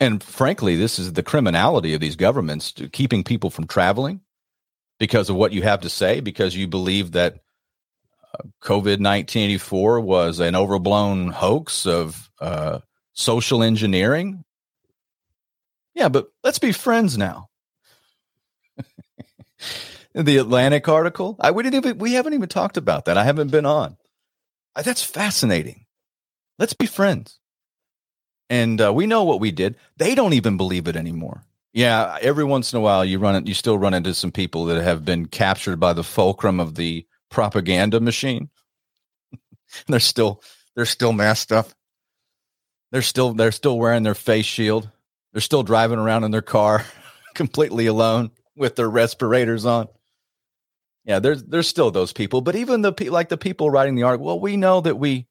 and 0.00 0.22
frankly, 0.22 0.76
this 0.76 1.00
is 1.00 1.14
the 1.14 1.24
criminality 1.24 1.94
of 1.94 2.00
these 2.00 2.14
governments 2.14 2.74
keeping 2.92 3.24
people 3.24 3.50
from 3.50 3.66
traveling 3.66 4.20
because 5.00 5.30
of 5.30 5.34
what 5.34 5.52
you 5.52 5.62
have 5.62 5.80
to 5.80 5.90
say, 5.90 6.20
because 6.20 6.54
you 6.54 6.68
believe 6.68 7.10
that 7.10 7.40
COVID 8.62 9.00
nineteen 9.00 9.44
eighty 9.44 9.58
four 9.58 10.00
was 10.00 10.40
an 10.40 10.54
overblown 10.54 11.28
hoax 11.28 11.86
of 11.86 12.30
uh, 12.40 12.80
social 13.12 13.62
engineering 13.62 14.44
yeah, 15.94 16.08
but 16.08 16.28
let's 16.42 16.58
be 16.58 16.72
friends 16.72 17.18
now. 17.18 17.48
the 20.14 20.36
Atlantic 20.38 20.88
article, 20.88 21.36
I 21.40 21.50
we 21.50 21.62
didn't 21.62 21.84
even 21.84 21.98
we 21.98 22.12
haven't 22.14 22.34
even 22.34 22.48
talked 22.48 22.76
about 22.76 23.04
that. 23.04 23.18
I 23.18 23.24
haven't 23.24 23.50
been 23.50 23.66
on. 23.66 23.96
That's 24.74 25.02
fascinating. 25.02 25.86
Let's 26.58 26.74
be 26.74 26.86
friends. 26.86 27.38
And 28.48 28.80
uh, 28.80 28.92
we 28.92 29.06
know 29.06 29.24
what 29.24 29.40
we 29.40 29.50
did. 29.50 29.76
They 29.96 30.14
don't 30.14 30.32
even 30.32 30.56
believe 30.56 30.88
it 30.88 30.96
anymore. 30.96 31.44
Yeah, 31.72 32.18
every 32.20 32.44
once 32.44 32.72
in 32.72 32.78
a 32.78 32.80
while 32.80 33.04
you 33.04 33.18
run 33.18 33.36
it. 33.36 33.46
You 33.46 33.54
still 33.54 33.78
run 33.78 33.94
into 33.94 34.14
some 34.14 34.32
people 34.32 34.64
that 34.66 34.82
have 34.82 35.04
been 35.04 35.26
captured 35.26 35.78
by 35.78 35.92
the 35.92 36.02
fulcrum 36.02 36.58
of 36.60 36.76
the 36.76 37.06
propaganda 37.30 38.00
machine. 38.00 38.50
they're 39.86 40.00
still 40.00 40.42
they're 40.74 40.86
still 40.86 41.12
masked 41.12 41.52
up. 41.52 41.68
They're 42.92 43.02
still 43.02 43.34
they're 43.34 43.52
still 43.52 43.78
wearing 43.78 44.02
their 44.02 44.14
face 44.14 44.46
shield. 44.46 44.90
They're 45.32 45.40
still 45.40 45.62
driving 45.62 45.98
around 45.98 46.24
in 46.24 46.30
their 46.32 46.42
car 46.42 46.84
completely 47.34 47.86
alone 47.86 48.30
with 48.56 48.76
their 48.76 48.90
respirators 48.90 49.64
on. 49.64 49.88
Yeah, 51.04 51.18
there's 51.18 51.42
there's 51.44 51.68
still 51.68 51.90
those 51.90 52.12
people, 52.12 52.40
but 52.40 52.56
even 52.56 52.82
the 52.82 52.92
like 53.10 53.28
the 53.28 53.38
people 53.38 53.70
writing 53.70 53.94
the 53.94 54.02
article. 54.02 54.26
Well, 54.26 54.40
we 54.40 54.56
know 54.56 54.80
that 54.80 54.98
we 54.98 55.26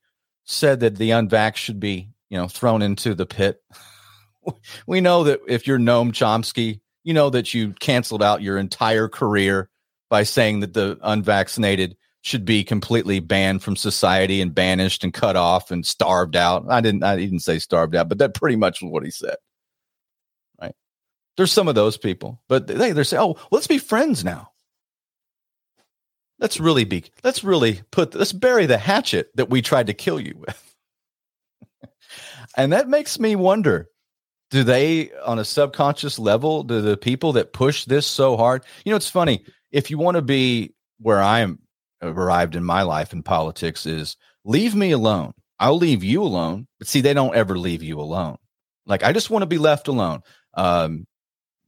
said 0.45 0.79
that 0.79 0.95
the 0.95 1.11
unvax 1.11 1.57
should 1.57 1.79
be 1.79 2.09
you 2.29 2.37
know 2.37 2.47
thrown 2.47 2.81
into 2.81 3.13
the 3.13 3.25
pit. 3.25 3.61
we 4.87 5.01
know 5.01 5.25
that 5.25 5.41
if 5.47 5.67
you're 5.67 5.77
Noam 5.77 6.11
Chomsky, 6.11 6.79
you 7.03 7.13
know 7.13 7.29
that 7.29 7.53
you 7.53 7.73
canceled 7.73 8.23
out 8.23 8.41
your 8.41 8.57
entire 8.57 9.07
career 9.07 9.69
by 10.09 10.23
saying 10.23 10.61
that 10.61 10.73
the 10.73 10.97
unvaccinated 11.01 11.95
should 12.21 12.43
be 12.45 12.63
completely 12.63 13.19
banned 13.19 13.63
from 13.63 13.75
society 13.75 14.41
and 14.41 14.53
banished 14.53 15.03
and 15.03 15.13
cut 15.13 15.35
off 15.35 15.71
and 15.71 15.85
starved 15.85 16.35
out. 16.35 16.65
I 16.69 16.81
didn't 16.81 17.03
I 17.03 17.15
didn't 17.15 17.39
say 17.39 17.59
starved 17.59 17.95
out, 17.95 18.09
but 18.09 18.17
that 18.17 18.33
pretty 18.33 18.55
much 18.55 18.81
was 18.81 18.91
what 18.91 19.05
he 19.05 19.11
said. 19.11 19.37
Right. 20.61 20.75
There's 21.37 21.51
some 21.51 21.67
of 21.67 21.75
those 21.75 21.97
people, 21.97 22.41
but 22.47 22.67
they 22.67 22.91
they're 22.91 23.03
saying, 23.03 23.21
"Oh, 23.21 23.27
well, 23.27 23.47
let's 23.51 23.67
be 23.67 23.77
friends 23.77 24.23
now." 24.23 24.51
Let's 26.39 26.59
really 26.59 26.85
be. 26.85 27.03
Let's 27.23 27.43
really 27.43 27.81
put. 27.91 28.15
Let's 28.15 28.33
bury 28.33 28.65
the 28.65 28.77
hatchet 28.77 29.29
that 29.35 29.49
we 29.49 29.61
tried 29.61 29.87
to 29.87 29.93
kill 29.93 30.19
you 30.19 30.35
with. 30.37 30.75
and 32.57 32.71
that 32.71 32.87
makes 32.87 33.19
me 33.19 33.35
wonder: 33.35 33.89
Do 34.49 34.63
they, 34.63 35.11
on 35.25 35.39
a 35.39 35.45
subconscious 35.45 36.17
level, 36.17 36.63
do 36.63 36.81
the 36.81 36.97
people 36.97 37.33
that 37.33 37.53
push 37.53 37.85
this 37.85 38.07
so 38.07 38.37
hard? 38.37 38.63
You 38.85 38.91
know, 38.91 38.95
it's 38.95 39.09
funny. 39.09 39.43
If 39.71 39.91
you 39.91 39.97
want 39.97 40.15
to 40.15 40.21
be 40.21 40.73
where 40.99 41.21
I 41.21 41.39
am 41.39 41.59
arrived 42.01 42.55
in 42.55 42.63
my 42.63 42.83
life 42.83 43.13
in 43.13 43.23
politics, 43.23 43.85
is 43.85 44.17
leave 44.43 44.75
me 44.75 44.91
alone. 44.91 45.33
I'll 45.59 45.77
leave 45.77 46.03
you 46.03 46.23
alone. 46.23 46.67
But 46.77 46.87
see, 46.87 47.01
they 47.01 47.13
don't 47.13 47.35
ever 47.35 47.57
leave 47.57 47.83
you 47.83 47.99
alone. 47.99 48.37
Like 48.85 49.03
I 49.03 49.13
just 49.13 49.29
want 49.29 49.43
to 49.43 49.47
be 49.47 49.57
left 49.57 49.87
alone. 49.87 50.21
Um, 50.53 51.05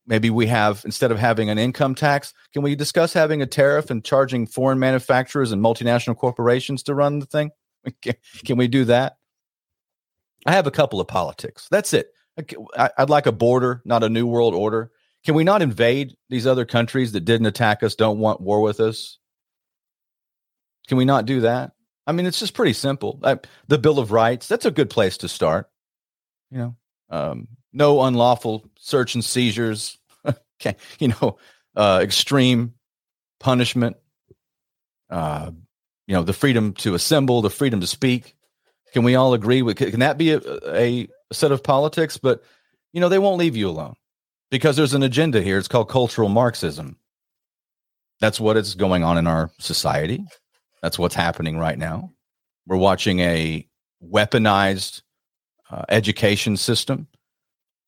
maybe 0.08 0.30
we 0.30 0.48
have 0.48 0.82
instead 0.86 1.12
of 1.12 1.20
having 1.20 1.50
an 1.50 1.58
income 1.58 1.96
tax 1.96 2.34
can 2.54 2.62
we 2.62 2.76
discuss 2.76 3.14
having 3.14 3.42
a 3.42 3.46
tariff 3.46 3.90
and 3.90 4.04
charging 4.04 4.48
foreign 4.48 4.80
manufacturers 4.80 5.52
and 5.52 5.64
multinational 5.64 6.18
corporations 6.18 6.84
to 6.84 6.96
run 6.96 7.20
the 7.20 7.26
thing 7.26 7.52
can 8.46 8.58
we 8.58 8.68
do 8.68 8.86
that 8.86 9.18
i 10.46 10.52
have 10.52 10.68
a 10.68 10.72
couple 10.72 11.00
of 11.00 11.08
politics 11.08 11.68
that's 11.72 11.94
it 11.94 12.08
i'd 12.98 13.10
like 13.10 13.26
a 13.26 13.32
border 13.32 13.82
not 13.86 14.04
a 14.04 14.10
new 14.10 14.26
world 14.26 14.54
order 14.54 14.92
can 15.26 15.36
we 15.36 15.44
not 15.44 15.62
invade 15.62 16.16
these 16.30 16.48
other 16.48 16.66
countries 16.66 17.12
that 17.12 17.26
didn't 17.26 17.48
attack 17.48 17.84
us 17.84 17.96
don't 17.96 18.20
want 18.20 18.42
war 18.42 18.62
with 18.62 18.80
us 18.80 19.20
can 20.88 20.98
we 20.98 21.06
not 21.06 21.26
do 21.26 21.42
that 21.42 21.72
i 22.08 22.12
mean 22.12 22.26
it's 22.26 22.40
just 22.40 22.54
pretty 22.54 22.74
simple 22.74 23.20
the 23.68 23.78
bill 23.78 24.00
of 24.00 24.12
rights 24.12 24.48
that's 24.48 24.66
a 24.66 24.72
good 24.72 24.90
place 24.90 25.18
to 25.18 25.28
start 25.28 25.70
you 26.50 26.58
know 26.58 26.76
um, 27.12 27.48
no 27.74 28.02
unlawful 28.02 28.66
search 28.80 29.16
and 29.16 29.24
seizures, 29.24 29.98
okay, 30.26 30.76
you 31.00 31.10
know, 31.10 31.38
uh, 31.76 32.00
extreme 32.02 32.74
punishment, 33.40 33.98
uh, 35.10 35.52
you 36.08 36.16
know, 36.16 36.24
the 36.24 36.34
freedom 36.34 36.74
to 36.74 36.96
assemble, 36.96 37.42
the 37.42 37.50
freedom 37.50 37.82
to 37.82 37.88
speak. 37.88 38.36
Can 38.94 39.04
we 39.04 39.16
all 39.16 39.34
agree 39.34 39.62
with? 39.62 39.78
Can 39.78 40.02
that 40.02 40.18
be 40.18 40.32
a, 40.32 40.42
a 40.74 41.08
set 41.32 41.52
of 41.52 41.64
politics? 41.64 42.18
But 42.18 42.44
you 42.92 43.00
know, 43.00 43.10
they 43.10 43.20
won't 43.20 43.38
leave 43.38 43.56
you 43.56 43.70
alone 43.70 43.96
because 44.52 44.76
there's 44.76 44.94
an 44.94 45.02
agenda 45.02 45.42
here. 45.42 45.58
It's 45.58 45.68
called 45.68 45.90
cultural 45.90 46.30
Marxism. 46.30 46.98
That's 48.20 48.40
what 48.40 48.58
is 48.58 48.76
going 48.76 49.04
on 49.04 49.18
in 49.18 49.26
our 49.26 49.50
society. 49.58 50.24
That's 50.84 51.00
what's 51.00 51.16
happening 51.16 51.58
right 51.58 51.78
now. 51.78 52.12
We're 52.68 52.78
watching 52.78 53.20
a 53.20 53.68
weaponized 54.04 55.02
uh, 55.72 55.84
education 55.90 56.58
system 56.58 57.08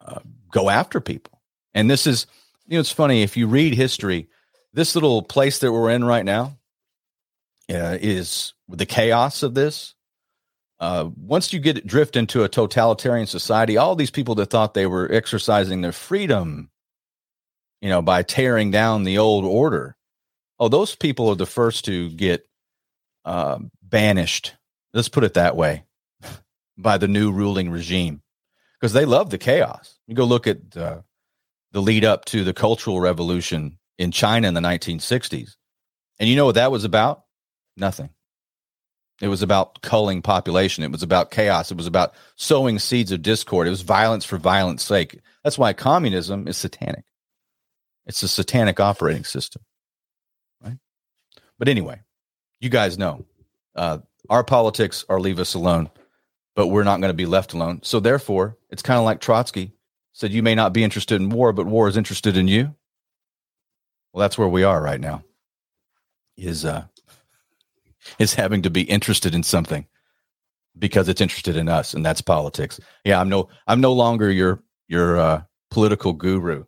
uh, 0.03 0.19
go 0.51 0.69
after 0.69 0.99
people. 0.99 1.41
And 1.73 1.91
this 1.91 2.07
is, 2.07 2.25
you 2.65 2.77
know, 2.77 2.79
it's 2.79 2.91
funny 2.91 3.21
if 3.21 3.37
you 3.37 3.47
read 3.47 3.75
history, 3.75 4.29
this 4.73 4.95
little 4.95 5.21
place 5.21 5.59
that 5.59 5.71
we're 5.71 5.91
in 5.91 6.03
right 6.03 6.25
now 6.25 6.57
uh, 7.69 7.97
is 8.01 8.53
the 8.69 8.85
chaos 8.85 9.43
of 9.43 9.53
this. 9.53 9.93
Uh, 10.83 11.09
once 11.15 11.53
you 11.53 11.59
get 11.59 11.87
drift 11.87 12.17
into 12.17 12.43
a 12.43 12.49
totalitarian 12.49 13.25
society, 13.25 13.77
all 13.77 13.95
these 13.95 14.11
people 14.11 14.35
that 14.35 14.49
thought 14.49 14.73
they 14.73 14.85
were 14.85 15.09
exercising 15.09 15.79
their 15.79 15.93
freedom, 15.93 16.69
you 17.81 17.87
know, 17.87 18.01
by 18.01 18.21
tearing 18.21 18.69
down 18.69 19.05
the 19.05 19.17
old 19.17 19.45
order, 19.45 19.95
oh, 20.59 20.67
those 20.67 20.93
people 20.93 21.29
are 21.29 21.35
the 21.35 21.45
first 21.45 21.85
to 21.85 22.09
get 22.09 22.45
uh, 23.23 23.59
banished. 23.81 24.55
Let's 24.93 25.07
put 25.07 25.23
it 25.23 25.35
that 25.35 25.55
way 25.55 25.85
by 26.77 26.97
the 26.97 27.07
new 27.07 27.31
ruling 27.31 27.69
regime 27.69 28.21
because 28.77 28.91
they 28.91 29.05
love 29.05 29.29
the 29.29 29.37
chaos. 29.37 29.97
You 30.05 30.15
go 30.15 30.25
look 30.25 30.47
at 30.47 30.75
uh, 30.75 30.99
the 31.71 31.81
lead 31.81 32.03
up 32.03 32.25
to 32.25 32.43
the 32.43 32.53
Cultural 32.53 32.99
Revolution 32.99 33.79
in 33.97 34.11
China 34.11 34.49
in 34.49 34.53
the 34.53 34.59
1960s. 34.59 35.55
And 36.19 36.27
you 36.27 36.35
know 36.35 36.45
what 36.45 36.55
that 36.55 36.73
was 36.73 36.83
about? 36.83 37.23
Nothing. 37.77 38.09
It 39.21 39.27
was 39.27 39.41
about 39.41 39.81
culling 39.81 40.21
population. 40.21 40.83
It 40.83 40.91
was 40.91 41.03
about 41.03 41.31
chaos. 41.31 41.71
It 41.71 41.77
was 41.77 41.87
about 41.87 42.13
sowing 42.35 42.79
seeds 42.79 43.11
of 43.11 43.21
discord. 43.21 43.67
It 43.67 43.71
was 43.71 43.81
violence 43.81 44.25
for 44.25 44.37
violence 44.37 44.83
sake. 44.83 45.19
That's 45.43 45.57
why 45.57 45.73
communism 45.73 46.47
is 46.47 46.57
satanic. 46.57 47.05
It's 48.05 48.23
a 48.23 48.27
satanic 48.27 48.79
operating 48.79 49.23
system. 49.23 49.61
Right? 50.61 50.77
But 51.57 51.69
anyway, 51.69 52.01
you 52.59 52.69
guys 52.69 52.97
know 52.97 53.25
uh, 53.75 53.99
our 54.29 54.43
politics 54.43 55.05
are 55.07 55.19
leave 55.19 55.39
us 55.39 55.53
alone, 55.53 55.89
but 56.55 56.67
we're 56.67 56.83
not 56.83 56.99
going 56.99 57.09
to 57.09 57.13
be 57.13 57.25
left 57.25 57.53
alone. 57.53 57.81
So 57.83 57.99
therefore, 57.99 58.57
it's 58.69 58.81
kind 58.81 58.97
of 58.97 59.05
like 59.05 59.21
Trotsky 59.21 59.73
said, 60.13 60.31
you 60.31 60.43
may 60.43 60.55
not 60.55 60.73
be 60.73 60.83
interested 60.83 61.19
in 61.21 61.29
war, 61.29 61.53
but 61.53 61.65
war 61.65 61.87
is 61.87 61.97
interested 61.97 62.37
in 62.37 62.47
you. 62.47 62.75
Well, 64.11 64.21
that's 64.21 64.37
where 64.37 64.47
we 64.47 64.63
are 64.63 64.81
right 64.81 64.99
now. 64.99 65.23
Is 66.35 66.65
uh 66.65 66.85
is 68.19 68.33
having 68.33 68.61
to 68.63 68.69
be 68.69 68.81
interested 68.83 69.33
in 69.35 69.43
something 69.43 69.85
because 70.77 71.07
it's 71.07 71.21
interested 71.21 71.55
in 71.55 71.69
us, 71.69 71.93
and 71.93 72.05
that's 72.05 72.21
politics. 72.21 72.79
Yeah, 73.03 73.19
I'm 73.19 73.29
no 73.29 73.49
I'm 73.67 73.81
no 73.81 73.93
longer 73.93 74.31
your 74.31 74.63
your 74.87 75.19
uh, 75.19 75.43
political 75.71 76.13
guru. 76.13 76.65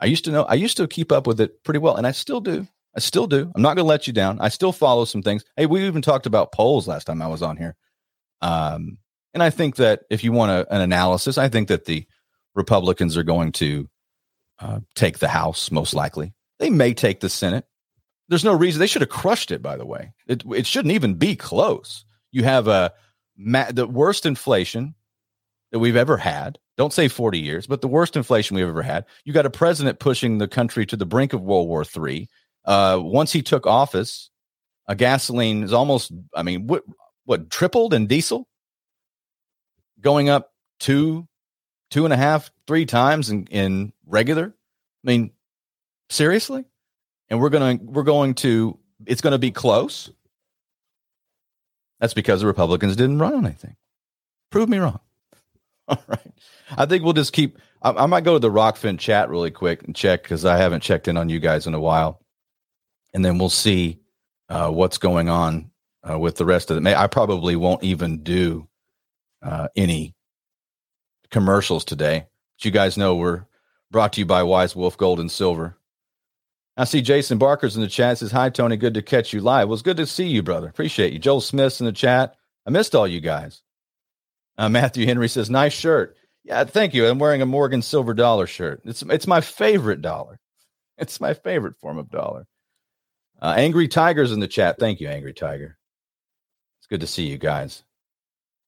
I 0.00 0.06
used 0.06 0.24
to 0.26 0.30
know 0.30 0.44
I 0.44 0.54
used 0.54 0.76
to 0.76 0.86
keep 0.86 1.12
up 1.12 1.26
with 1.26 1.40
it 1.40 1.62
pretty 1.64 1.78
well, 1.78 1.96
and 1.96 2.06
I 2.06 2.12
still 2.12 2.40
do. 2.40 2.66
I 2.96 3.00
still 3.00 3.26
do. 3.26 3.52
I'm 3.54 3.62
not 3.62 3.76
going 3.76 3.84
to 3.84 3.88
let 3.88 4.06
you 4.06 4.12
down. 4.12 4.40
I 4.40 4.48
still 4.48 4.72
follow 4.72 5.04
some 5.04 5.22
things. 5.22 5.44
Hey, 5.56 5.66
we 5.66 5.86
even 5.86 6.02
talked 6.02 6.26
about 6.26 6.52
polls 6.52 6.88
last 6.88 7.04
time 7.04 7.22
I 7.22 7.28
was 7.28 7.42
on 7.42 7.56
here. 7.56 7.76
Um, 8.40 8.98
and 9.34 9.42
I 9.42 9.50
think 9.50 9.76
that 9.76 10.00
if 10.10 10.24
you 10.24 10.32
want 10.32 10.50
a, 10.50 10.74
an 10.74 10.80
analysis, 10.80 11.38
I 11.38 11.48
think 11.48 11.68
that 11.68 11.84
the 11.84 12.06
Republicans 12.54 13.16
are 13.16 13.22
going 13.22 13.52
to 13.52 13.88
uh, 14.58 14.80
take 14.94 15.18
the 15.18 15.28
House 15.28 15.70
most 15.70 15.94
likely. 15.94 16.32
They 16.58 16.70
may 16.70 16.94
take 16.94 17.20
the 17.20 17.28
Senate. 17.28 17.66
There's 18.28 18.44
no 18.44 18.54
reason 18.54 18.80
they 18.80 18.86
should 18.86 19.02
have 19.02 19.08
crushed 19.08 19.50
it. 19.50 19.62
By 19.62 19.76
the 19.76 19.86
way, 19.86 20.12
it 20.26 20.42
it 20.52 20.66
shouldn't 20.66 20.94
even 20.94 21.14
be 21.14 21.34
close. 21.36 22.04
You 22.30 22.44
have 22.44 22.68
a 22.68 22.92
the 23.36 23.86
worst 23.90 24.26
inflation 24.26 24.94
that 25.72 25.78
we've 25.78 25.96
ever 25.96 26.16
had. 26.16 26.58
Don't 26.76 26.92
say 26.92 27.08
40 27.08 27.38
years, 27.38 27.66
but 27.66 27.80
the 27.80 27.88
worst 27.88 28.16
inflation 28.16 28.56
we've 28.56 28.68
ever 28.68 28.82
had. 28.82 29.04
You 29.24 29.32
got 29.32 29.46
a 29.46 29.50
president 29.50 29.98
pushing 29.98 30.38
the 30.38 30.48
country 30.48 30.86
to 30.86 30.96
the 30.96 31.06
brink 31.06 31.32
of 31.32 31.42
World 31.42 31.68
War 31.68 31.84
III. 31.84 32.28
Uh, 32.64 32.98
once 33.02 33.32
he 33.32 33.42
took 33.42 33.66
office, 33.66 34.30
a 34.86 34.94
gasoline 34.94 35.62
is 35.62 35.72
almost, 35.72 36.12
I 36.34 36.42
mean, 36.42 36.66
what, 36.66 36.84
what 37.24 37.50
tripled 37.50 37.94
in 37.94 38.06
diesel, 38.06 38.46
going 40.00 40.28
up 40.28 40.52
two, 40.78 41.26
two 41.90 42.04
and 42.04 42.14
a 42.14 42.16
half, 42.16 42.50
three 42.66 42.86
times 42.86 43.30
in, 43.30 43.46
in 43.46 43.92
regular. 44.06 44.54
I 45.04 45.06
mean, 45.06 45.32
seriously? 46.10 46.64
And 47.30 47.40
we're 47.40 47.50
going 47.50 47.78
to 47.78 47.84
we're 47.84 48.02
going 48.02 48.34
to 48.34 48.78
it's 49.06 49.20
going 49.20 49.32
to 49.32 49.38
be 49.38 49.50
close. 49.50 50.10
That's 52.00 52.14
because 52.14 52.40
the 52.40 52.46
Republicans 52.46 52.96
didn't 52.96 53.18
run 53.18 53.34
on 53.34 53.46
anything. 53.46 53.76
Prove 54.50 54.68
me 54.68 54.78
wrong. 54.78 55.00
All 55.88 56.02
right. 56.06 56.32
I 56.76 56.86
think 56.86 57.02
we'll 57.02 57.12
just 57.12 57.32
keep. 57.32 57.58
I, 57.82 57.90
I 57.90 58.06
might 58.06 58.24
go 58.24 58.34
to 58.34 58.38
the 58.38 58.50
Rokfin 58.50 58.98
chat 58.98 59.30
really 59.30 59.50
quick 59.50 59.82
and 59.84 59.94
check 59.94 60.22
because 60.22 60.44
I 60.44 60.56
haven't 60.56 60.82
checked 60.82 61.08
in 61.08 61.16
on 61.16 61.28
you 61.28 61.40
guys 61.40 61.66
in 61.66 61.74
a 61.74 61.80
while, 61.80 62.20
and 63.14 63.24
then 63.24 63.38
we'll 63.38 63.48
see 63.48 64.00
uh, 64.48 64.70
what's 64.70 64.98
going 64.98 65.28
on 65.28 65.70
uh, 66.08 66.18
with 66.18 66.36
the 66.36 66.44
rest 66.44 66.70
of 66.70 66.76
it. 66.76 66.86
I 66.86 67.06
probably 67.06 67.56
won't 67.56 67.82
even 67.82 68.22
do 68.22 68.68
uh, 69.42 69.68
any 69.76 70.14
commercials 71.30 71.84
today. 71.84 72.26
But 72.56 72.64
you 72.64 72.70
guys 72.70 72.96
know 72.96 73.16
we're 73.16 73.46
brought 73.90 74.12
to 74.14 74.20
you 74.20 74.26
by 74.26 74.42
Wise 74.42 74.76
Wolf 74.76 74.96
Gold 74.96 75.20
and 75.20 75.30
Silver. 75.30 75.77
I 76.78 76.84
see 76.84 77.02
Jason 77.02 77.38
Barker's 77.38 77.74
in 77.74 77.82
the 77.82 77.88
chat. 77.88 78.18
Says, 78.18 78.30
Hi, 78.30 78.50
Tony. 78.50 78.76
Good 78.76 78.94
to 78.94 79.02
catch 79.02 79.32
you 79.32 79.40
live. 79.40 79.68
Well, 79.68 79.74
it's 79.74 79.82
good 79.82 79.96
to 79.96 80.06
see 80.06 80.28
you, 80.28 80.44
brother. 80.44 80.68
Appreciate 80.68 81.12
you. 81.12 81.18
Joel 81.18 81.40
Smith's 81.40 81.80
in 81.80 81.86
the 81.86 81.92
chat. 81.92 82.36
I 82.66 82.70
missed 82.70 82.94
all 82.94 83.06
you 83.06 83.20
guys. 83.20 83.62
Uh, 84.56 84.68
Matthew 84.68 85.04
Henry 85.04 85.28
says, 85.28 85.50
Nice 85.50 85.72
shirt. 85.72 86.16
Yeah, 86.44 86.64
thank 86.64 86.94
you. 86.94 87.06
I'm 87.06 87.18
wearing 87.18 87.42
a 87.42 87.46
Morgan 87.46 87.82
Silver 87.82 88.14
Dollar 88.14 88.46
shirt. 88.46 88.80
It's, 88.84 89.02
it's 89.02 89.26
my 89.26 89.40
favorite 89.42 90.00
dollar. 90.00 90.38
It's 91.00 91.20
my 91.20 91.32
favorite 91.32 91.76
form 91.76 91.96
of 91.96 92.10
dollar. 92.10 92.44
Uh, 93.40 93.54
Angry 93.56 93.86
Tiger's 93.86 94.32
in 94.32 94.40
the 94.40 94.48
chat. 94.48 94.80
Thank 94.80 94.98
you, 94.98 95.06
Angry 95.06 95.32
Tiger. 95.32 95.78
It's 96.80 96.88
good 96.88 97.02
to 97.02 97.06
see 97.06 97.28
you 97.28 97.38
guys. 97.38 97.84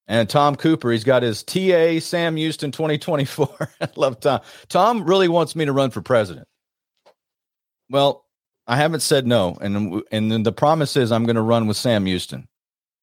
And 0.06 0.28
Tom 0.28 0.54
Cooper, 0.54 0.92
he's 0.92 1.02
got 1.02 1.24
his 1.24 1.42
TA 1.42 1.98
Sam 1.98 2.36
Houston 2.36 2.70
2024. 2.70 3.48
I 3.80 3.88
love 3.96 4.20
Tom. 4.20 4.42
Tom 4.68 5.02
really 5.02 5.26
wants 5.26 5.56
me 5.56 5.64
to 5.64 5.72
run 5.72 5.90
for 5.90 6.02
president. 6.02 6.46
Well, 7.90 8.24
I 8.68 8.76
haven't 8.76 9.00
said 9.00 9.26
no, 9.26 9.58
and 9.60 10.02
and 10.12 10.46
the 10.46 10.52
promise 10.52 10.96
is 10.96 11.10
I'm 11.10 11.24
going 11.24 11.36
to 11.36 11.42
run 11.42 11.66
with 11.66 11.76
Sam 11.76 12.06
Houston, 12.06 12.46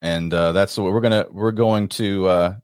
and 0.01 0.33
uh, 0.33 0.53
that's 0.53 0.77
what 0.77 0.93
we're 0.93 1.01
gonna 1.01 1.25
we're 1.29 1.51
going 1.51 1.89
to 1.89 2.27
uh, 2.27 2.55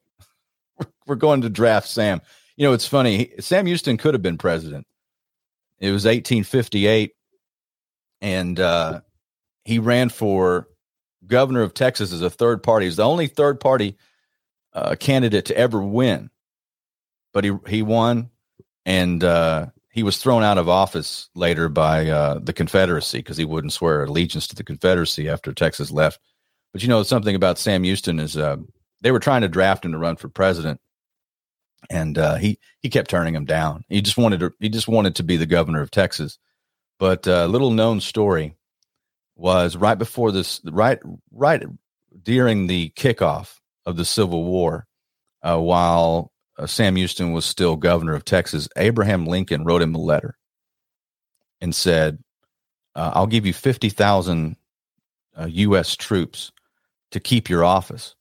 we're 1.06 1.16
going 1.16 1.42
to 1.42 1.50
draft 1.50 1.90
Sam. 1.90 2.22
You 2.56 2.66
know, 2.66 2.74
it's 2.74 2.88
funny. 2.88 3.34
Sam 3.40 3.66
Houston 3.66 3.98
could 3.98 4.14
have 4.14 4.22
been 4.22 4.38
president. 4.38 4.88
It 5.80 5.92
was 5.92 6.06
1858, 6.06 7.12
and 8.22 8.58
uh, 8.58 9.02
he 9.66 9.80
ran 9.80 10.08
for 10.08 10.70
governor 11.28 11.62
of 11.62 11.74
Texas 11.74 12.14
as 12.14 12.22
a 12.22 12.30
third 12.30 12.64
party. 12.64 12.86
He's 12.86 12.96
the 12.96 13.04
only 13.04 13.28
third 13.28 13.60
party 13.60 13.98
uh, 14.72 14.96
candidate 14.98 15.46
to 15.46 15.58
ever 15.58 15.82
win, 15.82 16.30
but 17.34 17.44
he 17.44 17.52
he 17.68 17.82
won, 17.82 18.30
and 18.86 19.22
uh, 19.26 19.66
he 19.94 20.02
was 20.02 20.18
thrown 20.18 20.42
out 20.42 20.58
of 20.58 20.68
office 20.68 21.30
later 21.36 21.70
by 21.70 22.10
uh, 22.10 22.40
the 22.40 22.52
Confederacy 22.52 23.20
because 23.20 23.38
he 23.38 23.46
wouldn't 23.46 23.74
swear 23.74 24.04
allegiance 24.04 24.48
to 24.48 24.56
the 24.56 24.64
Confederacy 24.64 25.30
after 25.30 25.54
Texas 25.54 25.92
left. 25.92 26.20
But 26.74 26.82
you 26.82 26.90
know 26.90 27.04
something 27.04 27.36
about 27.36 27.60
Sam 27.60 27.84
Houston 27.84 28.20
is 28.20 28.36
uh, 28.36 28.58
they 29.02 29.12
were 29.12 29.20
trying 29.20 29.42
to 29.42 29.48
draft 29.48 29.86
him 29.86 29.92
to 29.92 30.00
run 30.00 30.16
for 30.16 30.30
president, 30.30 30.82
and 31.92 32.18
uh, 32.18 32.36
he 32.36 32.58
he 32.82 32.90
kept 32.90 33.12
turning 33.12 33.36
him 33.36 33.46
down. 33.46 33.86
He 33.88 34.02
just 34.02 34.18
wanted 34.18 34.40
to 34.40 34.52
he 34.60 34.68
just 34.68 34.88
wanted 34.88 35.16
to 35.18 35.24
be 35.24 35.38
the 35.38 35.46
governor 35.46 35.82
of 35.82 35.92
Texas. 35.92 36.40
But 36.98 37.28
a 37.28 37.44
uh, 37.44 37.48
little 37.48 37.70
known 37.70 38.02
story 38.02 38.56
was 39.36 39.78
right 39.78 39.98
before 39.98 40.32
this, 40.32 40.60
right 40.66 40.98
right 41.32 41.62
during 42.24 42.66
the 42.66 42.92
kickoff 42.96 43.60
of 43.86 43.96
the 43.96 44.06
Civil 44.06 44.44
War, 44.44 44.88
uh, 45.44 45.60
while 45.60 46.33
uh, 46.58 46.68
Sam 46.68 46.96
Houston 46.96 47.32
was 47.32 47.46
still 47.46 47.76
governor 47.76 48.14
of 48.14 48.26
Texas, 48.26 48.68
Abraham 48.78 49.26
Lincoln 49.26 49.64
wrote 49.64 49.82
him 49.82 49.96
a 49.96 50.00
letter 50.00 50.38
and 51.62 51.74
said, 51.74 52.20
uh, 52.96 53.12
I'll 53.14 53.28
give 53.28 53.46
you 53.46 53.54
50,000 53.54 54.56
uh, 55.40 55.46
U.S. 55.46 55.96
troops 55.96 56.52
to 57.12 57.20
keep 57.20 57.50
your 57.50 57.64
office 57.64 58.16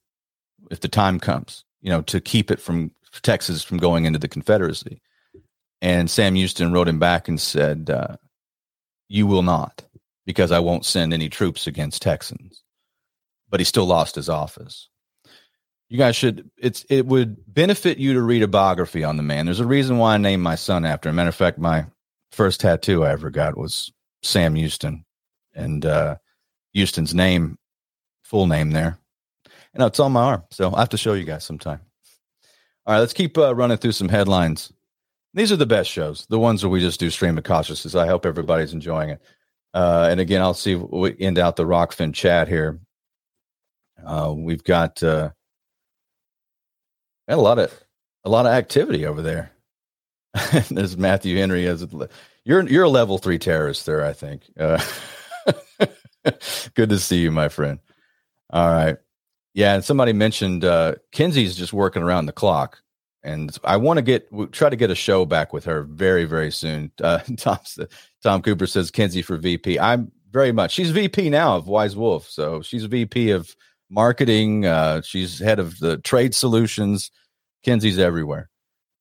if 0.70 0.80
the 0.80 0.88
time 0.88 1.20
comes, 1.20 1.64
you 1.80 1.90
know, 1.90 2.02
to 2.02 2.20
keep 2.20 2.50
it 2.50 2.60
from 2.60 2.92
Texas 3.22 3.62
from 3.62 3.78
going 3.78 4.06
into 4.06 4.18
the 4.18 4.28
Confederacy. 4.28 5.02
And 5.82 6.10
Sam 6.10 6.34
Houston 6.36 6.72
wrote 6.72 6.88
him 6.88 6.98
back 6.98 7.28
and 7.28 7.40
said, 7.40 7.90
uh, 7.90 8.16
You 9.08 9.26
will 9.26 9.42
not, 9.42 9.84
because 10.24 10.52
I 10.52 10.60
won't 10.60 10.86
send 10.86 11.12
any 11.12 11.28
troops 11.28 11.66
against 11.66 12.00
Texans. 12.00 12.62
But 13.50 13.60
he 13.60 13.64
still 13.64 13.84
lost 13.84 14.14
his 14.14 14.30
office 14.30 14.88
you 15.92 15.98
guys 15.98 16.16
should 16.16 16.50
it's 16.56 16.86
it 16.88 17.04
would 17.04 17.36
benefit 17.52 17.98
you 17.98 18.14
to 18.14 18.22
read 18.22 18.42
a 18.42 18.48
biography 18.48 19.04
on 19.04 19.18
the 19.18 19.22
man. 19.22 19.44
There's 19.44 19.60
a 19.60 19.66
reason 19.66 19.98
why 19.98 20.14
i 20.14 20.16
named 20.16 20.42
my 20.42 20.54
son 20.54 20.86
after 20.86 21.10
him. 21.10 21.16
Matter 21.16 21.28
of 21.28 21.34
fact 21.34 21.58
my 21.58 21.84
first 22.30 22.60
tattoo 22.60 23.04
i 23.04 23.12
ever 23.12 23.28
got 23.28 23.58
was 23.58 23.92
sam 24.22 24.54
houston 24.54 25.04
and 25.54 25.84
uh 25.84 26.16
houston's 26.72 27.14
name 27.14 27.58
full 28.22 28.46
name 28.46 28.70
there. 28.70 28.96
And 29.74 29.82
it's 29.82 30.00
on 30.00 30.12
my 30.12 30.22
arm 30.22 30.44
so 30.50 30.74
i 30.74 30.80
have 30.80 30.88
to 30.88 30.96
show 30.96 31.12
you 31.12 31.24
guys 31.24 31.44
sometime. 31.44 31.80
All 32.86 32.94
right 32.94 33.00
let's 33.00 33.12
keep 33.12 33.36
uh, 33.36 33.54
running 33.54 33.76
through 33.76 33.92
some 33.92 34.08
headlines. 34.08 34.72
These 35.34 35.52
are 35.52 35.56
the 35.56 35.66
best 35.66 35.90
shows 35.90 36.26
the 36.30 36.38
ones 36.38 36.64
where 36.64 36.70
we 36.70 36.80
just 36.80 37.00
do 37.00 37.10
stream 37.10 37.36
of 37.36 37.44
consciousness. 37.44 37.94
I 37.94 38.06
hope 38.06 38.24
everybody's 38.24 38.72
enjoying 38.72 39.10
it. 39.10 39.20
Uh, 39.74 40.08
and 40.10 40.20
again 40.20 40.40
i'll 40.40 40.54
see 40.54 40.74
we 40.74 41.14
end 41.20 41.38
out 41.38 41.56
the 41.56 41.66
rokfin 41.66 42.14
chat 42.14 42.48
here. 42.48 42.80
Uh, 44.02 44.32
we've 44.34 44.64
got 44.64 45.02
uh, 45.02 45.32
a 47.28 47.36
lot 47.36 47.58
of 47.58 47.72
a 48.24 48.30
lot 48.30 48.46
of 48.46 48.52
activity 48.52 49.06
over 49.06 49.22
there. 49.22 49.52
There's 50.70 50.96
Matthew 50.96 51.36
Henry 51.38 51.66
as 51.66 51.86
you're 52.44 52.68
you're 52.68 52.84
a 52.84 52.88
level 52.88 53.18
three 53.18 53.38
terrorist 53.38 53.86
there. 53.86 54.04
I 54.04 54.12
think. 54.12 54.42
Uh, 54.58 54.82
good 56.74 56.90
to 56.90 56.98
see 56.98 57.18
you, 57.18 57.30
my 57.30 57.48
friend. 57.48 57.78
All 58.50 58.68
right. 58.68 58.96
Yeah, 59.54 59.74
and 59.74 59.84
somebody 59.84 60.12
mentioned 60.12 60.64
uh, 60.64 60.94
Kinsey's 61.12 61.56
just 61.56 61.72
working 61.72 62.02
around 62.02 62.26
the 62.26 62.32
clock, 62.32 62.80
and 63.22 63.56
I 63.64 63.76
want 63.76 63.98
to 63.98 64.02
get 64.02 64.28
try 64.52 64.70
to 64.70 64.76
get 64.76 64.90
a 64.90 64.94
show 64.94 65.26
back 65.26 65.52
with 65.52 65.64
her 65.66 65.82
very 65.82 66.24
very 66.24 66.50
soon. 66.50 66.90
Uh, 67.02 67.18
Tom 67.36 67.58
Tom 68.22 68.42
Cooper 68.42 68.66
says 68.66 68.90
Kinsey 68.90 69.22
for 69.22 69.36
VP. 69.36 69.78
I'm 69.78 70.10
very 70.30 70.52
much. 70.52 70.72
She's 70.72 70.90
VP 70.90 71.28
now 71.28 71.56
of 71.56 71.68
Wise 71.68 71.96
Wolf, 71.96 72.28
so 72.28 72.62
she's 72.62 72.84
VP 72.84 73.30
of 73.30 73.54
marketing. 73.92 74.66
Uh, 74.66 75.02
she's 75.02 75.38
head 75.38 75.58
of 75.58 75.78
the 75.78 75.98
trade 75.98 76.34
solutions. 76.34 77.10
Kenzie's 77.62 77.98
everywhere, 77.98 78.50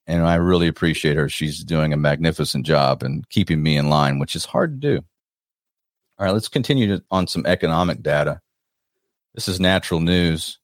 and 0.06 0.24
I 0.24 0.36
really 0.36 0.68
appreciate 0.68 1.18
her. 1.18 1.30
She's 1.30 1.64
doing 1.64 1.94
a 1.94 1.98
magnificent 1.98 2.66
job 2.66 3.02
and 3.02 3.28
keeping 3.30 3.64
me 3.64 3.78
in 3.78 3.90
line, 3.90 4.20
which 4.20 4.36
is 4.36 4.46
hard 4.46 4.80
to 4.82 4.96
do. 4.96 5.04
All 6.20 6.26
right, 6.26 6.34
let's 6.34 6.48
continue 6.48 7.00
on 7.10 7.26
some 7.26 7.46
economic 7.48 8.04
data. 8.04 8.42
This 9.34 9.48
is 9.48 9.60
natural 9.60 10.02
news. 10.02 10.60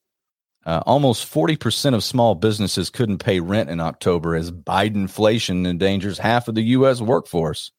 Uh, 0.66 0.84
almost 0.86 1.34
40% 1.34 1.96
of 1.96 2.04
small 2.04 2.36
businesses 2.36 2.90
couldn't 2.90 3.20
pay 3.20 3.40
rent 3.40 3.70
in 3.70 3.80
October 3.80 4.36
as 4.36 4.52
Biden 4.52 4.96
inflation 4.96 5.66
endangers 5.66 6.20
half 6.20 6.50
of 6.50 6.56
the 6.56 6.62
U.S. 6.62 7.00
workforce. 7.00 7.72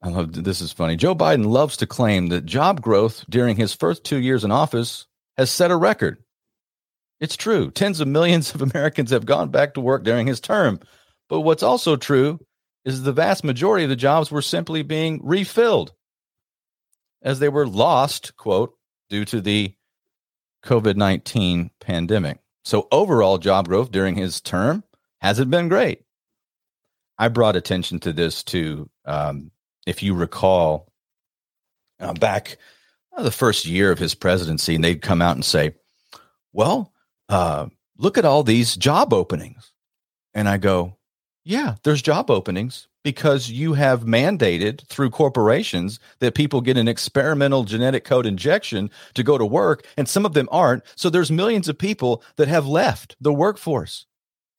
I 0.00 0.08
love 0.10 0.32
this 0.32 0.60
is 0.60 0.72
funny. 0.72 0.96
Joe 0.96 1.14
Biden 1.14 1.46
loves 1.46 1.76
to 1.78 1.86
claim 1.86 2.28
that 2.28 2.46
job 2.46 2.80
growth 2.80 3.24
during 3.28 3.56
his 3.56 3.74
first 3.74 4.04
two 4.04 4.18
years 4.18 4.44
in 4.44 4.52
office 4.52 5.06
has 5.36 5.50
set 5.50 5.70
a 5.70 5.76
record. 5.76 6.22
It's 7.20 7.36
true. 7.36 7.70
Tens 7.70 8.00
of 8.00 8.06
millions 8.08 8.54
of 8.54 8.62
Americans 8.62 9.10
have 9.10 9.26
gone 9.26 9.50
back 9.50 9.74
to 9.74 9.80
work 9.80 10.04
during 10.04 10.26
his 10.26 10.40
term. 10.40 10.80
But 11.28 11.40
what's 11.40 11.62
also 11.62 11.96
true 11.96 12.38
is 12.84 13.02
the 13.02 13.12
vast 13.12 13.44
majority 13.44 13.84
of 13.84 13.90
the 13.90 13.96
jobs 13.96 14.30
were 14.30 14.42
simply 14.42 14.82
being 14.82 15.20
refilled 15.22 15.92
as 17.22 17.40
they 17.40 17.48
were 17.48 17.66
lost, 17.66 18.36
quote, 18.36 18.74
due 19.10 19.24
to 19.26 19.40
the 19.40 19.74
COVID 20.64 20.96
19 20.96 21.70
pandemic. 21.80 22.38
So, 22.64 22.86
overall 22.92 23.38
job 23.38 23.68
growth 23.68 23.90
during 23.90 24.14
his 24.14 24.40
term 24.40 24.84
hasn't 25.20 25.50
been 25.50 25.68
great. 25.68 26.04
I 27.18 27.28
brought 27.28 27.56
attention 27.56 27.98
to 28.00 28.12
this 28.12 28.44
to, 28.44 28.88
um, 29.04 29.50
if 29.88 30.02
you 30.02 30.14
recall, 30.14 30.92
uh, 31.98 32.12
back 32.12 32.58
uh, 33.16 33.22
the 33.22 33.30
first 33.30 33.64
year 33.64 33.90
of 33.90 33.98
his 33.98 34.14
presidency, 34.14 34.74
and 34.74 34.84
they'd 34.84 35.02
come 35.02 35.22
out 35.22 35.34
and 35.36 35.44
say, 35.44 35.74
Well, 36.52 36.92
uh, 37.28 37.66
look 37.96 38.18
at 38.18 38.24
all 38.24 38.42
these 38.42 38.76
job 38.76 39.12
openings. 39.12 39.72
And 40.34 40.48
I 40.48 40.58
go, 40.58 40.98
Yeah, 41.44 41.76
there's 41.82 42.02
job 42.02 42.30
openings, 42.30 42.86
because 43.02 43.48
you 43.48 43.72
have 43.72 44.02
mandated 44.04 44.86
through 44.88 45.08
corporations 45.08 45.98
that 46.18 46.34
people 46.34 46.60
get 46.60 46.76
an 46.76 46.88
experimental 46.88 47.64
genetic 47.64 48.04
code 48.04 48.26
injection 48.26 48.90
to 49.14 49.22
go 49.22 49.38
to 49.38 49.46
work 49.46 49.86
and 49.96 50.06
some 50.06 50.26
of 50.26 50.34
them 50.34 50.48
aren't. 50.52 50.82
So 50.94 51.08
there's 51.08 51.30
millions 51.30 51.68
of 51.68 51.78
people 51.78 52.22
that 52.36 52.48
have 52.48 52.66
left 52.66 53.16
the 53.18 53.32
workforce 53.32 54.04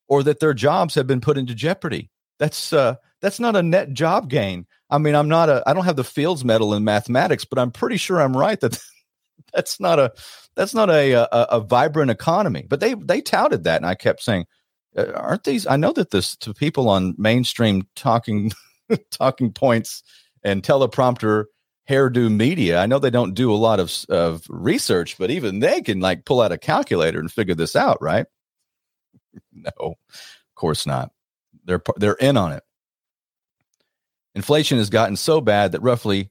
or 0.07 0.23
that 0.23 0.39
their 0.39 0.55
jobs 0.55 0.95
have 0.95 1.05
been 1.05 1.21
put 1.21 1.37
into 1.37 1.53
jeopardy. 1.53 2.09
That's 2.39 2.73
uh 2.73 2.95
that's 3.21 3.39
not 3.39 3.55
a 3.55 3.61
net 3.61 3.93
job 3.93 4.29
gain 4.29 4.65
i 4.89 4.97
mean 4.97 5.15
i'm 5.15 5.29
not 5.29 5.49
a 5.49 5.63
i 5.67 5.73
don't 5.73 5.85
have 5.85 5.95
the 5.95 6.03
fields 6.03 6.43
medal 6.45 6.73
in 6.73 6.83
mathematics 6.83 7.45
but 7.45 7.59
i'm 7.59 7.71
pretty 7.71 7.97
sure 7.97 8.21
i'm 8.21 8.35
right 8.35 8.59
that 8.59 8.79
that's 9.53 9.79
not 9.79 9.99
a 9.99 10.11
that's 10.55 10.73
not 10.73 10.89
a, 10.89 11.13
a, 11.13 11.27
a 11.31 11.59
vibrant 11.59 12.11
economy 12.11 12.65
but 12.69 12.79
they 12.79 12.93
they 12.93 13.21
touted 13.21 13.63
that 13.63 13.77
and 13.77 13.85
i 13.85 13.95
kept 13.95 14.21
saying 14.21 14.45
uh, 14.97 15.11
aren't 15.13 15.43
these? 15.43 15.67
I 15.67 15.77
know 15.77 15.91
that 15.93 16.11
this 16.11 16.35
to 16.37 16.53
people 16.53 16.89
on 16.89 17.15
mainstream 17.17 17.87
talking 17.95 18.51
talking 19.11 19.51
points 19.51 20.03
and 20.43 20.63
teleprompter 20.63 21.45
hairdo 21.87 22.31
media. 22.31 22.79
I 22.79 22.85
know 22.85 22.99
they 22.99 23.09
don't 23.09 23.33
do 23.33 23.53
a 23.53 23.55
lot 23.55 23.79
of 23.79 23.93
of 24.09 24.43
research, 24.49 25.17
but 25.17 25.31
even 25.31 25.59
they 25.59 25.81
can 25.81 25.99
like 25.99 26.25
pull 26.25 26.41
out 26.41 26.51
a 26.51 26.57
calculator 26.57 27.19
and 27.19 27.31
figure 27.31 27.55
this 27.55 27.75
out, 27.75 27.97
right? 28.01 28.25
no, 29.53 29.71
of 29.79 30.55
course 30.55 30.85
not. 30.85 31.11
They're 31.65 31.83
they're 31.97 32.13
in 32.13 32.37
on 32.37 32.53
it. 32.53 32.63
Inflation 34.35 34.77
has 34.77 34.89
gotten 34.89 35.15
so 35.15 35.41
bad 35.41 35.71
that 35.71 35.81
roughly 35.81 36.29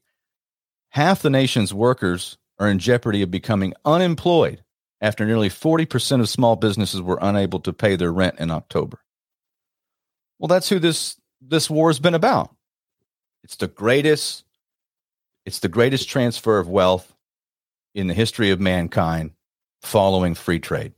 half 0.89 1.21
the 1.21 1.29
nation's 1.29 1.73
workers 1.73 2.37
are 2.57 2.69
in 2.69 2.79
jeopardy 2.79 3.21
of 3.21 3.31
becoming 3.31 3.73
unemployed 3.85 4.63
after 5.01 5.25
nearly 5.25 5.49
40% 5.49 6.19
of 6.19 6.29
small 6.29 6.55
businesses 6.55 7.01
were 7.01 7.19
unable 7.21 7.59
to 7.61 7.73
pay 7.73 7.95
their 7.95 8.11
rent 8.11 8.39
in 8.39 8.51
October. 8.51 8.99
Well, 10.37 10.47
that's 10.47 10.69
who 10.69 10.79
this 10.79 11.17
this 11.41 11.69
war 11.69 11.89
has 11.89 11.99
been 11.99 12.15
about. 12.15 12.53
It's 13.43 13.55
the 13.55 13.67
greatest 13.67 14.43
it's 15.45 15.59
the 15.59 15.69
greatest 15.69 16.09
transfer 16.09 16.59
of 16.59 16.67
wealth 16.67 17.13
in 17.95 18.07
the 18.07 18.13
history 18.13 18.51
of 18.51 18.59
mankind 18.59 19.31
following 19.81 20.35
free 20.35 20.59
trade. 20.59 20.93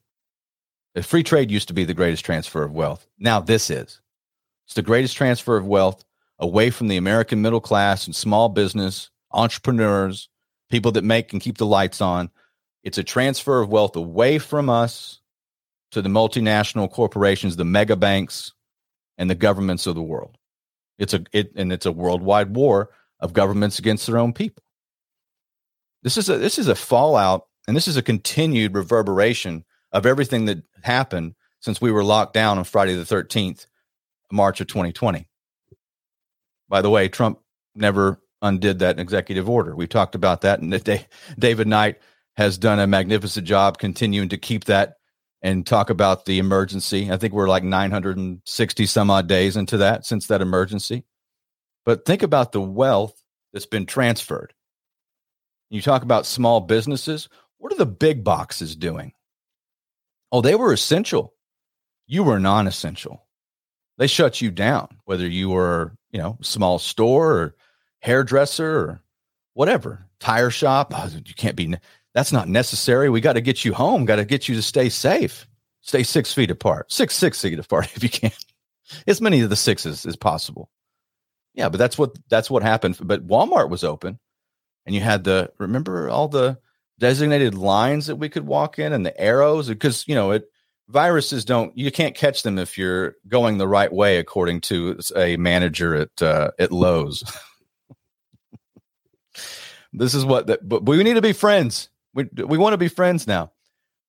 If 0.93 1.05
free 1.05 1.23
trade 1.23 1.51
used 1.51 1.69
to 1.69 1.73
be 1.73 1.85
the 1.85 1.93
greatest 1.93 2.25
transfer 2.25 2.63
of 2.63 2.73
wealth. 2.73 3.07
Now 3.17 3.39
this 3.39 3.69
is. 3.69 4.01
It's 4.65 4.75
the 4.75 4.81
greatest 4.81 5.15
transfer 5.15 5.57
of 5.57 5.65
wealth 5.65 6.03
away 6.41 6.69
from 6.69 6.89
the 6.89 6.97
American 6.97 7.41
middle 7.41 7.61
class 7.61 8.05
and 8.05 8.15
small 8.15 8.49
business, 8.49 9.09
entrepreneurs, 9.31 10.27
people 10.69 10.91
that 10.91 11.03
make 11.05 11.31
and 11.31 11.41
keep 11.41 11.57
the 11.57 11.65
lights 11.65 12.01
on 12.01 12.29
it's 12.83 12.97
a 12.97 13.03
transfer 13.03 13.61
of 13.61 13.69
wealth 13.69 13.95
away 13.95 14.39
from 14.39 14.69
us 14.69 15.19
to 15.91 16.01
the 16.01 16.09
multinational 16.09 16.89
corporations, 16.89 17.55
the 17.55 17.65
mega 17.65 17.95
banks, 17.95 18.53
and 19.17 19.29
the 19.29 19.35
governments 19.35 19.85
of 19.87 19.95
the 19.95 20.01
world. 20.01 20.37
It's 20.97 21.13
a 21.13 21.23
it, 21.31 21.51
and 21.55 21.71
it's 21.71 21.85
a 21.85 21.91
worldwide 21.91 22.55
war 22.55 22.89
of 23.19 23.33
governments 23.33 23.77
against 23.77 24.07
their 24.07 24.17
own 24.17 24.33
people. 24.33 24.63
This 26.03 26.17
is 26.17 26.29
a 26.29 26.37
this 26.37 26.57
is 26.57 26.67
a 26.67 26.75
fallout, 26.75 27.47
and 27.67 27.75
this 27.75 27.87
is 27.87 27.97
a 27.97 28.01
continued 28.01 28.73
reverberation 28.73 29.63
of 29.91 30.05
everything 30.05 30.45
that 30.45 30.63
happened 30.83 31.35
since 31.59 31.81
we 31.81 31.91
were 31.91 32.03
locked 32.03 32.33
down 32.33 32.57
on 32.57 32.63
Friday 32.63 32.95
the 32.95 33.05
thirteenth, 33.05 33.67
March 34.31 34.61
of 34.61 34.67
2020. 34.67 35.27
By 36.71 36.81
the 36.81 36.89
way, 36.89 37.09
Trump 37.09 37.39
never 37.75 38.21
undid 38.41 38.79
that 38.79 38.97
executive 38.97 39.49
order. 39.49 39.75
We 39.75 39.87
talked 39.87 40.15
about 40.15 40.41
that, 40.41 40.61
and 40.61 40.71
David 41.37 41.67
Knight 41.67 41.99
has 42.37 42.57
done 42.57 42.79
a 42.79 42.87
magnificent 42.87 43.45
job 43.45 43.77
continuing 43.77 44.29
to 44.29 44.37
keep 44.37 44.63
that 44.65 44.95
and 45.41 45.67
talk 45.67 45.89
about 45.89 46.23
the 46.25 46.39
emergency. 46.39 47.11
I 47.11 47.17
think 47.17 47.33
we're 47.33 47.49
like 47.49 47.65
960 47.65 48.85
some 48.85 49.11
odd 49.11 49.27
days 49.27 49.57
into 49.57 49.77
that 49.77 50.05
since 50.05 50.27
that 50.27 50.41
emergency. 50.41 51.03
But 51.85 52.05
think 52.05 52.23
about 52.23 52.53
the 52.53 52.61
wealth 52.61 53.21
that's 53.51 53.65
been 53.65 53.85
transferred. 53.85 54.53
You 55.69 55.81
talk 55.81 56.03
about 56.03 56.25
small 56.25 56.61
businesses. 56.61 57.27
What 57.57 57.73
are 57.73 57.77
the 57.77 57.85
big 57.85 58.23
boxes 58.23 58.77
doing? 58.77 59.11
Oh, 60.31 60.39
they 60.39 60.55
were 60.55 60.71
essential. 60.71 61.33
You 62.07 62.23
were 62.23 62.39
non 62.39 62.65
essential. 62.65 63.27
They 63.97 64.07
shut 64.07 64.39
you 64.39 64.51
down, 64.51 64.99
whether 65.03 65.27
you 65.27 65.49
were, 65.49 65.95
you 66.11 66.19
know, 66.19 66.37
small 66.41 66.79
store 66.79 67.33
or 67.33 67.55
hairdresser 67.99 68.79
or 68.79 69.03
whatever, 69.53 70.05
tire 70.19 70.49
shop. 70.49 70.93
Oh, 70.95 71.09
you 71.25 71.33
can't 71.33 71.55
be 71.55 71.75
that's 72.13 72.31
not 72.31 72.49
necessary. 72.49 73.09
We 73.09 73.21
got 73.21 73.33
to 73.33 73.41
get 73.41 73.63
you 73.63 73.73
home, 73.73 74.05
got 74.05 74.17
to 74.17 74.25
get 74.25 74.49
you 74.49 74.55
to 74.55 74.61
stay 74.61 74.89
safe. 74.89 75.47
Stay 75.81 76.03
six 76.03 76.33
feet 76.33 76.51
apart, 76.51 76.91
six, 76.91 77.15
six 77.15 77.41
feet 77.41 77.57
apart 77.57 77.89
if 77.95 78.03
you 78.03 78.09
can. 78.09 78.31
As 79.07 79.21
many 79.21 79.41
of 79.41 79.49
the 79.49 79.55
sixes 79.55 80.05
as 80.05 80.15
possible. 80.15 80.69
Yeah, 81.53 81.69
but 81.69 81.77
that's 81.77 81.97
what 81.97 82.17
that's 82.29 82.49
what 82.49 82.63
happened. 82.63 82.97
But 83.01 83.27
Walmart 83.27 83.69
was 83.69 83.83
open 83.83 84.19
and 84.85 84.95
you 84.95 85.01
had 85.01 85.23
the 85.23 85.51
remember 85.57 86.09
all 86.09 86.27
the 86.27 86.57
designated 86.99 87.55
lines 87.55 88.07
that 88.07 88.17
we 88.17 88.29
could 88.29 88.45
walk 88.45 88.79
in 88.79 88.93
and 88.93 89.05
the 89.05 89.19
arrows 89.19 89.67
because 89.67 90.07
you 90.07 90.15
know 90.15 90.31
it 90.31 90.45
viruses 90.91 91.45
don't 91.45 91.75
you 91.77 91.91
can't 91.91 92.15
catch 92.15 92.43
them 92.43 92.57
if 92.57 92.77
you're 92.77 93.15
going 93.27 93.57
the 93.57 93.67
right 93.67 93.91
way 93.91 94.17
according 94.17 94.61
to 94.61 94.99
a 95.15 95.37
manager 95.37 95.95
at 95.95 96.21
uh, 96.21 96.51
at 96.59 96.71
Lowe's. 96.71 97.23
this 99.93 100.13
is 100.13 100.25
what 100.25 100.67
but 100.67 100.83
we 100.83 101.01
need 101.03 101.15
to 101.15 101.21
be 101.21 101.33
friends. 101.33 101.89
We 102.13 102.25
we 102.35 102.57
want 102.57 102.73
to 102.73 102.77
be 102.77 102.89
friends 102.89 103.27
now. 103.27 103.51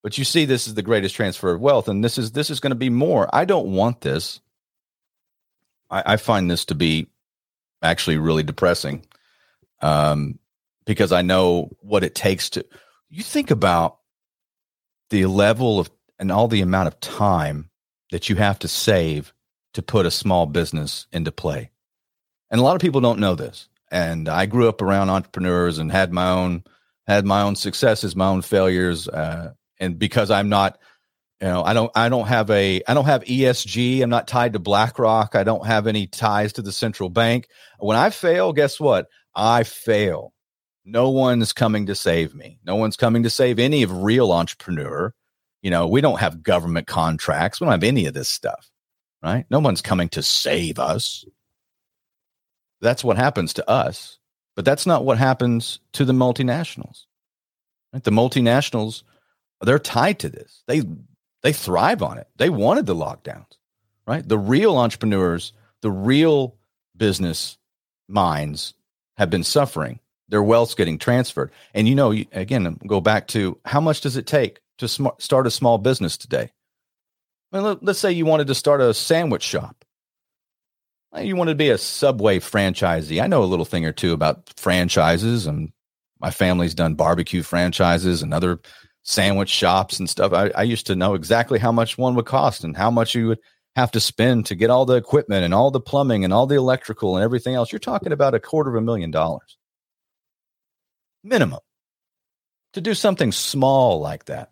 But 0.03 0.19
you 0.19 0.25
see, 0.25 0.45
this 0.45 0.67
is 0.67 0.75
the 0.75 0.83
greatest 0.83 1.15
transfer 1.15 1.53
of 1.53 1.61
wealth, 1.61 1.89
and 1.89 2.03
this 2.03 2.19
is 2.19 2.33
this 2.33 2.51
is 2.51 2.61
going 2.61 2.73
to 2.73 2.77
be 2.77 2.91
more. 2.91 3.29
I 3.33 3.45
don't 3.45 3.73
want 3.73 4.01
this. 4.01 4.41
I, 5.89 6.15
I 6.15 6.17
find 6.17 6.51
this 6.51 6.65
to 6.67 6.75
be 6.75 7.09
actually 7.83 8.19
really 8.19 8.43
depressing, 8.43 9.07
um, 9.81 10.41
because 10.87 11.13
I 11.13 11.23
know 11.23 11.71
what 11.81 12.03
it 12.03 12.17
takes 12.17 12.51
to. 12.51 12.67
You 13.11 13.23
think 13.23 13.53
about 13.53 13.99
the 15.11 15.27
level 15.27 15.79
of 15.79 15.89
and 16.19 16.31
all 16.31 16.49
the 16.49 16.61
amount 16.61 16.89
of 16.89 17.01
time 17.01 17.71
that 18.11 18.29
you 18.29 18.37
have 18.37 18.59
to 18.61 18.69
save 18.69 19.33
to 19.75 19.83
put 19.83 20.07
a 20.07 20.11
small 20.11 20.47
business 20.47 21.07
into 21.13 21.33
play, 21.33 21.71
and 22.51 22.61
a 22.61 22.65
lot 22.65 22.77
of 22.77 22.83
people 22.83 23.01
don't 23.01 23.21
know 23.21 23.35
this. 23.35 23.69
And 23.91 24.29
I 24.29 24.47
grew 24.47 24.69
up 24.69 24.81
around 24.81 25.11
entrepreneurs 25.11 25.79
and 25.79 25.93
had 25.93 26.13
my 26.13 26.31
own 26.31 26.65
had 27.07 27.27
my 27.27 27.43
own 27.43 27.57
successes, 27.57 28.17
my 28.17 28.29
own 28.29 28.43
failures, 28.43 29.09
uh, 29.09 29.53
and 29.81 29.99
because 29.99 30.31
I'm 30.31 30.49
not, 30.49 30.79
you 31.41 31.49
know, 31.49 31.65
I 31.65 31.75
don't, 31.75 31.91
I 31.95 32.09
don't 32.09 32.29
have 32.29 32.51
a, 32.51 32.83
I 32.87 32.95
don't 32.95 33.07
have 33.07 33.25
ESG. 33.25 34.01
I'm 34.03 34.11
not 34.11 34.29
tied 34.29 34.53
to 34.53 34.59
BlackRock. 34.59 35.35
I 35.35 35.43
don't 35.43 35.67
have 35.67 35.87
any 35.87 36.07
ties 36.07 36.53
to 36.55 36.63
the 36.63 36.73
central 36.73 37.11
bank. 37.11 37.49
When 37.79 37.97
I 37.97 38.11
fail, 38.11 38.53
guess 38.53 38.79
what? 38.79 39.09
I 39.35 39.65
fail. 39.65 40.33
No 40.85 41.11
one's 41.11 41.53
coming 41.53 41.87
to 41.87 41.95
save 41.95 42.35
me. 42.35 42.59
No 42.65 42.77
one's 42.77 42.97
coming 42.97 43.25
to 43.25 43.31
save 43.31 43.59
any 43.59 43.83
of 43.83 44.03
real 44.03 44.33
entrepreneur. 44.33 45.13
You 45.63 45.71
know, 45.71 45.87
we 45.87 46.01
don't 46.01 46.21
have 46.21 46.43
government 46.43 46.87
contracts. 46.87 47.61
We 47.61 47.65
don't 47.65 47.73
have 47.73 47.85
any 47.85 48.07
of 48.07 48.15
this 48.15 48.29
stuff, 48.29 48.71
right? 49.23 49.47
No 49.49 49.61
one's 49.61 49.81
coming 49.81 50.09
to 50.11 50.23
save 50.23 50.79
us. 50.79 51.25
That's 52.81 53.05
what 53.05 53.17
happens 53.17 53.55
to 53.55 53.71
us, 53.71 54.19
but 54.57 54.65
that's 54.65 54.87
not 54.87 55.05
what 55.05 55.19
happens 55.19 55.79
to 55.93 56.05
the 56.05 56.13
multinationals. 56.13 57.05
Right? 57.93 58.03
The 58.03 58.11
multinationals, 58.11 59.05
they're 59.61 59.79
tied 59.79 60.19
to 60.21 60.29
this. 60.29 60.65
They 60.67 60.83
they 61.43 61.53
thrive 61.53 62.03
on 62.03 62.19
it. 62.19 62.27
They 62.37 62.51
wanted 62.51 62.87
the 62.87 62.95
lockdowns, 62.95 63.59
right? 64.07 64.27
The 64.27 64.39
real 64.39 64.77
entrepreneurs, 64.77 65.53
the 65.81 65.91
real 65.91 66.57
business 66.97 67.59
minds 68.09 68.75
have 69.17 69.31
been 69.31 69.45
suffering. 69.45 70.01
Their 70.29 70.43
wealth's 70.43 70.75
getting 70.75 70.99
transferred. 70.99 71.53
And 71.75 71.87
you 71.87 71.95
know, 71.95 72.11
again, 72.33 72.79
go 72.87 73.01
back 73.01 73.29
to 73.29 73.59
how 73.65 73.81
much 73.81 74.01
does 74.01 74.17
it 74.17 74.27
take 74.27 74.62
to 74.79 74.89
sm- 74.89 75.19
start 75.19 75.47
a 75.47 75.51
small 75.51 75.79
business 75.79 76.17
today? 76.17 76.51
I 77.53 77.57
mean, 77.57 77.65
let, 77.65 77.83
let's 77.83 77.99
say 77.99 78.13
you 78.13 78.27
wanted 78.27 78.47
to 78.49 78.55
start 78.55 78.81
a 78.81 78.95
sandwich 78.95 79.43
shop. 79.43 79.85
You 81.17 81.37
wanted 81.37 81.53
to 81.53 81.57
be 81.57 81.69
a 81.69 81.77
Subway 81.77 82.39
franchisee. 82.39 83.23
I 83.23 83.27
know 83.27 83.43
a 83.43 83.45
little 83.45 83.67
thing 83.67 83.85
or 83.85 83.93
two 83.93 84.15
about 84.15 84.51
franchises, 84.57 85.47
and 85.47 85.71
my 86.21 86.31
family's 86.31 86.75
done 86.75 86.95
barbecue 86.95 87.43
franchises 87.43 88.23
and 88.23 88.33
other 88.33 88.61
sandwich 89.03 89.51
shops 89.51 89.99
and 89.99 90.09
stuff. 90.09 90.33
I, 90.33 90.49
I 90.57 90.63
used 90.63 90.87
to 90.87 90.97
know 90.97 91.13
exactly 91.13 91.59
how 91.59 91.73
much 91.73 91.99
one 91.99 92.15
would 92.15 92.25
cost 92.25 92.65
and 92.65 92.75
how 92.75 92.91
much 92.91 93.15
you 93.15 93.29
would 93.29 93.41
have 93.77 93.91
to 93.93 94.01
spend 94.01 94.47
to 94.47 94.55
get 94.55 94.71
all 94.71 94.87
the 94.87 94.95
equipment 94.95 95.45
and 95.45 95.53
all 95.53 95.71
the 95.71 95.81
plumbing 95.81 96.25
and 96.25 96.33
all 96.33 96.47
the 96.47 96.55
electrical 96.55 97.17
and 97.17 97.25
everything 97.25 97.55
else. 97.55 97.73
You're 97.73 97.79
talking 97.79 98.13
about 98.13 98.35
a 98.35 98.41
quarter 98.41 98.71
of 98.71 98.77
a 98.77 98.81
million 98.81 99.11
dollars 99.11 99.59
minimum 101.25 101.61
to 102.73 102.81
do 102.81 102.95
something 102.95 103.33
small 103.33 104.01
like 104.01 104.25
that. 104.27 104.52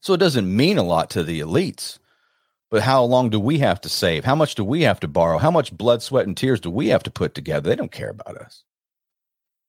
So 0.00 0.14
it 0.14 0.18
doesn't 0.18 0.54
mean 0.54 0.78
a 0.78 0.82
lot 0.82 1.10
to 1.10 1.22
the 1.22 1.40
elites. 1.40 1.98
But 2.70 2.82
how 2.82 3.02
long 3.02 3.30
do 3.30 3.40
we 3.40 3.58
have 3.58 3.80
to 3.82 3.88
save? 3.88 4.24
How 4.24 4.34
much 4.34 4.54
do 4.54 4.62
we 4.62 4.82
have 4.82 5.00
to 5.00 5.08
borrow? 5.08 5.38
How 5.38 5.50
much 5.50 5.76
blood, 5.76 6.02
sweat, 6.02 6.26
and 6.26 6.36
tears 6.36 6.60
do 6.60 6.70
we 6.70 6.88
have 6.88 7.02
to 7.04 7.10
put 7.10 7.34
together? 7.34 7.70
They 7.70 7.76
don't 7.76 7.90
care 7.90 8.10
about 8.10 8.36
us. 8.36 8.62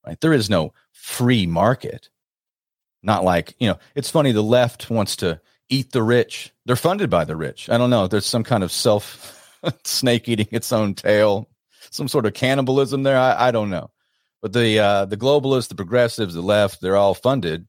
Right? 0.05 0.19
There 0.19 0.33
is 0.33 0.49
no 0.49 0.73
free 0.91 1.47
market. 1.47 2.09
Not 3.01 3.23
like, 3.23 3.55
you 3.59 3.67
know, 3.67 3.79
it's 3.95 4.09
funny 4.09 4.33
the 4.33 4.41
left 4.41 4.89
wants 4.89 5.15
to 5.17 5.39
eat 5.69 5.91
the 5.91 6.03
rich. 6.03 6.51
They're 6.65 6.75
funded 6.75 7.09
by 7.09 7.23
the 7.23 7.37
rich. 7.37 7.69
I 7.69 7.77
don't 7.77 7.89
know. 7.89 8.07
There's 8.07 8.25
some 8.25 8.43
kind 8.43 8.63
of 8.63 8.71
self 8.71 9.57
snake 9.85 10.27
eating 10.27 10.47
its 10.51 10.73
own 10.73 10.93
tail, 10.93 11.47
some 11.91 12.09
sort 12.09 12.25
of 12.25 12.33
cannibalism 12.33 13.03
there. 13.03 13.17
I, 13.17 13.47
I 13.47 13.51
don't 13.51 13.69
know. 13.69 13.91
But 14.41 14.53
the 14.53 14.79
uh, 14.79 15.05
the 15.05 15.17
globalists, 15.17 15.67
the 15.67 15.75
progressives, 15.75 16.33
the 16.33 16.41
left, 16.41 16.81
they're 16.81 16.95
all 16.95 17.13
funded 17.13 17.67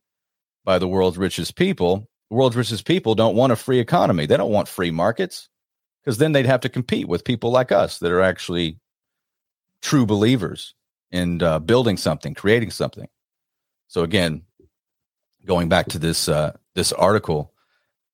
by 0.64 0.78
the 0.78 0.88
world's 0.88 1.18
richest 1.18 1.56
people. 1.56 2.08
World's 2.31 2.57
richest 2.57 2.87
people 2.87 3.14
don't 3.14 3.37
want 3.37 3.53
a 3.53 3.57
free 3.57 3.81
economy. 3.81 4.26
They 4.26 4.37
don't 4.37 4.53
want 4.53 4.68
free 4.68 4.91
markets 4.91 5.49
because 6.03 6.18
then 6.18 6.33
they'd 6.33 6.47
have 6.47 6.61
to 6.61 6.68
compete 6.68 7.09
with 7.09 7.24
people 7.24 7.51
like 7.51 7.72
us 7.72 7.99
that 7.99 8.12
are 8.12 8.20
actually 8.20 8.78
true 9.83 10.07
believers 10.07 10.74
in 11.11 11.43
uh, 11.43 11.59
building 11.59 11.97
something, 11.97 12.35
creating 12.35 12.70
something. 12.70 13.09
So 13.89 14.03
again, 14.03 14.43
going 15.45 15.68
back 15.68 15.87
to 15.89 15.99
this 15.99 16.28
uh, 16.28 16.57
this 16.74 16.93
article, 16.93 17.53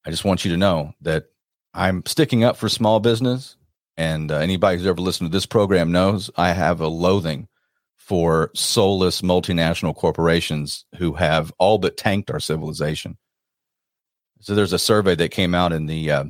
I 0.05 0.11
just 0.11 0.25
want 0.25 0.45
you 0.45 0.51
to 0.53 0.57
know 0.57 0.95
that 1.03 1.27
I'm 1.75 2.03
sticking 2.07 2.45
up 2.45 2.57
for 2.57 2.69
small 2.71 3.01
business, 3.01 3.57
and 3.97 4.33
uh, 4.33 4.39
anybody 4.39 4.79
who's 4.79 4.87
ever 4.87 5.01
listened 5.01 5.31
to 5.31 5.37
this 5.37 5.47
program 5.47 5.93
knows 5.93 6.31
I 6.37 6.53
have 6.53 6.81
a 6.81 6.89
loathing 6.89 7.49
for 7.97 8.51
soulless 8.55 9.21
multinational 9.21 9.95
corporations 9.95 10.87
who 10.97 11.15
have 11.15 11.53
all 11.59 11.77
but 11.77 11.97
tanked 11.97 12.31
our 12.31 12.41
civilization. 12.41 13.19
So 14.41 14.55
there's 14.55 14.73
a 14.73 14.79
survey 14.79 15.15
that 15.17 15.31
came 15.31 15.55
out 15.55 15.73
in 15.73 15.87
the 15.87 16.11
uh, 16.11 16.25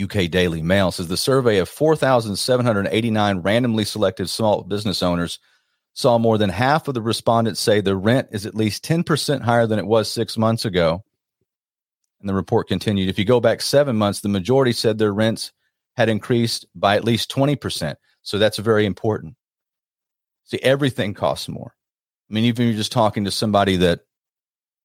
UK 0.00 0.30
Daily 0.30 0.62
Mail 0.62 0.92
says 0.92 1.08
the 1.08 1.16
survey 1.16 1.58
of 1.58 1.68
4,789 1.68 3.38
randomly 3.38 3.84
selected 3.84 4.28
small 4.28 4.62
business 4.62 5.02
owners 5.02 5.38
saw 5.94 6.18
more 6.18 6.36
than 6.36 6.50
half 6.50 6.88
of 6.88 6.94
the 6.94 7.00
respondents 7.00 7.60
say 7.60 7.80
the 7.80 7.96
rent 7.96 8.28
is 8.30 8.44
at 8.44 8.54
least 8.54 8.84
10% 8.84 9.40
higher 9.40 9.66
than 9.66 9.78
it 9.78 9.86
was 9.86 10.10
six 10.10 10.36
months 10.36 10.66
ago. 10.66 11.02
And 12.20 12.28
the 12.28 12.34
report 12.34 12.68
continued 12.68 13.08
if 13.08 13.18
you 13.18 13.24
go 13.24 13.40
back 13.40 13.62
seven 13.62 13.96
months, 13.96 14.20
the 14.20 14.28
majority 14.28 14.72
said 14.72 14.98
their 14.98 15.14
rents 15.14 15.52
had 15.96 16.08
increased 16.10 16.66
by 16.74 16.96
at 16.96 17.04
least 17.04 17.30
20%. 17.30 17.96
So 18.22 18.38
that's 18.38 18.58
very 18.58 18.84
important. 18.84 19.36
See, 20.44 20.58
everything 20.62 21.14
costs 21.14 21.48
more. 21.48 21.74
I 22.30 22.34
mean, 22.34 22.44
even 22.44 22.64
if 22.64 22.68
you're 22.68 22.76
just 22.76 22.92
talking 22.92 23.24
to 23.24 23.30
somebody 23.30 23.76
that 23.76 24.00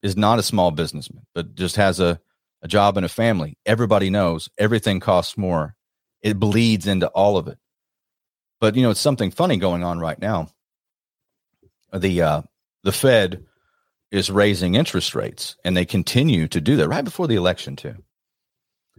is 0.01 0.17
not 0.17 0.39
a 0.39 0.43
small 0.43 0.71
businessman, 0.71 1.25
but 1.33 1.55
just 1.55 1.75
has 1.75 1.99
a, 1.99 2.19
a 2.61 2.67
job 2.67 2.97
and 2.97 3.05
a 3.05 3.09
family, 3.09 3.57
everybody 3.65 4.09
knows 4.09 4.49
everything 4.57 4.99
costs 4.99 5.37
more. 5.37 5.75
It 6.21 6.39
bleeds 6.39 6.87
into 6.87 7.07
all 7.07 7.37
of 7.37 7.47
it. 7.47 7.57
But, 8.59 8.75
you 8.75 8.83
know, 8.83 8.91
it's 8.91 8.99
something 8.99 9.31
funny 9.31 9.57
going 9.57 9.83
on 9.83 9.99
right 9.99 10.19
now. 10.19 10.49
The, 11.93 12.21
uh, 12.21 12.41
the 12.83 12.91
Fed 12.91 13.45
is 14.11 14.29
raising 14.29 14.75
interest 14.75 15.15
rates 15.15 15.55
and 15.63 15.75
they 15.75 15.85
continue 15.85 16.47
to 16.49 16.61
do 16.61 16.75
that 16.77 16.87
right 16.87 17.03
before 17.03 17.27
the 17.27 17.35
election 17.35 17.75
too. 17.75 17.95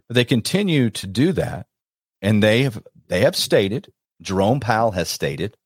They 0.08 0.24
continue 0.24 0.90
to 0.90 1.06
do 1.06 1.32
that 1.32 1.66
and 2.20 2.42
they 2.42 2.62
have 2.64 2.82
they 3.08 3.20
have 3.20 3.36
stated 3.36 3.92
Jerome 4.20 4.60
Powell 4.60 4.92
has 4.92 5.08
stated 5.08 5.56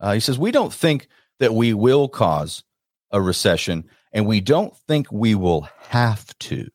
uh, 0.00 0.14
he 0.14 0.20
says, 0.20 0.38
We 0.38 0.50
don't 0.50 0.72
think 0.72 1.08
that 1.38 1.54
we 1.54 1.74
will 1.74 2.08
cause 2.08 2.64
a 3.10 3.20
recession, 3.20 3.84
and 4.12 4.26
we 4.26 4.40
don't 4.40 4.76
think 4.76 5.10
we 5.10 5.34
will 5.34 5.68
have 5.88 6.36
to. 6.40 6.68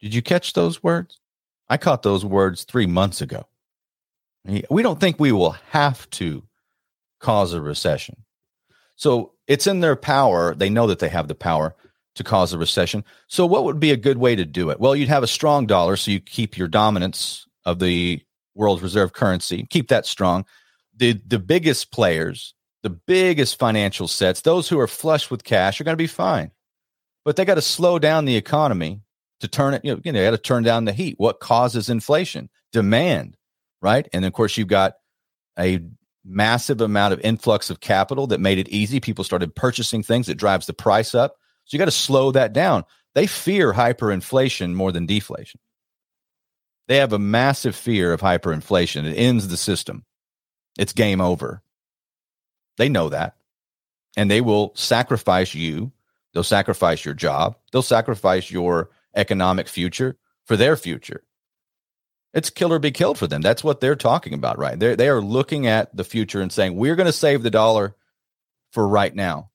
Did 0.00 0.14
you 0.14 0.22
catch 0.22 0.52
those 0.52 0.82
words? 0.82 1.18
I 1.68 1.76
caught 1.76 2.02
those 2.02 2.24
words 2.24 2.64
three 2.64 2.86
months 2.86 3.20
ago. 3.20 3.46
We 4.44 4.82
don't 4.82 5.00
think 5.00 5.18
we 5.18 5.32
will 5.32 5.56
have 5.70 6.10
to 6.10 6.42
cause 7.20 7.52
a 7.52 7.60
recession. 7.60 8.16
So 8.96 9.32
it's 9.46 9.66
in 9.66 9.80
their 9.80 9.96
power. 9.96 10.54
They 10.54 10.68
know 10.68 10.86
that 10.88 10.98
they 10.98 11.08
have 11.08 11.28
the 11.28 11.34
power 11.34 11.76
to 12.16 12.24
cause 12.24 12.52
a 12.52 12.58
recession. 12.58 13.04
So, 13.28 13.46
what 13.46 13.64
would 13.64 13.80
be 13.80 13.92
a 13.92 13.96
good 13.96 14.18
way 14.18 14.36
to 14.36 14.44
do 14.44 14.70
it? 14.70 14.80
Well, 14.80 14.94
you'd 14.94 15.08
have 15.08 15.22
a 15.22 15.28
strong 15.28 15.66
dollar, 15.66 15.96
so 15.96 16.10
you 16.10 16.20
keep 16.20 16.58
your 16.58 16.68
dominance 16.68 17.46
of 17.64 17.78
the 17.78 18.20
world's 18.54 18.82
reserve 18.82 19.12
currency, 19.12 19.66
keep 19.70 19.88
that 19.88 20.04
strong 20.04 20.44
the 20.96 21.20
the 21.26 21.38
biggest 21.38 21.90
players, 21.90 22.54
the 22.82 22.90
biggest 22.90 23.58
financial 23.58 24.08
sets, 24.08 24.40
those 24.40 24.68
who 24.68 24.78
are 24.78 24.88
flush 24.88 25.30
with 25.30 25.44
cash 25.44 25.80
are 25.80 25.84
going 25.84 25.96
to 25.96 26.02
be 26.02 26.06
fine. 26.06 26.50
But 27.24 27.36
they 27.36 27.44
got 27.44 27.54
to 27.54 27.62
slow 27.62 27.98
down 27.98 28.24
the 28.24 28.36
economy 28.36 29.00
to 29.40 29.48
turn 29.48 29.74
it, 29.74 29.84
you 29.84 29.92
know, 29.92 30.00
you 30.04 30.12
they 30.12 30.24
got 30.24 30.30
to 30.30 30.38
turn 30.38 30.62
down 30.62 30.84
the 30.84 30.92
heat. 30.92 31.14
What 31.18 31.40
causes 31.40 31.88
inflation? 31.88 32.48
Demand, 32.72 33.36
right? 33.80 34.08
And 34.12 34.24
of 34.24 34.32
course 34.32 34.56
you've 34.56 34.68
got 34.68 34.94
a 35.58 35.80
massive 36.24 36.80
amount 36.80 37.12
of 37.12 37.20
influx 37.20 37.70
of 37.70 37.80
capital 37.80 38.26
that 38.28 38.40
made 38.40 38.58
it 38.58 38.68
easy. 38.68 39.00
People 39.00 39.24
started 39.24 39.54
purchasing 39.54 40.02
things 40.02 40.26
that 40.26 40.36
drives 40.36 40.66
the 40.66 40.72
price 40.72 41.14
up. 41.14 41.36
So 41.64 41.74
you 41.74 41.78
got 41.78 41.86
to 41.86 41.90
slow 41.90 42.32
that 42.32 42.52
down. 42.52 42.84
They 43.14 43.26
fear 43.26 43.72
hyperinflation 43.72 44.74
more 44.74 44.92
than 44.92 45.06
deflation. 45.06 45.60
They 46.88 46.96
have 46.96 47.12
a 47.12 47.18
massive 47.18 47.76
fear 47.76 48.12
of 48.12 48.20
hyperinflation. 48.20 49.04
It 49.04 49.14
ends 49.14 49.48
the 49.48 49.56
system. 49.56 50.04
It's 50.78 50.92
game 50.92 51.20
over. 51.20 51.62
They 52.76 52.88
know 52.88 53.08
that. 53.08 53.36
And 54.16 54.30
they 54.30 54.40
will 54.40 54.72
sacrifice 54.74 55.54
you. 55.54 55.92
They'll 56.32 56.42
sacrifice 56.44 57.04
your 57.04 57.14
job. 57.14 57.56
They'll 57.72 57.82
sacrifice 57.82 58.50
your 58.50 58.90
economic 59.14 59.68
future 59.68 60.16
for 60.44 60.56
their 60.56 60.76
future. 60.76 61.22
It's 62.34 62.50
kill 62.50 62.72
or 62.72 62.78
be 62.78 62.90
killed 62.90 63.18
for 63.18 63.26
them. 63.26 63.42
That's 63.42 63.62
what 63.62 63.80
they're 63.80 63.96
talking 63.96 64.32
about, 64.32 64.58
right? 64.58 64.78
They're, 64.78 64.96
they 64.96 65.08
are 65.08 65.20
looking 65.20 65.66
at 65.66 65.94
the 65.94 66.04
future 66.04 66.40
and 66.40 66.50
saying, 66.50 66.76
we're 66.76 66.96
going 66.96 67.06
to 67.06 67.12
save 67.12 67.42
the 67.42 67.50
dollar 67.50 67.94
for 68.70 68.88
right 68.88 69.14
now 69.14 69.50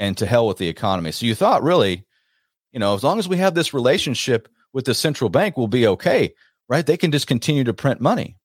and 0.00 0.16
to 0.18 0.26
hell 0.26 0.48
with 0.48 0.58
the 0.58 0.68
economy. 0.68 1.12
So 1.12 1.26
you 1.26 1.36
thought, 1.36 1.62
really, 1.62 2.04
you 2.72 2.80
know, 2.80 2.94
as 2.94 3.04
long 3.04 3.18
as 3.20 3.28
we 3.28 3.36
have 3.36 3.54
this 3.54 3.72
relationship 3.72 4.48
with 4.72 4.86
the 4.86 4.94
central 4.94 5.30
bank, 5.30 5.56
we'll 5.56 5.68
be 5.68 5.86
okay, 5.86 6.34
right? 6.68 6.84
They 6.84 6.96
can 6.96 7.12
just 7.12 7.26
continue 7.26 7.64
to 7.64 7.74
print 7.74 8.00
money 8.00 8.36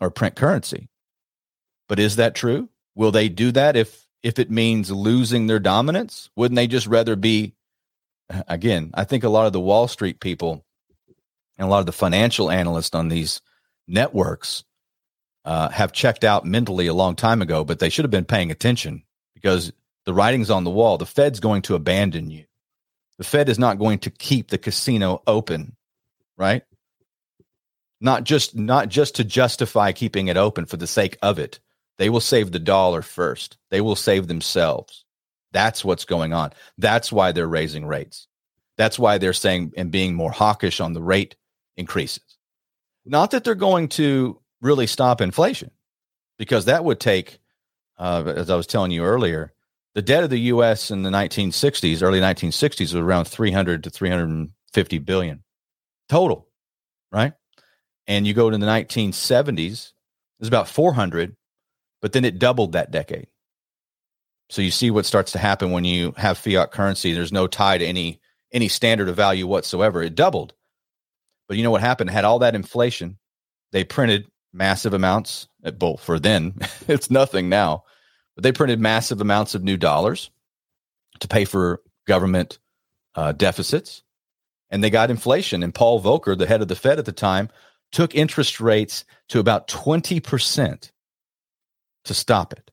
or 0.00 0.10
print 0.10 0.34
currency. 0.34 0.90
But 1.88 1.98
is 1.98 2.16
that 2.16 2.34
true? 2.34 2.68
Will 2.94 3.10
they 3.10 3.28
do 3.28 3.52
that 3.52 3.76
if 3.76 4.06
if 4.22 4.38
it 4.38 4.50
means 4.50 4.90
losing 4.90 5.46
their 5.46 5.58
dominance? 5.58 6.30
Wouldn't 6.36 6.56
they 6.56 6.66
just 6.66 6.86
rather 6.86 7.16
be 7.16 7.54
again, 8.48 8.90
I 8.94 9.04
think 9.04 9.24
a 9.24 9.28
lot 9.28 9.46
of 9.46 9.52
the 9.52 9.60
Wall 9.60 9.88
Street 9.88 10.20
people 10.20 10.64
and 11.58 11.66
a 11.66 11.70
lot 11.70 11.80
of 11.80 11.86
the 11.86 11.92
financial 11.92 12.50
analysts 12.50 12.94
on 12.94 13.08
these 13.08 13.40
networks 13.86 14.64
uh, 15.44 15.68
have 15.68 15.92
checked 15.92 16.24
out 16.24 16.46
mentally 16.46 16.86
a 16.86 16.94
long 16.94 17.16
time 17.16 17.42
ago, 17.42 17.64
but 17.64 17.78
they 17.78 17.90
should 17.90 18.04
have 18.04 18.10
been 18.10 18.24
paying 18.24 18.50
attention 18.50 19.02
because 19.34 19.72
the 20.06 20.14
writing's 20.14 20.50
on 20.50 20.64
the 20.64 20.70
wall. 20.70 20.96
The 20.98 21.06
Fed's 21.06 21.40
going 21.40 21.62
to 21.62 21.74
abandon 21.74 22.30
you. 22.30 22.44
The 23.18 23.24
Fed 23.24 23.48
is 23.48 23.58
not 23.58 23.78
going 23.78 24.00
to 24.00 24.10
keep 24.10 24.48
the 24.48 24.58
casino 24.58 25.22
open, 25.26 25.76
right? 26.36 26.62
Not 28.00 28.24
just 28.24 28.56
not 28.56 28.88
just 28.88 29.16
to 29.16 29.24
justify 29.24 29.92
keeping 29.92 30.28
it 30.28 30.36
open 30.36 30.66
for 30.66 30.76
the 30.76 30.86
sake 30.86 31.16
of 31.22 31.38
it 31.38 31.60
They 31.98 32.10
will 32.10 32.20
save 32.20 32.52
the 32.52 32.58
dollar 32.58 33.02
first. 33.02 33.56
They 33.70 33.80
will 33.80 33.96
save 33.96 34.26
themselves. 34.26 35.04
That's 35.52 35.84
what's 35.84 36.04
going 36.04 36.32
on. 36.32 36.52
That's 36.78 37.12
why 37.12 37.32
they're 37.32 37.46
raising 37.46 37.86
rates. 37.86 38.26
That's 38.76 38.98
why 38.98 39.18
they're 39.18 39.32
saying 39.32 39.72
and 39.76 39.90
being 39.90 40.14
more 40.14 40.32
hawkish 40.32 40.80
on 40.80 40.92
the 40.92 41.02
rate 41.02 41.36
increases. 41.76 42.36
Not 43.04 43.30
that 43.30 43.44
they're 43.44 43.54
going 43.54 43.88
to 43.90 44.40
really 44.60 44.86
stop 44.86 45.20
inflation, 45.20 45.70
because 46.38 46.64
that 46.64 46.84
would 46.84 46.98
take, 46.98 47.38
uh, 47.98 48.24
as 48.34 48.50
I 48.50 48.56
was 48.56 48.66
telling 48.66 48.90
you 48.90 49.04
earlier, 49.04 49.52
the 49.94 50.02
debt 50.02 50.24
of 50.24 50.30
the 50.30 50.40
U.S. 50.40 50.90
in 50.90 51.02
the 51.02 51.10
1960s, 51.10 52.02
early 52.02 52.20
1960s, 52.20 52.80
was 52.80 52.94
around 52.94 53.26
300 53.26 53.84
to 53.84 53.90
350 53.90 54.98
billion 54.98 55.44
total, 56.08 56.48
right? 57.12 57.34
And 58.06 58.26
you 58.26 58.34
go 58.34 58.50
to 58.50 58.58
the 58.58 58.66
1970s, 58.66 59.92
it's 60.40 60.48
about 60.48 60.68
400, 60.68 61.36
but 62.04 62.12
then 62.12 62.26
it 62.26 62.38
doubled 62.38 62.72
that 62.72 62.90
decade. 62.90 63.28
So 64.50 64.60
you 64.60 64.70
see 64.70 64.90
what 64.90 65.06
starts 65.06 65.32
to 65.32 65.38
happen 65.38 65.70
when 65.70 65.86
you 65.86 66.12
have 66.18 66.36
fiat 66.36 66.70
currency. 66.70 67.14
There's 67.14 67.32
no 67.32 67.46
tie 67.46 67.78
to 67.78 67.86
any 67.86 68.20
any 68.52 68.68
standard 68.68 69.08
of 69.08 69.16
value 69.16 69.46
whatsoever. 69.46 70.02
It 70.02 70.14
doubled. 70.14 70.52
But 71.48 71.56
you 71.56 71.62
know 71.62 71.70
what 71.70 71.80
happened? 71.80 72.10
It 72.10 72.12
Had 72.12 72.26
all 72.26 72.40
that 72.40 72.54
inflation. 72.54 73.16
They 73.72 73.84
printed 73.84 74.30
massive 74.52 74.92
amounts. 74.92 75.48
At, 75.64 75.80
well, 75.80 75.96
for 75.96 76.18
then, 76.18 76.58
it's 76.88 77.10
nothing 77.10 77.48
now. 77.48 77.84
But 78.34 78.42
they 78.42 78.52
printed 78.52 78.80
massive 78.80 79.22
amounts 79.22 79.54
of 79.54 79.64
new 79.64 79.78
dollars 79.78 80.30
to 81.20 81.26
pay 81.26 81.46
for 81.46 81.80
government 82.06 82.58
uh, 83.14 83.32
deficits. 83.32 84.02
And 84.68 84.84
they 84.84 84.90
got 84.90 85.10
inflation. 85.10 85.62
And 85.62 85.74
Paul 85.74 86.02
Volcker, 86.02 86.36
the 86.36 86.46
head 86.46 86.60
of 86.60 86.68
the 86.68 86.76
Fed 86.76 86.98
at 86.98 87.06
the 87.06 87.12
time, 87.12 87.48
took 87.92 88.14
interest 88.14 88.60
rates 88.60 89.06
to 89.30 89.40
about 89.40 89.68
20% 89.68 90.90
to 92.04 92.14
stop 92.14 92.52
it. 92.52 92.70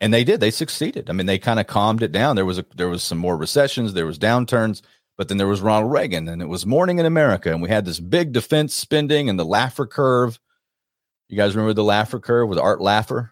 And 0.00 0.12
they 0.12 0.24
did. 0.24 0.40
They 0.40 0.50
succeeded. 0.50 1.08
I 1.08 1.12
mean, 1.12 1.26
they 1.26 1.38
kind 1.38 1.58
of 1.58 1.66
calmed 1.66 2.02
it 2.02 2.12
down. 2.12 2.36
There 2.36 2.44
was 2.44 2.58
a, 2.58 2.66
there 2.74 2.88
was 2.88 3.02
some 3.02 3.18
more 3.18 3.36
recessions, 3.36 3.94
there 3.94 4.06
was 4.06 4.18
downturns, 4.18 4.82
but 5.16 5.28
then 5.28 5.38
there 5.38 5.46
was 5.46 5.62
Ronald 5.62 5.92
Reagan 5.92 6.28
and 6.28 6.42
it 6.42 6.48
was 6.48 6.66
morning 6.66 6.98
in 6.98 7.06
America 7.06 7.50
and 7.50 7.62
we 7.62 7.70
had 7.70 7.84
this 7.84 8.00
big 8.00 8.32
defense 8.32 8.74
spending 8.74 9.30
and 9.30 9.38
the 9.38 9.46
Laffer 9.46 9.88
curve. 9.88 10.38
You 11.28 11.36
guys 11.36 11.56
remember 11.56 11.72
the 11.72 11.82
Laffer 11.82 12.22
curve 12.22 12.48
with 12.48 12.58
Art 12.58 12.80
Laffer? 12.80 13.30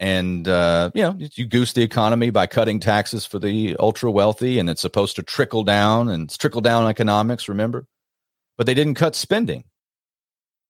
And 0.00 0.46
uh, 0.46 0.90
you 0.94 1.02
know, 1.02 1.16
you 1.18 1.46
goose 1.46 1.72
the 1.72 1.82
economy 1.82 2.30
by 2.30 2.46
cutting 2.46 2.78
taxes 2.78 3.26
for 3.26 3.38
the 3.38 3.74
ultra 3.80 4.10
wealthy 4.10 4.58
and 4.58 4.70
it's 4.70 4.82
supposed 4.82 5.16
to 5.16 5.22
trickle 5.22 5.64
down 5.64 6.08
and 6.08 6.24
it's 6.24 6.36
trickle 6.36 6.60
down 6.60 6.88
economics, 6.88 7.48
remember? 7.48 7.86
But 8.56 8.66
they 8.66 8.74
didn't 8.74 8.94
cut 8.94 9.16
spending. 9.16 9.64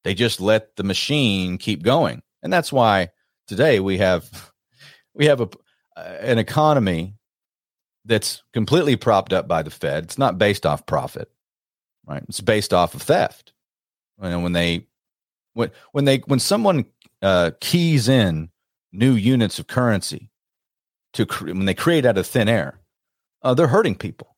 They 0.05 0.15
just 0.15 0.41
let 0.41 0.77
the 0.77 0.85
machine 0.85 1.59
keep 1.59 1.83
going. 1.83 2.23
And 2.43 2.53
that's 2.53 2.73
why 2.73 3.09
today 3.49 3.81
we 3.81 3.99
have 3.99 4.53
we 5.15 5.27
have 5.27 5.41
a 5.41 5.49
an 5.97 6.39
economy 6.39 7.17
that's 8.05 8.43
completely 8.53 8.95
propped 8.95 9.33
up 9.33 9.49
by 9.49 9.63
the 9.63 9.71
Fed. 9.71 10.05
It's 10.05 10.19
not 10.19 10.39
based 10.39 10.65
off 10.65 10.87
profit, 10.87 11.29
right? 12.07 12.23
It's 12.29 12.41
based 12.41 12.73
off 12.73 12.95
of 12.95 13.03
theft. 13.03 13.53
And 14.21 14.43
when 14.43 14.53
they 14.53 14.87
when 15.55 15.71
when 15.93 16.05
they 16.05 16.19
when 16.19 16.39
someone 16.39 16.87
uh, 17.21 17.51
keys 17.61 18.09
in 18.09 18.51
new 18.93 19.13
units 19.15 19.59
of 19.59 19.67
currency 19.67 20.31
to 21.15 21.27
cre- 21.27 21.49
when 21.49 21.65
they 21.65 21.75
create 21.75 22.07
out 22.07 22.19
of 22.19 22.27
thin 22.27 22.49
air, 22.49 22.81
uh, 23.43 23.55
they're 23.55 23.67
hurting 23.67 23.97
people. 23.97 24.37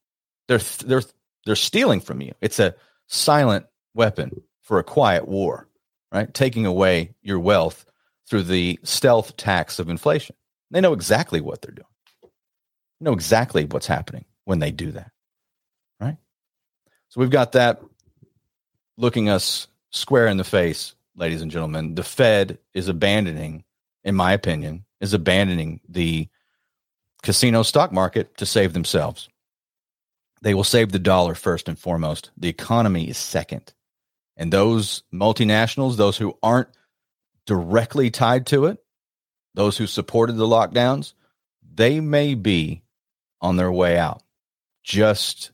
They're 0.49 0.61
they're 0.85 1.03
they're 1.45 1.57
stealing 1.57 2.01
from 2.01 2.21
you. 2.23 2.33
It's 2.41 2.59
a 2.59 2.75
silent 3.07 3.67
weapon 3.95 4.43
for 4.63 4.79
a 4.79 4.85
quiet 4.85 5.29
war, 5.29 5.69
right? 6.13 6.33
Taking 6.33 6.65
away 6.65 7.15
your 7.23 7.39
wealth 7.39 7.85
through 8.31 8.45
the 8.45 8.79
stealth 8.85 9.37
tax 9.37 9.81
of 9.81 9.89
inflation. 9.89 10.37
They 10.71 10.81
know 10.81 10.93
exactly 10.93 11.41
what 11.41 11.61
they're 11.61 11.75
doing. 11.75 11.87
They 12.23 13.05
know 13.05 13.13
exactly 13.13 13.65
what's 13.65 13.89
happening 13.89 14.25
when 14.45 14.61
they 14.61 14.71
do 14.71 14.93
that. 14.93 15.11
Right? 16.01 16.17
So 17.09 17.21
we've 17.21 17.29
got 17.29 17.53
that 17.53 17.83
looking 18.97 19.29
us 19.29 19.67
square 19.91 20.29
in 20.29 20.37
the 20.37 20.45
face, 20.45 20.95
ladies 21.17 21.43
and 21.43 21.51
gentlemen. 21.51 21.97
The 21.97 22.05
Fed 22.05 22.59
is 22.73 22.87
abandoning, 22.87 23.65
in 24.05 24.15
my 24.15 24.33
opinion, 24.33 24.85
is 25.01 25.13
abandoning 25.13 25.81
the 25.89 26.29
casino 27.23 27.65
stock 27.65 27.93
market 27.93 28.37
to 28.37 28.47
save 28.47 28.73
themselves. 28.73 29.29
They 30.43 30.55
will 30.55 30.65
save 30.65 30.93
the 30.93 31.01
dollar 31.01 31.35
first 31.35 31.69
and 31.69 31.79
foremost. 31.79 32.31
The 32.37 32.49
economy 32.49 33.09
is 33.09 33.19
second. 33.19 33.75
And 34.37 34.53
those 34.53 35.03
multinationals, 35.13 35.97
those 35.97 36.17
who 36.17 36.39
aren't 36.43 36.69
directly 37.51 38.13
tied 38.13 38.47
to 38.47 38.67
it, 38.67 38.79
those 39.55 39.77
who 39.77 39.89
supported 39.89 40.35
the 40.35 40.47
lockdowns, 40.47 41.15
they 41.75 41.99
may 41.99 42.37
be 42.37 42.85
on 43.41 43.57
their 43.57 43.73
way 43.73 43.99
out. 43.99 44.23
Just 44.85 45.51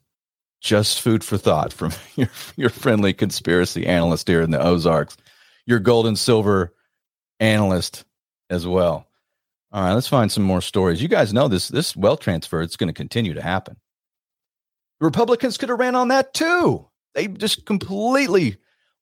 just 0.60 1.00
food 1.00 1.24
for 1.24 1.38
thought 1.38 1.72
from 1.72 1.92
your 2.14 2.28
your 2.54 2.68
friendly 2.68 3.14
conspiracy 3.14 3.86
analyst 3.86 4.28
here 4.28 4.42
in 4.42 4.50
the 4.50 4.60
Ozarks, 4.60 5.16
your 5.64 5.78
gold 5.78 6.06
and 6.06 6.18
silver 6.18 6.74
analyst 7.40 8.04
as 8.50 8.66
well. 8.66 9.08
All 9.72 9.82
right, 9.82 9.94
let's 9.94 10.06
find 10.06 10.30
some 10.30 10.44
more 10.44 10.60
stories. 10.60 11.00
You 11.00 11.08
guys 11.08 11.32
know 11.32 11.48
this 11.48 11.68
this 11.68 11.96
wealth 11.96 12.20
transfer 12.20 12.60
it's 12.60 12.76
going 12.76 12.88
to 12.88 12.92
continue 12.92 13.32
to 13.32 13.42
happen. 13.42 13.78
Republicans 15.00 15.56
could 15.56 15.70
have 15.70 15.78
ran 15.78 15.94
on 15.94 16.08
that 16.08 16.34
too. 16.34 16.86
They 17.14 17.26
just 17.26 17.64
completely 17.64 18.58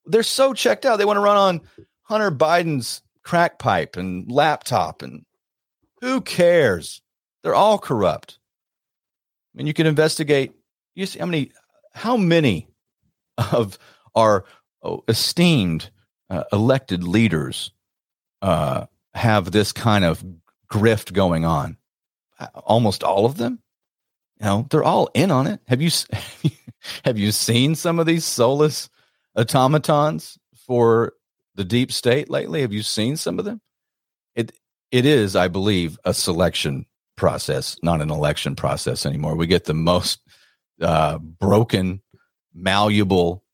they're 0.07 0.23
so 0.23 0.55
checked 0.55 0.87
out. 0.87 0.99
They 0.99 1.05
want 1.05 1.17
to 1.17 1.23
run 1.23 1.37
on 1.37 1.61
Hunter 2.05 2.31
Biden's 2.31 3.03
crack 3.23 3.59
pipe 3.59 3.97
and 3.97 4.31
laptop 4.31 5.03
and 5.03 5.25
who 6.01 6.21
cares? 6.21 7.01
They're 7.43 7.55
all 7.55 7.79
corrupt. 7.79 8.39
I 9.55 9.59
mean, 9.59 9.67
you 9.67 9.75
can 9.75 9.87
investigate. 9.87 10.53
You 10.95 11.07
see 11.07 11.19
how 11.19 11.27
many, 11.27 11.53
how 11.93 12.17
many 12.17 12.69
of 13.53 13.79
our 14.15 14.45
oh, 14.83 15.03
esteemed 15.09 15.91
uh, 16.31 16.45
elected 16.53 17.05
leaders 17.05 17.73
uh, 18.43 18.87
have 19.15 19.51
this 19.51 19.73
kind 19.73 20.05
of 20.05 20.25
grift 20.71 21.13
going 21.13 21.45
on? 21.45 21.79
Almost 22.55 23.03
all 23.03 23.25
of 23.25 23.39
them. 23.39 23.61
You 24.41 24.47
know, 24.47 24.67
they're 24.71 24.85
all 24.85 25.09
in 25.15 25.31
on 25.31 25.47
it. 25.47 25.61
Have 25.69 25.81
you 25.81 25.91
have 27.05 27.17
you 27.19 27.33
seen 27.33 27.75
some 27.75 27.99
of 27.99 28.07
these 28.07 28.25
soulless 28.25 28.91
automatons 29.37 30.39
for 30.67 31.15
the 31.55 31.65
deep 31.65 31.93
state 31.93 32.31
lately? 32.31 32.63
Have 32.63 32.73
you 32.73 32.83
seen 32.83 33.17
some 33.17 33.39
of 33.39 33.45
them? 33.45 33.61
It 34.35 34.53
it 34.91 35.07
is, 35.07 35.35
I 35.37 35.49
believe, 35.49 35.99
a 36.05 36.15
selection 36.15 36.87
process, 37.17 37.77
not 37.83 38.01
an 38.01 38.11
election 38.11 38.57
process 38.57 39.07
anymore. 39.07 39.37
We 39.37 39.47
get 39.47 39.65
the 39.65 39.75
most 39.75 40.21
uh, 40.81 41.19
broken, 41.19 42.03
malleable, 42.55 43.45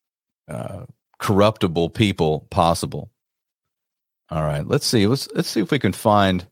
uh, 0.48 0.86
corruptible 1.18 1.90
people 1.90 2.46
possible. 2.50 3.10
All 4.30 4.42
right, 4.42 4.66
let's 4.66 4.86
see. 4.86 5.06
Let's 5.06 5.28
let's 5.34 5.48
see 5.48 5.60
if 5.60 5.70
we 5.70 5.78
can 5.78 5.92
find 5.92 6.46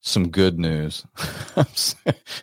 some 0.00 0.28
good 0.28 0.58
news. 0.58 1.04
this 1.56 1.96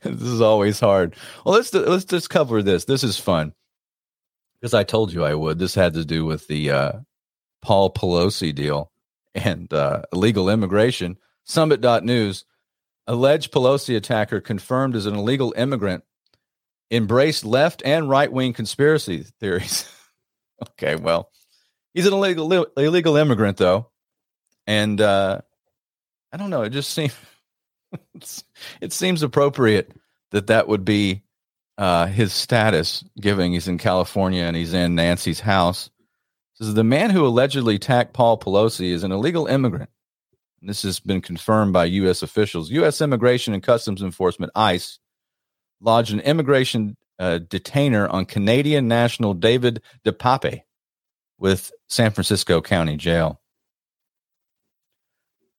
is 0.03 0.41
always 0.41 0.79
hard. 0.79 1.15
Well, 1.45 1.55
let's 1.55 1.73
let's 1.73 2.05
just 2.05 2.29
cover 2.29 2.61
this. 2.61 2.85
This 2.85 3.03
is 3.03 3.17
fun 3.17 3.53
because 4.59 4.73
I 4.73 4.83
told 4.83 5.13
you 5.13 5.23
I 5.23 5.35
would. 5.35 5.59
This 5.59 5.75
had 5.75 5.93
to 5.93 6.03
do 6.03 6.25
with 6.25 6.47
the 6.47 6.71
uh, 6.71 6.91
Paul 7.61 7.93
Pelosi 7.93 8.53
deal 8.53 8.91
and 9.35 9.71
uh, 9.73 10.03
illegal 10.13 10.49
immigration. 10.49 11.17
Summit.news 11.45 12.45
alleged 13.07 13.51
Pelosi 13.51 13.95
attacker 13.95 14.41
confirmed 14.41 14.95
as 14.95 15.05
an 15.05 15.15
illegal 15.15 15.53
immigrant 15.57 16.03
embraced 16.89 17.45
left 17.45 17.81
and 17.85 18.09
right 18.09 18.31
wing 18.31 18.53
conspiracy 18.53 19.25
theories. 19.39 19.89
okay, 20.69 20.95
well, 20.95 21.29
he's 21.93 22.05
an 22.05 22.13
illegal 22.13 22.67
illegal 22.77 23.15
immigrant 23.17 23.57
though, 23.57 23.89
and 24.67 24.99
uh, 24.99 25.41
I 26.31 26.37
don't 26.37 26.49
know. 26.49 26.63
It 26.63 26.71
just 26.71 26.91
seems 26.91 27.15
it 28.81 28.93
seems 28.93 29.23
appropriate 29.23 29.93
that 30.31 30.47
that 30.47 30.67
would 30.67 30.85
be 30.85 31.23
uh, 31.77 32.05
his 32.05 32.33
status, 32.33 33.03
given 33.19 33.51
he's 33.53 33.67
in 33.67 33.77
California 33.77 34.43
and 34.43 34.55
he's 34.55 34.73
in 34.73 34.95
Nancy's 34.95 35.39
house. 35.39 35.89
Says 36.61 36.75
the 36.75 36.83
man 36.83 37.09
who 37.09 37.25
allegedly 37.25 37.75
attacked 37.75 38.13
Paul 38.13 38.37
Pelosi 38.37 38.91
is 38.91 39.03
an 39.03 39.11
illegal 39.11 39.47
immigrant. 39.47 39.89
This 40.61 40.83
has 40.83 40.99
been 40.99 41.19
confirmed 41.19 41.73
by 41.73 41.85
U.S. 41.85 42.21
officials. 42.21 42.69
U.S. 42.69 43.01
Immigration 43.01 43.55
and 43.55 43.63
Customs 43.63 44.03
Enforcement 44.03 44.51
(ICE) 44.53 44.99
lodged 45.79 46.13
an 46.13 46.19
immigration 46.19 46.97
uh, 47.17 47.39
detainer 47.39 48.07
on 48.07 48.25
Canadian 48.25 48.87
national 48.87 49.33
David 49.33 49.81
DePape 50.05 50.61
with 51.39 51.71
San 51.89 52.11
Francisco 52.11 52.61
County 52.61 52.95
Jail. 52.95 53.41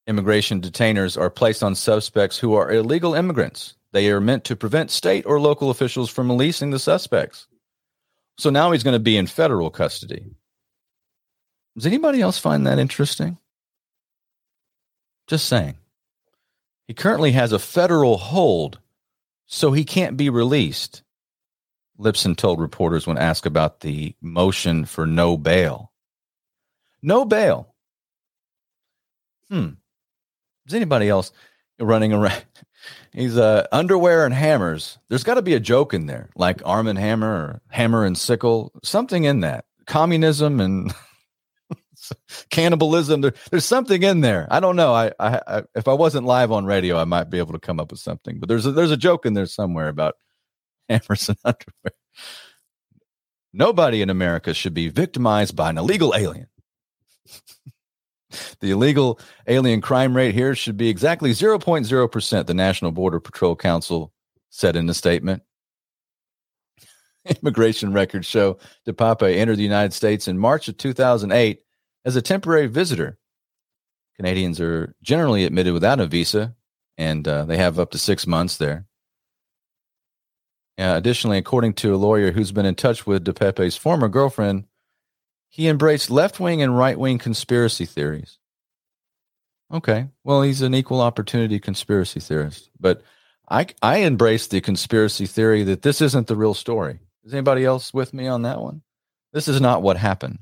Immigration 0.07 0.61
detainers 0.61 1.20
are 1.20 1.30
placed 1.30 1.64
on 1.64 1.74
suspects 1.74 2.38
who 2.38 2.55
are 2.55 2.70
illegal 2.70 3.14
immigrants. 3.14 3.74
They 3.90 4.09
are 4.12 4.20
meant 4.20 4.44
to 4.44 4.55
prevent 4.55 4.92
state 4.92 5.26
or 5.26 5.40
local 5.40 5.68
officials 5.68 6.11
from 6.11 6.28
releasing 6.28 6.70
the 6.70 6.78
suspects. 6.78 7.48
So 8.38 8.50
now 8.50 8.70
he's 8.70 8.84
going 8.84 8.94
to 8.94 9.00
be 9.00 9.16
in 9.16 9.26
federal 9.26 9.70
custody. 9.70 10.30
Does 11.76 11.86
anybody 11.86 12.20
else 12.20 12.38
find 12.38 12.66
that 12.66 12.78
interesting? 12.78 13.38
Just 15.26 15.48
saying. 15.48 15.76
He 16.86 16.94
currently 16.94 17.32
has 17.32 17.52
a 17.52 17.58
federal 17.58 18.18
hold, 18.18 18.78
so 19.46 19.72
he 19.72 19.84
can't 19.84 20.16
be 20.16 20.28
released. 20.28 21.02
Lipson 21.98 22.36
told 22.36 22.60
reporters 22.60 23.06
when 23.06 23.18
asked 23.18 23.46
about 23.46 23.80
the 23.80 24.14
motion 24.20 24.84
for 24.84 25.06
no 25.06 25.36
bail. 25.36 25.92
No 27.02 27.24
bail. 27.24 27.74
Hmm. 29.48 29.70
Is 30.66 30.74
anybody 30.74 31.08
else 31.08 31.32
running 31.78 32.12
around? 32.12 32.44
He's 33.12 33.36
uh, 33.36 33.66
underwear 33.70 34.24
and 34.24 34.34
hammers. 34.34 34.98
There's 35.08 35.24
got 35.24 35.34
to 35.34 35.42
be 35.42 35.54
a 35.54 35.60
joke 35.60 35.94
in 35.94 36.06
there, 36.06 36.30
like 36.34 36.62
arm 36.64 36.88
and 36.88 36.98
hammer 36.98 37.30
or 37.30 37.62
hammer 37.68 38.04
and 38.04 38.18
sickle, 38.18 38.72
something 38.82 39.24
in 39.24 39.40
that. 39.40 39.66
Communism 39.86 40.60
and 40.60 40.92
cannibalism. 42.50 43.20
There, 43.20 43.34
there's 43.50 43.64
something 43.64 44.03
in 44.03 44.20
there. 44.20 44.46
I 44.50 44.61
don't 44.61 44.76
know. 44.76 44.92
I, 44.92 45.12
I, 45.18 45.40
I, 45.46 45.62
if 45.74 45.88
I 45.88 45.92
wasn't 45.92 46.26
live 46.26 46.53
on 46.53 46.64
radio, 46.64 46.96
I 46.96 47.05
might 47.05 47.30
be 47.30 47.38
able 47.38 47.53
to 47.53 47.59
come 47.59 47.80
up 47.80 47.90
with 47.90 48.00
something. 48.00 48.38
But 48.38 48.48
there's 48.48 48.66
a, 48.66 48.72
there's 48.72 48.90
a 48.90 48.96
joke 48.96 49.26
in 49.26 49.34
there 49.34 49.46
somewhere 49.46 49.88
about 49.88 50.14
hammers 50.88 51.28
and 51.28 51.38
underwear. 51.44 51.92
Nobody 53.53 54.00
in 54.00 54.11
America 54.11 54.55
should 54.55 54.74
be 54.74 54.88
victimized 54.88 55.55
by 55.55 55.70
an 55.70 55.78
illegal 55.78 56.14
alien. 56.16 56.46
the 58.61 58.70
illegal 58.70 59.20
alien 59.46 59.80
crime 59.80 60.16
rate 60.16 60.34
here 60.34 60.55
should 60.55 60.76
be 60.76 60.88
exactly 60.88 61.32
0.0%, 61.32 62.46
the 62.46 62.55
National 62.55 62.92
Border 62.92 63.20
Patrol 63.20 63.55
Council 63.55 64.12
said 64.48 64.74
in 64.74 64.88
a 64.88 64.94
statement. 64.94 65.42
Immigration 67.42 67.92
records 67.92 68.26
show 68.26 68.59
DePape 68.86 69.36
entered 69.36 69.57
the 69.57 69.62
United 69.62 69.92
States 69.92 70.26
in 70.26 70.38
March 70.38 70.68
of 70.68 70.76
2008 70.76 71.61
as 72.05 72.16
a 72.16 72.22
temporary 72.22 72.66
visitor. 72.66 73.18
Canadians 74.16 74.61
are 74.61 74.94
generally 75.03 75.44
admitted 75.44 75.72
without 75.72 76.00
a 76.00 76.07
visa, 76.07 76.55
and 76.98 77.26
uh, 77.26 77.44
they 77.44 77.57
have 77.57 77.78
up 77.78 77.90
to 77.92 77.98
six 77.98 78.26
months 78.26 78.57
there. 78.57 78.86
Uh, 80.78 80.94
additionally, 80.96 81.38
according 81.38 81.74
to 81.74 81.94
a 81.94 81.96
lawyer 81.96 82.32
who's 82.32 82.53
been 82.53 82.66
in 82.66 82.74
touch 82.74 83.07
with 83.07 83.24
DePape's 83.24 83.76
former 83.76 84.09
girlfriend, 84.09 84.64
he 85.48 85.68
embraced 85.68 86.11
left 86.11 86.40
wing 86.40 86.62
and 86.62 86.76
right 86.76 86.98
wing 86.98 87.18
conspiracy 87.18 87.84
theories. 87.84 88.38
Okay, 89.72 90.09
well, 90.24 90.42
he's 90.42 90.62
an 90.62 90.74
equal 90.74 91.00
opportunity 91.00 91.59
conspiracy 91.59 92.20
theorist, 92.20 92.70
but 92.78 93.03
I 93.48 93.66
I 93.80 93.98
embrace 93.98 94.46
the 94.46 94.61
conspiracy 94.61 95.26
theory 95.26 95.62
that 95.64 95.82
this 95.82 96.00
isn't 96.00 96.26
the 96.26 96.36
real 96.36 96.55
story. 96.55 97.00
Is 97.24 97.32
anybody 97.32 97.64
else 97.64 97.92
with 97.92 98.12
me 98.12 98.26
on 98.26 98.42
that 98.42 98.61
one? 98.61 98.82
This 99.32 99.48
is 99.48 99.61
not 99.61 99.82
what 99.82 99.96
happened. 99.96 100.40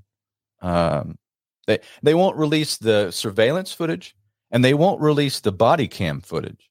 Um, 0.63 1.19
they 1.67 1.79
they 2.03 2.15
won't 2.15 2.37
release 2.37 2.77
the 2.77 3.11
surveillance 3.11 3.73
footage, 3.73 4.15
and 4.51 4.65
they 4.65 4.75
won't 4.75 5.01
release 5.01 5.41
the 5.41 5.53
body 5.53 5.89
cam 5.89 6.21
footage. 6.21 6.71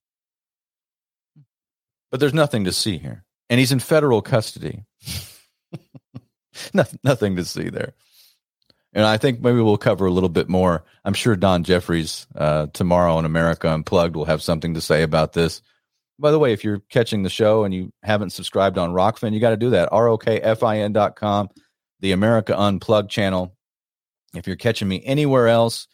But 2.11 2.19
there's 2.19 2.33
nothing 2.33 2.63
to 2.65 2.71
see 2.71 2.97
here 2.97 3.25
and 3.49 3.59
he's 3.59 3.71
in 3.71 3.79
federal 3.79 4.21
custody. 4.21 4.85
nothing, 6.73 6.99
nothing 7.03 7.35
to 7.35 7.45
see 7.45 7.69
there. 7.69 7.93
And 8.93 9.05
I 9.05 9.17
think 9.17 9.41
maybe 9.41 9.61
we'll 9.61 9.77
cover 9.77 10.05
a 10.05 10.11
little 10.11 10.29
bit 10.29 10.49
more. 10.49 10.83
I'm 11.05 11.13
sure 11.13 11.35
Don 11.35 11.63
Jeffries 11.63 12.27
uh, 12.35 12.67
tomorrow 12.73 13.15
on 13.15 13.25
America 13.25 13.69
Unplugged 13.69 14.15
will 14.15 14.25
have 14.25 14.41
something 14.41 14.73
to 14.73 14.81
say 14.81 15.03
about 15.03 15.33
this. 15.33 15.61
By 16.17 16.31
the 16.31 16.39
way, 16.39 16.53
if 16.53 16.63
you're 16.63 16.81
catching 16.89 17.23
the 17.23 17.29
show 17.29 17.63
and 17.63 17.73
you 17.73 17.93
haven't 18.03 18.31
subscribed 18.31 18.77
on 18.77 18.91
Rokfin, 18.91 19.33
you 19.33 19.39
got 19.39 19.51
to 19.51 19.57
do 19.57 19.69
that. 19.71 19.89
R-O-K-F-I-N 19.91 20.91
dot 20.91 21.15
com, 21.15 21.49
the 22.01 22.11
America 22.11 22.59
Unplugged 22.59 23.09
channel. 23.09 23.55
If 24.33 24.47
you're 24.47 24.55
catching 24.55 24.87
me 24.87 25.03
anywhere 25.05 25.47
else, 25.47 25.87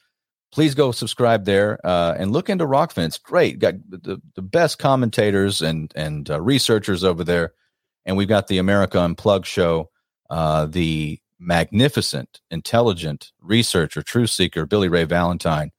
please 0.51 0.73
go 0.73 0.91
subscribe 0.91 1.45
there 1.45 1.79
uh, 1.85 2.15
and 2.17 2.31
look 2.31 2.49
into 2.49 2.65
Rokfin. 2.65 3.05
It's 3.05 3.17
great. 3.17 3.59
Got 3.59 3.75
the, 3.89 4.21
the 4.35 4.41
best 4.41 4.79
commentators 4.79 5.61
and 5.61 5.91
and 5.95 6.29
uh, 6.29 6.41
researchers 6.41 7.03
over 7.03 7.23
there, 7.23 7.53
and 8.05 8.17
we've 8.17 8.27
got 8.27 8.47
the 8.47 8.57
America 8.57 8.99
Unplugged 8.99 9.45
show. 9.45 9.89
Uh, 10.29 10.65
the 10.65 11.19
magnificent, 11.39 12.41
intelligent 12.49 13.31
researcher, 13.41 14.01
truth 14.01 14.31
seeker 14.31 14.65
Billy 14.65 14.87
Ray 14.87 15.03
Valentine 15.03 15.71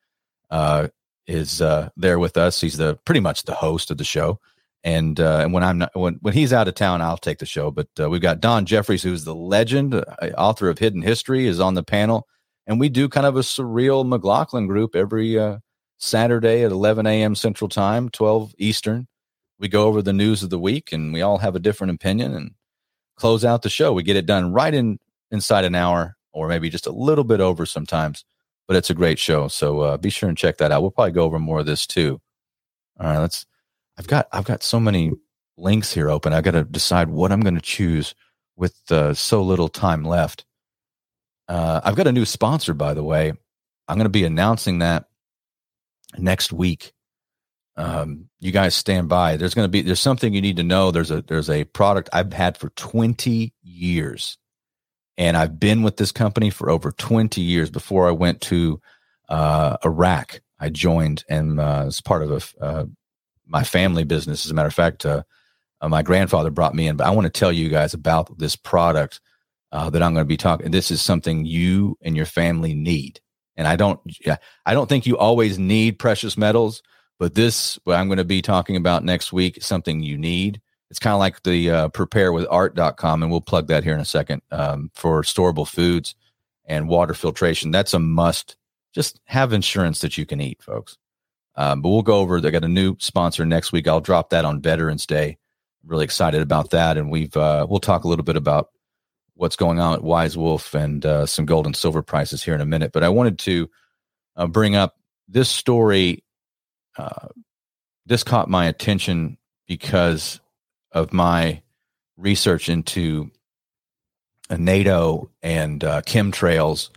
uh, 0.51 0.89
is 1.27 1.61
uh, 1.61 1.89
there 1.97 2.19
with 2.19 2.37
us. 2.37 2.61
He's 2.61 2.77
the 2.77 2.97
pretty 3.05 3.21
much 3.21 3.43
the 3.43 3.55
host 3.55 3.91
of 3.91 3.99
the 3.99 4.05
show. 4.05 4.39
And 4.85 5.19
uh, 5.19 5.39
and 5.39 5.53
when 5.53 5.65
I'm 5.65 5.79
not 5.79 5.97
when 5.97 6.15
when 6.21 6.35
he's 6.35 6.53
out 6.53 6.69
of 6.69 6.75
town, 6.75 7.03
I'll 7.03 7.17
take 7.17 7.39
the 7.39 7.47
show. 7.47 7.71
But 7.71 7.89
we've 7.99 8.21
got 8.21 8.41
Don 8.41 8.67
Jeffries, 8.67 9.03
who's 9.03 9.25
the 9.25 9.35
legend, 9.35 9.95
author 10.39 10.69
of 10.69 10.79
Hidden 10.79 11.03
History, 11.03 11.47
is 11.47 11.59
on 11.59 11.75
the 11.75 11.83
panel 11.83 12.29
and 12.67 12.81
we 12.81 12.89
do 12.89 13.09
kind 13.09 13.27
of 13.27 13.37
a 13.37 13.41
surreal 13.41 14.07
McLaughlin 14.07 14.67
group 14.67 14.97
every 14.97 15.39
uh, 15.39 15.59
Saturday 15.99 16.62
at 16.64 16.73
11 16.73 17.07
a.m. 17.07 17.35
Central 17.35 17.69
Time, 17.69 18.09
12 18.09 18.55
Eastern. 18.59 19.07
We 19.59 19.69
go 19.69 19.85
over 19.85 20.03
the 20.03 20.12
news 20.12 20.43
of 20.43 20.51
the 20.51 20.59
week, 20.59 20.93
and 20.93 21.12
we 21.12 21.23
all 21.23 21.39
have 21.39 21.55
a 21.57 21.61
different 21.61 21.95
opinion, 21.95 22.35
and 22.35 22.51
close 23.17 23.45
out 23.45 23.62
the 23.62 23.71
show. 23.71 23.93
We 23.93 24.03
get 24.03 24.17
it 24.17 24.27
done 24.27 24.53
right 24.53 24.75
in 24.75 24.99
inside 25.31 25.64
an 25.64 25.75
hour, 25.75 26.17
or 26.33 26.49
maybe 26.49 26.69
just 26.69 26.87
a 26.87 26.93
little 26.93 27.25
bit 27.25 27.41
over 27.41 27.64
sometimes. 27.64 28.25
But 28.69 28.77
it's 28.77 28.91
a 28.91 28.95
great 28.95 29.19
show, 29.19 29.49
so 29.49 29.81
uh, 29.81 29.97
be 29.97 30.11
sure 30.11 30.29
and 30.29 30.37
check 30.37 30.59
that 30.59 30.73
out. 30.73 30.83
We'll 30.83 30.91
probably 30.91 31.12
go 31.12 31.25
over 31.25 31.39
more 31.39 31.61
of 31.61 31.67
this 31.67 31.87
too. 31.87 32.21
All 32.99 33.07
right, 33.07 33.19
let's. 33.19 33.47
I've 33.99 34.09
got 34.09 34.29
I've 34.33 34.45
got 34.45 34.62
so 34.62 34.79
many 34.81 35.12
links 35.57 35.93
here 35.93 36.11
open. 36.11 36.33
I 36.33 36.41
got 36.41 36.51
to 36.53 36.64
decide 36.64 37.09
what 37.09 37.33
I'm 37.33 37.41
going 37.41 37.55
to 37.55 37.61
choose 37.61 38.14
with 38.57 38.81
uh, 38.91 39.14
so 39.14 39.43
little 39.43 39.69
time 39.69 40.05
left. 40.05 40.45
Uh, 41.49 41.80
I've 41.84 41.97
got 41.97 42.07
a 42.07 42.12
new 42.12 42.24
sponsor, 42.24 42.74
by 42.74 42.94
the 42.94 43.05
way. 43.05 43.32
I'm 43.88 43.97
going 43.97 44.07
to 44.07 44.11
be 44.11 44.24
announcing 44.24 44.80
that 44.80 45.07
next 46.18 46.53
week. 46.53 46.92
Um, 47.76 48.28
you 48.40 48.53
guys 48.53 48.74
stand 48.74 49.09
by. 49.09 49.36
There's 49.36 49.55
going 49.55 49.66
to 49.66 49.70
be 49.70 49.82
there's 49.82 50.01
something 50.01 50.32
you 50.32 50.40
need 50.40 50.57
to 50.57 50.62
know. 50.62 50.90
There's 50.90 51.11
a 51.11 51.22
there's 51.22 51.51
a 51.51 51.64
product 51.64 52.09
I've 52.12 52.32
had 52.32 52.57
for 52.57 52.70
20 52.70 53.53
years, 53.62 54.38
and 55.18 55.36
I've 55.36 55.61
been 55.61 55.82
with 55.82 55.99
this 55.99 56.11
company 56.11 56.51
for 56.51 56.70
over 56.70 56.90
20 56.90 57.40
years. 57.42 57.70
Before 57.70 58.09
I 58.09 58.12
went 58.12 58.40
to 58.42 58.80
uh, 59.28 59.76
Iraq, 59.84 60.40
I 60.59 60.70
joined 60.70 61.24
and 61.28 61.61
uh, 61.61 61.84
as 61.86 62.01
part 62.01 62.22
of 62.22 62.30
a, 62.61 62.64
uh, 62.64 62.84
my 63.47 63.62
family 63.62 64.05
business. 64.05 64.47
As 64.47 64.51
a 64.51 64.55
matter 64.55 64.68
of 64.68 64.74
fact, 64.74 65.05
uh, 65.05 65.22
uh, 65.80 65.88
my 65.88 66.03
grandfather 66.03 66.51
brought 66.51 66.74
me 66.74 66.88
in. 66.88 66.97
But 66.97 67.07
I 67.07 67.11
want 67.11 67.26
to 67.26 67.38
tell 67.38 67.53
you 67.53 67.68
guys 67.68 67.92
about 67.92 68.38
this 68.38 68.57
product 68.57 69.20
uh, 69.77 69.91
that 69.91 70.03
I'm 70.03 70.14
going 70.14 70.24
to 70.24 70.29
be 70.29 70.39
talking. 70.39 70.70
This 70.70 70.91
is 70.91 71.03
something 71.03 71.45
you 71.45 71.99
and 72.01 72.16
your 72.16 72.24
family 72.24 72.72
need. 72.72 73.20
And 73.59 73.68
I 73.68 73.77
don't, 73.77 74.01
yeah, 74.24 74.39
I 74.64 74.72
don't 74.72 74.89
think 74.89 75.05
you 75.05 75.18
always 75.18 75.59
need 75.59 75.99
precious 75.99 76.39
metals, 76.39 76.83
but 77.18 77.35
this, 77.35 77.79
what 77.85 77.97
I'm 77.97 78.09
going 78.09 78.16
to 78.16 78.24
be 78.24 78.41
talking 78.41 78.77
about 78.77 79.05
next 79.05 79.35
week, 79.35 79.62
something 79.62 80.03
you 80.03 80.16
need. 80.16 80.62
It's 80.89 80.99
kind 80.99 81.12
of 81.12 81.18
like 81.18 81.43
the 81.43 81.70
uh, 81.70 81.89
preparewithart.com, 81.91 83.22
and 83.22 83.31
we'll 83.31 83.43
plug 83.43 83.68
that 83.68 83.85
here 83.85 83.93
in 83.93 84.01
a 84.01 84.07
second 84.07 84.41
um, 84.51 84.91
for 84.95 85.20
storable 85.22 85.68
foods 85.68 86.14
and 86.64 86.89
water 86.89 87.12
filtration. 87.12 87.70
That's 87.70 87.93
a 87.93 87.99
must. 87.99 88.57
Just 88.95 89.20
have 89.27 89.53
insurance 89.53 89.99
that 89.99 90.16
you 90.16 90.24
can 90.24 90.41
eat, 90.41 90.62
folks. 90.62 90.97
Um, 91.55 91.83
but 91.83 91.91
we'll 91.91 92.01
go 92.01 92.20
over. 92.20 92.41
They 92.41 92.51
got 92.51 92.64
a 92.64 92.68
new 92.68 92.97
sponsor 92.99 93.45
next 93.45 93.72
week. 93.72 93.89
I'll 93.89 94.01
drop 94.01 94.31
that 94.31 94.47
on 94.47 94.62
Veterans 94.62 95.05
Day. 95.05 95.37
I'm 95.83 95.91
really 95.91 96.05
excited 96.05 96.41
about 96.41 96.70
that, 96.70 96.97
and 96.97 97.11
we've 97.11 97.37
uh, 97.37 97.66
we'll 97.68 97.81
talk 97.81 98.05
a 98.05 98.09
little 98.09 98.24
bit 98.24 98.37
about 98.37 98.70
what's 99.37 99.57
going 99.57 99.78
on 99.78 99.95
at 99.95 100.03
Wise 100.03 100.37
Wolf 100.37 100.74
and 100.74 101.05
uh, 101.05 101.26
some 101.26 101.47
gold 101.47 101.66
and 101.66 101.76
silver 101.76 102.03
prices 102.03 102.43
here 102.43 102.55
in 102.55 102.61
a 102.61 102.66
minute. 102.66 102.93
But 102.93 103.05
I 103.05 103.11
wanted 103.11 103.39
to 103.41 103.70
uh, 104.34 104.47
bring 104.47 104.74
up 104.74 104.97
this 105.28 105.49
story. 105.49 106.24
Uh, 106.97 107.28
this 108.07 108.24
caught 108.24 108.49
my 108.49 108.66
attention 108.66 109.37
because 109.68 110.41
of 110.93 111.12
my 111.12 111.62
research 112.16 112.68
into 112.68 113.30
uh, 114.49 114.57
NATO 114.57 115.30
and 115.43 115.84
uh, 115.84 116.01
chemtrails 116.03 116.91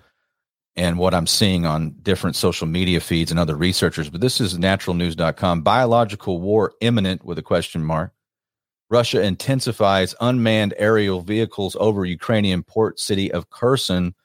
and 0.75 0.97
what 0.97 1.13
I'm 1.13 1.27
seeing 1.27 1.65
on 1.65 1.95
different 2.01 2.37
social 2.37 2.67
media 2.67 3.01
feeds 3.01 3.31
and 3.31 3.39
other 3.39 3.55
researchers. 3.55 4.09
But 4.09 4.21
this 4.21 4.39
is 4.39 4.57
naturalnews.com. 4.57 5.61
Biological 5.61 6.39
war 6.39 6.71
imminent 6.79 7.25
with 7.25 7.37
a 7.37 7.43
question 7.43 7.83
mark. 7.83 8.13
Russia 8.89 9.21
intensifies 9.21 10.15
unmanned 10.19 10.73
aerial 10.77 11.21
vehicles 11.21 11.77
over 11.79 12.05
Ukrainian 12.05 12.63
port 12.63 12.99
city 12.99 13.31
of 13.31 13.49
Kherson, 13.49 14.15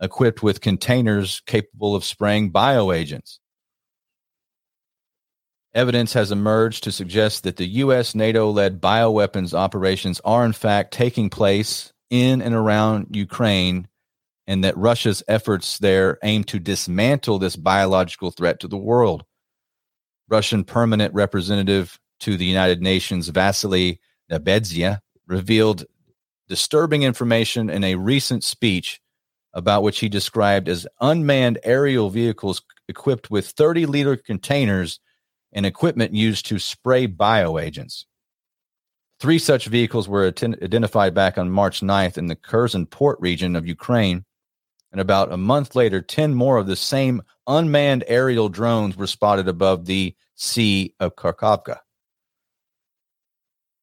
equipped 0.00 0.42
with 0.42 0.60
containers 0.60 1.42
capable 1.46 1.96
of 1.96 2.04
spraying 2.04 2.52
bioagents. 2.52 3.38
Evidence 5.74 6.12
has 6.12 6.30
emerged 6.30 6.84
to 6.84 6.92
suggest 6.92 7.44
that 7.44 7.56
the 7.56 7.66
U.S. 7.66 8.14
NATO 8.14 8.50
led 8.50 8.80
bioweapons 8.80 9.54
operations 9.54 10.20
are, 10.24 10.44
in 10.44 10.52
fact, 10.52 10.92
taking 10.92 11.30
place 11.30 11.92
in 12.10 12.42
and 12.42 12.54
around 12.54 13.16
Ukraine, 13.16 13.88
and 14.46 14.62
that 14.62 14.76
Russia's 14.76 15.22
efforts 15.28 15.78
there 15.78 16.18
aim 16.22 16.44
to 16.44 16.58
dismantle 16.58 17.38
this 17.38 17.56
biological 17.56 18.30
threat 18.30 18.60
to 18.60 18.68
the 18.68 18.76
world. 18.76 19.24
Russian 20.28 20.62
permanent 20.62 21.14
representative 21.14 21.98
to 22.20 22.36
the 22.36 22.44
United 22.44 22.82
Nations, 22.82 23.28
Vasily 23.28 23.98
Nebenzia 24.32 25.00
revealed 25.26 25.84
disturbing 26.48 27.02
information 27.02 27.70
in 27.70 27.84
a 27.84 27.94
recent 27.94 28.44
speech 28.44 29.00
about 29.54 29.82
which 29.82 30.00
he 30.00 30.08
described 30.08 30.68
as 30.68 30.86
unmanned 31.00 31.58
aerial 31.62 32.10
vehicles 32.10 32.62
equipped 32.88 33.30
with 33.30 33.48
30 33.48 33.86
liter 33.86 34.16
containers 34.16 34.98
and 35.52 35.66
equipment 35.66 36.14
used 36.14 36.46
to 36.46 36.58
spray 36.58 37.06
bioagents. 37.06 38.04
Three 39.20 39.38
such 39.38 39.66
vehicles 39.66 40.08
were 40.08 40.26
identified 40.26 41.14
back 41.14 41.38
on 41.38 41.50
March 41.50 41.80
9th 41.80 42.18
in 42.18 42.26
the 42.26 42.34
Kherson 42.34 42.86
port 42.86 43.20
region 43.20 43.54
of 43.54 43.68
Ukraine. 43.68 44.24
And 44.90 45.00
about 45.00 45.32
a 45.32 45.36
month 45.36 45.76
later, 45.76 46.00
10 46.02 46.34
more 46.34 46.58
of 46.58 46.66
the 46.66 46.76
same 46.76 47.22
unmanned 47.46 48.04
aerial 48.08 48.48
drones 48.48 48.96
were 48.96 49.06
spotted 49.06 49.48
above 49.48 49.86
the 49.86 50.14
Sea 50.34 50.94
of 50.98 51.14
Kakhovka. 51.14 51.78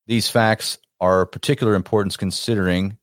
These 0.09 0.27
facts 0.27 0.79
are 0.99 1.21
of 1.21 1.31
particular 1.31 1.75
importance 1.75 2.17
considering 2.17 2.97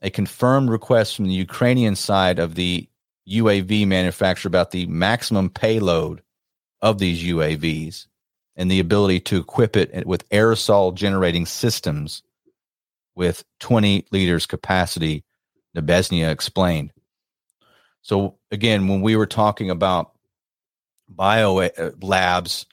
a 0.00 0.10
confirmed 0.10 0.70
request 0.70 1.16
from 1.16 1.24
the 1.24 1.34
Ukrainian 1.34 1.96
side 1.96 2.38
of 2.38 2.54
the 2.54 2.88
UAV 3.28 3.84
manufacturer 3.84 4.48
about 4.48 4.70
the 4.70 4.86
maximum 4.86 5.50
payload 5.50 6.22
of 6.80 6.98
these 6.98 7.20
UAVs 7.24 8.06
and 8.54 8.70
the 8.70 8.78
ability 8.78 9.18
to 9.22 9.38
equip 9.38 9.76
it 9.76 10.06
with 10.06 10.28
aerosol 10.28 10.94
generating 10.94 11.46
systems 11.46 12.22
with 13.16 13.42
20 13.58 14.06
liters 14.12 14.46
capacity, 14.46 15.24
Nebenzia 15.76 16.30
explained. 16.30 16.92
So, 18.02 18.38
again, 18.52 18.86
when 18.86 19.00
we 19.00 19.16
were 19.16 19.26
talking 19.26 19.68
about 19.68 20.12
bio 21.08 21.58
uh, 21.58 21.90
labs 22.00 22.66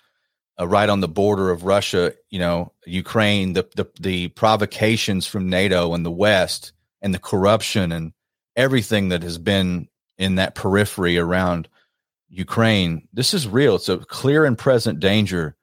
uh, 0.63 0.67
right 0.67 0.89
on 0.89 1.01
the 1.01 1.07
border 1.07 1.51
of 1.51 1.63
Russia, 1.63 2.13
you 2.29 2.39
know, 2.39 2.71
Ukraine, 2.85 3.53
the, 3.53 3.67
the, 3.75 3.85
the 3.99 4.27
provocations 4.29 5.27
from 5.27 5.49
NATO 5.49 5.93
and 5.93 6.05
the 6.05 6.11
West, 6.11 6.71
and 7.01 7.13
the 7.13 7.19
corruption 7.19 7.91
and 7.91 8.13
everything 8.55 9.09
that 9.09 9.23
has 9.23 9.37
been 9.37 9.89
in 10.17 10.35
that 10.35 10.55
periphery 10.55 11.17
around 11.17 11.67
Ukraine. 12.29 13.07
This 13.11 13.33
is 13.33 13.47
real. 13.47 13.75
It's 13.75 13.89
a 13.89 13.97
clear 13.97 14.45
and 14.45 14.57
present 14.57 14.99
danger 14.99 15.55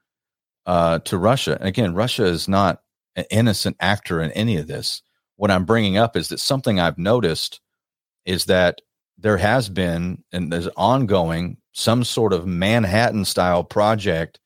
uh, 0.67 0.99
to 1.01 1.17
Russia. 1.17 1.57
And 1.59 1.69
again, 1.69 1.95
Russia 1.95 2.25
is 2.25 2.47
not 2.47 2.83
an 3.17 3.25
innocent 3.31 3.77
actor 3.81 4.21
in 4.21 4.31
any 4.33 4.57
of 4.57 4.67
this. 4.67 5.03
What 5.37 5.51
I'm 5.51 5.65
bringing 5.65 5.97
up 5.97 6.17
is 6.17 6.29
that 6.29 6.41
something 6.41 6.79
I've 6.79 6.99
noticed 6.99 7.61
is 8.27 8.45
that 8.47 8.83
there 9.17 9.39
has 9.39 9.69
been 9.69 10.23
and 10.33 10.53
there's 10.53 10.69
ongoing 10.77 11.57
some 11.73 12.05
sort 12.05 12.33
of 12.33 12.47
Manhattan 12.47 13.25
style 13.25 13.65
project 13.65 14.39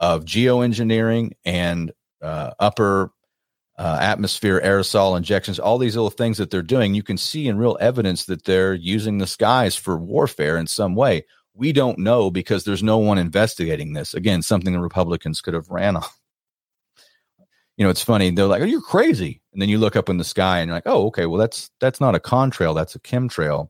of 0.00 0.24
geoengineering 0.24 1.32
and 1.44 1.92
uh, 2.22 2.50
upper 2.58 3.12
uh, 3.78 3.98
atmosphere 4.00 4.60
aerosol 4.62 5.16
injections, 5.16 5.58
all 5.58 5.78
these 5.78 5.96
little 5.96 6.10
things 6.10 6.38
that 6.38 6.50
they're 6.50 6.62
doing, 6.62 6.94
you 6.94 7.02
can 7.02 7.16
see 7.16 7.48
in 7.48 7.56
real 7.56 7.78
evidence 7.80 8.24
that 8.26 8.44
they're 8.44 8.74
using 8.74 9.18
the 9.18 9.26
skies 9.26 9.76
for 9.76 9.96
warfare 9.96 10.58
in 10.58 10.66
some 10.66 10.94
way. 10.94 11.24
We 11.54 11.72
don't 11.72 11.98
know 11.98 12.30
because 12.30 12.64
there's 12.64 12.82
no 12.82 12.98
one 12.98 13.18
investigating 13.18 13.92
this. 13.92 14.14
Again, 14.14 14.42
something 14.42 14.72
the 14.72 14.80
Republicans 14.80 15.40
could 15.40 15.54
have 15.54 15.70
ran 15.70 15.96
on. 15.96 16.04
You 17.76 17.84
know, 17.84 17.90
it's 17.90 18.04
funny. 18.04 18.30
They're 18.30 18.46
like, 18.46 18.60
"Oh, 18.60 18.66
you're 18.66 18.82
crazy," 18.82 19.40
and 19.54 19.62
then 19.62 19.70
you 19.70 19.78
look 19.78 19.96
up 19.96 20.10
in 20.10 20.18
the 20.18 20.24
sky 20.24 20.58
and 20.58 20.68
you're 20.68 20.76
like, 20.76 20.82
"Oh, 20.84 21.06
okay. 21.06 21.24
Well, 21.24 21.38
that's 21.38 21.70
that's 21.80 21.98
not 21.98 22.14
a 22.14 22.20
contrail. 22.20 22.74
That's 22.74 22.94
a 22.94 23.00
chemtrail." 23.00 23.68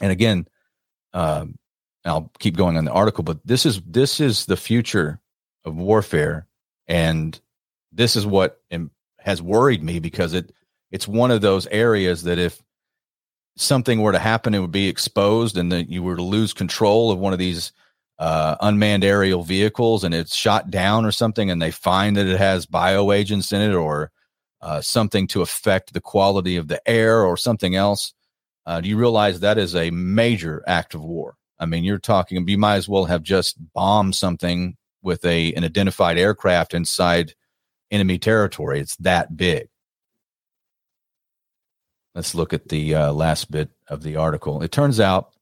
And 0.00 0.10
again, 0.10 0.46
um, 1.12 1.56
I'll 2.06 2.30
keep 2.38 2.56
going 2.56 2.76
on 2.76 2.84
the 2.84 2.92
article, 2.92 3.24
but 3.24 3.38
this 3.44 3.66
is 3.66 3.80
this 3.82 4.20
is 4.20 4.46
the 4.46 4.56
future 4.56 5.20
of 5.64 5.76
warfare, 5.76 6.46
and 6.86 7.38
this 7.92 8.16
is 8.16 8.26
what 8.26 8.60
has 9.18 9.42
worried 9.42 9.82
me 9.82 9.98
because 9.98 10.34
it 10.34 10.52
it's 10.90 11.08
one 11.08 11.30
of 11.30 11.40
those 11.40 11.66
areas 11.66 12.22
that 12.22 12.38
if 12.38 12.62
something 13.56 14.00
were 14.00 14.12
to 14.12 14.18
happen, 14.18 14.54
it 14.54 14.60
would 14.60 14.70
be 14.70 14.88
exposed, 14.88 15.56
and 15.56 15.72
that 15.72 15.88
you 15.88 16.02
were 16.02 16.16
to 16.16 16.22
lose 16.22 16.52
control 16.52 17.10
of 17.10 17.18
one 17.18 17.32
of 17.32 17.38
these 17.38 17.72
uh, 18.18 18.56
unmanned 18.60 19.04
aerial 19.04 19.42
vehicles, 19.42 20.04
and 20.04 20.14
it's 20.14 20.34
shot 20.34 20.70
down 20.70 21.04
or 21.04 21.12
something, 21.12 21.50
and 21.50 21.60
they 21.60 21.70
find 21.70 22.16
that 22.16 22.26
it 22.26 22.38
has 22.38 22.66
bioagents 22.66 23.52
in 23.52 23.60
it 23.60 23.74
or 23.74 24.10
uh, 24.60 24.80
something 24.80 25.26
to 25.26 25.42
affect 25.42 25.92
the 25.92 26.00
quality 26.00 26.56
of 26.56 26.68
the 26.68 26.80
air 26.88 27.22
or 27.22 27.36
something 27.36 27.74
else. 27.74 28.14
Uh, 28.64 28.80
do 28.80 28.88
you 28.88 28.96
realize 28.96 29.40
that 29.40 29.58
is 29.58 29.74
a 29.74 29.90
major 29.90 30.62
act 30.66 30.94
of 30.94 31.02
war? 31.02 31.36
I 31.58 31.66
mean, 31.66 31.84
you're 31.84 31.98
talking. 31.98 32.46
You 32.48 32.58
might 32.58 32.76
as 32.76 32.88
well 32.88 33.06
have 33.06 33.22
just 33.22 33.56
bombed 33.72 34.14
something 34.14 34.76
with 35.02 35.24
a 35.24 35.52
an 35.54 35.64
identified 35.64 36.18
aircraft 36.18 36.74
inside 36.74 37.34
enemy 37.90 38.18
territory. 38.18 38.80
It's 38.80 38.96
that 38.96 39.36
big. 39.36 39.68
Let's 42.14 42.34
look 42.34 42.52
at 42.52 42.68
the 42.68 42.94
uh, 42.94 43.12
last 43.12 43.50
bit 43.50 43.70
of 43.88 44.02
the 44.02 44.16
article. 44.16 44.62
It 44.62 44.72
turns 44.72 45.00
out 45.00 45.32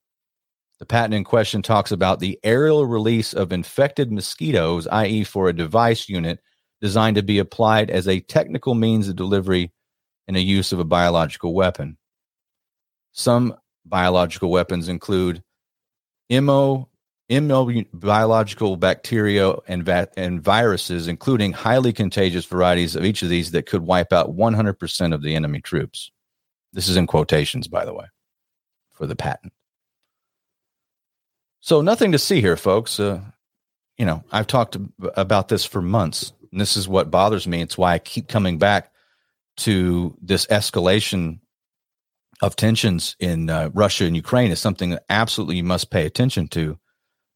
The 0.83 0.87
patent 0.87 1.14
in 1.14 1.22
question 1.22 1.62
talks 1.62 1.93
about 1.93 2.18
the 2.18 2.41
aerial 2.43 2.85
release 2.87 3.35
of 3.35 3.53
infected 3.53 4.11
mosquitoes, 4.11 4.89
i.e., 4.89 5.22
for 5.22 5.49
a 5.49 5.53
device 5.53 6.09
unit 6.09 6.41
designed 6.80 7.14
to 7.14 7.22
be 7.22 7.39
applied 7.39 7.89
as 7.89 8.09
a 8.09 8.18
technical 8.18 8.74
means 8.74 9.09
of 9.09 9.14
delivery 9.14 9.70
in 10.26 10.35
a 10.35 10.41
use 10.41 10.72
of 10.72 10.80
a 10.80 10.85
biological 10.85 11.55
weapon. 11.55 11.99
Some 13.12 13.55
biological 13.85 14.51
weapons 14.51 14.89
include 14.89 15.45
mo, 16.28 16.89
immunobiological 17.30 18.80
bacteria 18.80 19.53
and, 19.68 19.85
va- 19.85 20.09
and 20.16 20.43
viruses, 20.43 21.07
including 21.07 21.53
highly 21.53 21.93
contagious 21.93 22.45
varieties 22.45 22.97
of 22.97 23.05
each 23.05 23.22
of 23.22 23.28
these 23.28 23.53
that 23.53 23.66
could 23.66 23.83
wipe 23.83 24.12
out 24.12 24.35
100% 24.35 25.14
of 25.14 25.22
the 25.22 25.37
enemy 25.37 25.61
troops. 25.61 26.11
This 26.72 26.89
is 26.89 26.97
in 26.97 27.07
quotations, 27.07 27.68
by 27.68 27.85
the 27.85 27.95
way, 27.95 28.07
for 28.91 29.07
the 29.07 29.14
patent. 29.14 29.53
So, 31.63 31.81
nothing 31.81 32.13
to 32.13 32.19
see 32.19 32.41
here, 32.41 32.57
folks. 32.57 32.99
Uh, 32.99 33.21
you 33.97 34.05
know, 34.05 34.25
I've 34.33 34.49
talked 34.49 34.77
about 35.15 35.47
this 35.47 35.65
for 35.65 35.81
months. 35.81 36.33
And 36.51 36.61
this 36.61 36.77
is 36.77 36.89
what 36.89 37.11
bothers 37.11 37.47
me. 37.47 37.63
It's 37.63 37.79
why 37.79 37.95
I 37.95 37.99
keep 38.01 38.29
coming 38.29 38.59
back 38.59 38.91
to 39.59 40.17
this 40.21 40.47
escalation 40.47 41.39
of 42.43 42.57
tensions 42.57 43.15
in 43.21 43.49
uh, 43.49 43.71
Russia 43.73 44.05
and 44.05 44.17
Ukraine 44.17 44.51
is 44.51 44.61
something 44.61 44.91
that 44.91 45.05
absolutely 45.09 45.57
you 45.57 45.65
must 45.65 45.91
pay 45.91 46.05
attention 46.05 46.49
to. 46.49 46.79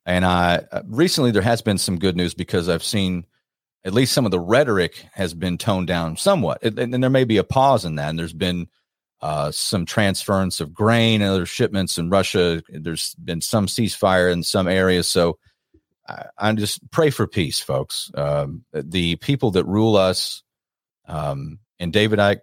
And 0.04 0.24
I 0.24 0.64
uh, 0.72 0.82
recently 0.86 1.30
there 1.30 1.42
has 1.42 1.62
been 1.62 1.78
some 1.78 2.00
good 2.00 2.16
news 2.16 2.34
because 2.34 2.68
I've 2.68 2.82
seen 2.82 3.26
at 3.84 3.94
least 3.94 4.12
some 4.12 4.24
of 4.24 4.32
the 4.32 4.40
rhetoric 4.40 5.06
has 5.12 5.34
been 5.34 5.56
toned 5.56 5.86
down 5.86 6.16
somewhat, 6.16 6.64
and, 6.64 6.76
and 6.78 7.02
there 7.02 7.10
may 7.10 7.24
be 7.24 7.36
a 7.36 7.44
pause 7.44 7.84
in 7.84 7.94
that. 7.94 8.10
And 8.10 8.18
there's 8.18 8.32
been 8.32 8.66
uh, 9.22 9.50
some 9.50 9.86
transference 9.86 10.60
of 10.60 10.74
grain 10.74 11.22
and 11.22 11.30
other 11.30 11.46
shipments 11.46 11.98
in 11.98 12.10
Russia. 12.10 12.62
There's 12.68 13.14
been 13.14 13.40
some 13.40 13.66
ceasefire 13.66 14.32
in 14.32 14.42
some 14.42 14.68
areas, 14.68 15.08
so 15.08 15.38
I, 16.38 16.52
just 16.52 16.88
pray 16.90 17.10
for 17.10 17.26
peace, 17.26 17.60
folks. 17.60 18.10
Um, 18.14 18.64
the 18.72 19.16
people 19.16 19.52
that 19.52 19.64
rule 19.64 19.96
us, 19.96 20.42
um, 21.06 21.58
and 21.78 21.92
David 21.92 22.18
Icke 22.18 22.40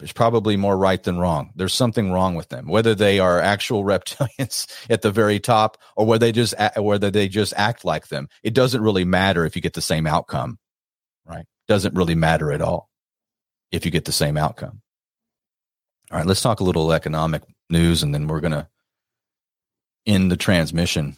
is 0.00 0.12
probably 0.12 0.56
more 0.56 0.76
right 0.76 1.02
than 1.02 1.18
wrong. 1.18 1.50
There's 1.54 1.74
something 1.74 2.10
wrong 2.10 2.34
with 2.34 2.48
them, 2.48 2.66
whether 2.66 2.94
they 2.94 3.18
are 3.18 3.40
actual 3.40 3.84
reptilians 3.84 4.66
at 4.88 5.02
the 5.02 5.10
very 5.10 5.40
top 5.40 5.78
or 5.96 6.06
whether 6.06 6.26
they 6.26 6.32
just 6.32 6.54
whether 6.76 7.10
they 7.10 7.28
just 7.28 7.52
act 7.56 7.84
like 7.84 8.08
them. 8.08 8.28
It 8.42 8.54
doesn't 8.54 8.82
really 8.82 9.04
matter 9.04 9.44
if 9.44 9.56
you 9.56 9.62
get 9.62 9.74
the 9.74 9.82
same 9.82 10.06
outcome, 10.06 10.58
right? 11.26 11.46
Doesn't 11.68 11.94
really 11.94 12.14
matter 12.14 12.52
at 12.52 12.62
all 12.62 12.88
if 13.70 13.84
you 13.84 13.90
get 13.90 14.04
the 14.04 14.12
same 14.12 14.36
outcome. 14.36 14.80
All 16.14 16.20
right, 16.20 16.28
let's 16.28 16.42
talk 16.42 16.60
a 16.60 16.64
little 16.64 16.92
economic 16.92 17.42
news, 17.68 18.04
and 18.04 18.14
then 18.14 18.28
we're 18.28 18.38
gonna 18.38 18.68
end 20.06 20.30
the 20.30 20.36
transmission. 20.36 21.16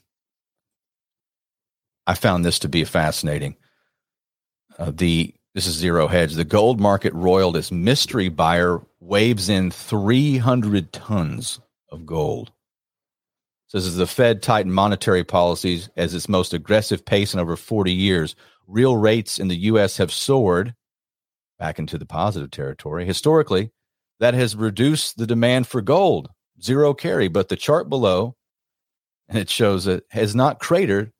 I 2.06 2.14
found 2.14 2.46
this 2.46 2.58
to 2.60 2.68
be 2.70 2.82
fascinating. 2.84 3.56
Uh, 4.78 4.92
the 4.94 5.34
this 5.52 5.66
is 5.66 5.74
zero 5.74 6.06
hedge. 6.08 6.32
The 6.32 6.44
gold 6.44 6.80
market 6.80 7.12
roiled 7.12 7.58
as 7.58 7.70
mystery 7.70 8.30
buyer 8.30 8.80
waves 8.98 9.50
in 9.50 9.70
300 9.70 10.94
tons 10.94 11.60
of 11.90 12.06
gold. 12.06 12.52
Says 13.66 13.86
as 13.86 13.96
the 13.96 14.06
Fed 14.06 14.42
tightened 14.42 14.74
monetary 14.74 15.24
policies 15.24 15.90
as 15.94 16.14
its 16.14 16.26
most 16.26 16.54
aggressive 16.54 17.04
pace 17.04 17.34
in 17.34 17.40
over 17.40 17.54
40 17.54 17.92
years, 17.92 18.34
real 18.66 18.96
rates 18.96 19.38
in 19.38 19.48
the 19.48 19.56
U.S. 19.56 19.98
have 19.98 20.10
soared 20.10 20.74
back 21.58 21.78
into 21.78 21.98
the 21.98 22.06
positive 22.06 22.50
territory. 22.50 23.04
Historically, 23.04 23.72
that 24.20 24.34
has 24.34 24.56
reduced 24.56 25.18
the 25.18 25.26
demand 25.26 25.66
for 25.66 25.80
gold, 25.80 26.28
zero 26.62 26.94
carry. 26.94 27.28
But 27.28 27.48
the 27.48 27.56
chart 27.56 27.88
below, 27.88 28.36
and 29.28 29.38
it 29.38 29.50
shows 29.50 29.86
it 29.86 30.04
has 30.10 30.34
not 30.34 30.60
cratered 30.60 31.12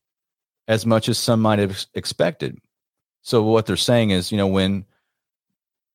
as 0.69 0.87
much 0.87 1.09
as 1.09 1.19
some 1.19 1.41
might 1.41 1.59
have 1.59 1.87
expected. 1.95 2.59
So 3.23 3.43
what 3.43 3.67
they're 3.67 3.77
saying 3.77 4.11
is, 4.11 4.31
you 4.31 4.39
know, 4.39 4.47
when 4.47 4.85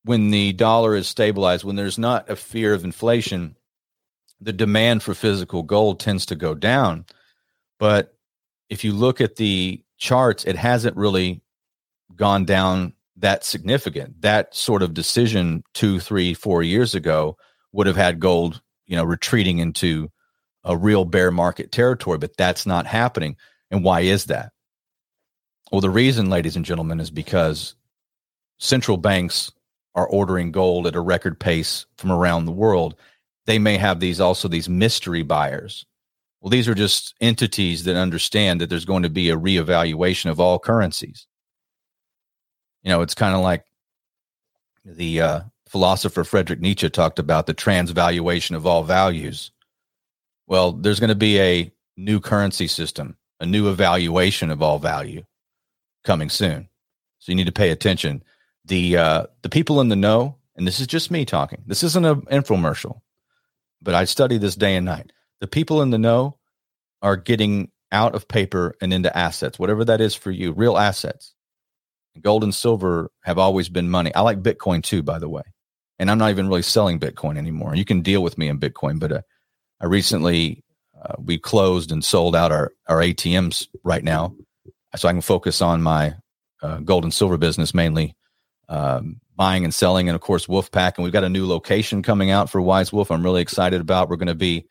when 0.04 0.30
the 0.30 0.52
dollar 0.52 0.96
is 0.96 1.06
stabilized, 1.08 1.64
when 1.64 1.76
there's 1.76 1.98
not 1.98 2.28
a 2.28 2.36
fear 2.36 2.74
of 2.74 2.84
inflation, 2.84 3.56
the 4.40 4.52
demand 4.52 5.02
for 5.02 5.14
physical 5.14 5.62
gold 5.62 6.00
tends 6.00 6.26
to 6.26 6.34
go 6.34 6.54
down. 6.54 7.06
But 7.78 8.16
if 8.68 8.84
you 8.84 8.92
look 8.92 9.20
at 9.20 9.36
the 9.36 9.82
charts, 9.98 10.44
it 10.44 10.56
hasn't 10.56 10.96
really 10.96 11.42
gone 12.16 12.44
down 12.44 12.94
that 13.22 13.44
significant. 13.44 14.20
That 14.20 14.54
sort 14.54 14.82
of 14.82 14.94
decision 14.94 15.62
two, 15.72 15.98
three, 15.98 16.34
four 16.34 16.62
years 16.62 16.94
ago 16.94 17.38
would 17.72 17.86
have 17.86 17.96
had 17.96 18.20
gold, 18.20 18.60
you 18.86 18.96
know, 18.96 19.04
retreating 19.04 19.58
into 19.58 20.10
a 20.64 20.76
real 20.76 21.04
bear 21.04 21.30
market 21.30 21.72
territory, 21.72 22.18
but 22.18 22.36
that's 22.36 22.66
not 22.66 22.86
happening. 22.86 23.36
And 23.70 23.82
why 23.82 24.00
is 24.00 24.26
that? 24.26 24.52
Well, 25.70 25.80
the 25.80 25.88
reason, 25.88 26.28
ladies 26.28 26.56
and 26.56 26.64
gentlemen, 26.64 27.00
is 27.00 27.10
because 27.10 27.74
central 28.58 28.98
banks 28.98 29.50
are 29.94 30.06
ordering 30.06 30.52
gold 30.52 30.86
at 30.86 30.94
a 30.94 31.00
record 31.00 31.38
pace 31.40 31.86
from 31.96 32.12
around 32.12 32.44
the 32.44 32.52
world. 32.52 32.96
They 33.46 33.58
may 33.58 33.76
have 33.78 34.00
these 34.00 34.20
also 34.20 34.48
these 34.48 34.68
mystery 34.68 35.22
buyers. 35.22 35.86
Well, 36.40 36.50
these 36.50 36.68
are 36.68 36.74
just 36.74 37.14
entities 37.20 37.84
that 37.84 37.96
understand 37.96 38.60
that 38.60 38.68
there's 38.68 38.84
going 38.84 39.04
to 39.04 39.10
be 39.10 39.30
a 39.30 39.36
reevaluation 39.36 40.28
of 40.30 40.40
all 40.40 40.58
currencies. 40.58 41.26
You 42.82 42.90
know, 42.90 43.02
it's 43.02 43.14
kind 43.14 43.34
of 43.34 43.42
like 43.42 43.64
the 44.84 45.20
uh, 45.20 45.40
philosopher 45.68 46.24
Friedrich 46.24 46.60
Nietzsche 46.60 46.90
talked 46.90 47.18
about 47.18 47.46
the 47.46 47.54
transvaluation 47.54 48.56
of 48.56 48.66
all 48.66 48.82
values. 48.82 49.52
Well, 50.46 50.72
there's 50.72 51.00
going 51.00 51.08
to 51.08 51.14
be 51.14 51.40
a 51.40 51.72
new 51.96 52.20
currency 52.20 52.66
system, 52.66 53.16
a 53.40 53.46
new 53.46 53.70
evaluation 53.70 54.50
of 54.50 54.62
all 54.62 54.78
value 54.78 55.24
coming 56.04 56.28
soon. 56.28 56.68
So 57.18 57.30
you 57.30 57.36
need 57.36 57.46
to 57.46 57.52
pay 57.52 57.70
attention. 57.70 58.22
The 58.64 58.96
uh, 58.96 59.26
the 59.42 59.48
people 59.48 59.80
in 59.80 59.88
the 59.88 59.96
know, 59.96 60.36
and 60.56 60.66
this 60.66 60.80
is 60.80 60.86
just 60.86 61.10
me 61.10 61.24
talking. 61.24 61.62
This 61.66 61.82
isn't 61.82 62.04
an 62.04 62.22
infomercial, 62.22 63.00
but 63.80 63.94
I 63.94 64.04
study 64.04 64.38
this 64.38 64.56
day 64.56 64.76
and 64.76 64.86
night. 64.86 65.12
The 65.40 65.46
people 65.46 65.82
in 65.82 65.90
the 65.90 65.98
know 65.98 66.36
are 67.00 67.16
getting 67.16 67.70
out 67.90 68.14
of 68.14 68.28
paper 68.28 68.74
and 68.80 68.92
into 68.92 69.16
assets, 69.16 69.58
whatever 69.58 69.84
that 69.84 70.00
is 70.00 70.14
for 70.14 70.30
you, 70.30 70.52
real 70.52 70.78
assets. 70.78 71.34
Gold 72.20 72.44
and 72.44 72.54
silver 72.54 73.10
have 73.22 73.38
always 73.38 73.68
been 73.68 73.88
money. 73.88 74.14
I 74.14 74.20
like 74.20 74.42
Bitcoin 74.42 74.82
too, 74.82 75.02
by 75.02 75.18
the 75.18 75.28
way. 75.28 75.42
And 75.98 76.10
I'm 76.10 76.18
not 76.18 76.30
even 76.30 76.48
really 76.48 76.62
selling 76.62 76.98
Bitcoin 76.98 77.38
anymore. 77.38 77.74
You 77.74 77.84
can 77.84 78.02
deal 78.02 78.22
with 78.22 78.36
me 78.36 78.48
in 78.48 78.58
Bitcoin, 78.58 78.98
but 78.98 79.12
uh, 79.12 79.22
I 79.80 79.86
recently 79.86 80.64
uh, 81.00 81.14
we 81.18 81.38
closed 81.38 81.90
and 81.90 82.04
sold 82.04 82.36
out 82.36 82.52
our 82.52 82.72
our 82.88 82.98
ATMs 82.98 83.68
right 83.82 84.04
now, 84.04 84.34
so 84.96 85.08
I 85.08 85.12
can 85.12 85.20
focus 85.20 85.62
on 85.62 85.82
my 85.82 86.14
uh, 86.62 86.78
gold 86.78 87.04
and 87.04 87.14
silver 87.14 87.36
business 87.36 87.74
mainly, 87.74 88.14
um, 88.68 89.20
buying 89.36 89.64
and 89.64 89.74
selling, 89.74 90.08
and 90.08 90.14
of 90.14 90.20
course 90.20 90.46
Wolfpack. 90.46 90.96
And 90.96 91.04
we've 91.04 91.12
got 91.12 91.24
a 91.24 91.28
new 91.28 91.46
location 91.46 92.02
coming 92.02 92.30
out 92.30 92.50
for 92.50 92.60
Wise 92.60 92.92
Wolf. 92.92 93.10
I'm 93.10 93.24
really 93.24 93.42
excited 93.42 93.80
about. 93.80 94.08
We're 94.08 94.16
going 94.16 94.26
to 94.28 94.34
be 94.34 94.66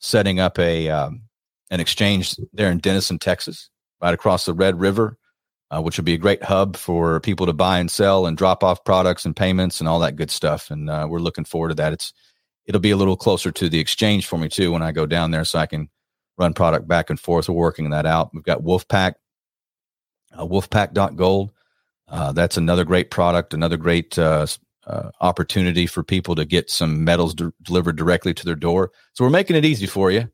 setting 0.00 0.40
up 0.40 0.58
a 0.58 0.88
um, 0.88 1.22
an 1.70 1.80
exchange 1.80 2.36
there 2.52 2.70
in 2.70 2.78
Denison, 2.78 3.18
Texas, 3.18 3.68
right 4.00 4.14
across 4.14 4.44
the 4.44 4.54
Red 4.54 4.78
River, 4.80 5.18
uh, 5.70 5.80
which 5.80 5.96
will 5.96 6.04
be 6.04 6.14
a 6.14 6.18
great 6.18 6.42
hub 6.42 6.76
for 6.76 7.20
people 7.20 7.46
to 7.46 7.52
buy 7.52 7.78
and 7.78 7.90
sell 7.90 8.26
and 8.26 8.36
drop 8.36 8.62
off 8.62 8.84
products 8.84 9.24
and 9.24 9.34
payments 9.34 9.80
and 9.80 9.88
all 9.88 10.00
that 10.00 10.16
good 10.16 10.30
stuff. 10.30 10.70
And 10.70 10.90
uh, 10.90 11.06
we're 11.08 11.18
looking 11.18 11.44
forward 11.44 11.70
to 11.70 11.74
that. 11.76 11.92
It's 11.92 12.12
it'll 12.66 12.80
be 12.80 12.90
a 12.90 12.96
little 12.96 13.16
closer 13.16 13.50
to 13.52 13.68
the 13.68 13.78
exchange 13.78 14.26
for 14.26 14.38
me 14.38 14.48
too 14.48 14.72
when 14.72 14.82
I 14.82 14.92
go 14.92 15.06
down 15.06 15.30
there, 15.30 15.44
so 15.44 15.58
I 15.58 15.66
can 15.66 15.88
run 16.38 16.54
product 16.54 16.88
back 16.88 17.10
and 17.10 17.18
forth. 17.18 17.48
We're 17.48 17.54
working 17.54 17.90
that 17.90 18.06
out. 18.06 18.30
We've 18.34 18.42
got 18.42 18.62
Wolfpack, 18.62 19.14
uh, 20.36 20.46
Wolfpack.gold. 20.46 21.52
Uh, 22.08 22.32
that's 22.32 22.56
another 22.56 22.84
great 22.84 23.10
product, 23.10 23.54
another 23.54 23.76
great 23.76 24.18
uh, 24.18 24.46
uh, 24.86 25.10
opportunity 25.20 25.86
for 25.86 26.02
people 26.02 26.34
to 26.34 26.44
get 26.44 26.70
some 26.70 27.04
metals 27.04 27.34
de- 27.34 27.52
delivered 27.62 27.96
directly 27.96 28.34
to 28.34 28.44
their 28.44 28.54
door. 28.54 28.92
So 29.14 29.24
we're 29.24 29.30
making 29.30 29.56
it 29.56 29.64
easy 29.64 29.86
for 29.86 30.10
you. 30.10 30.28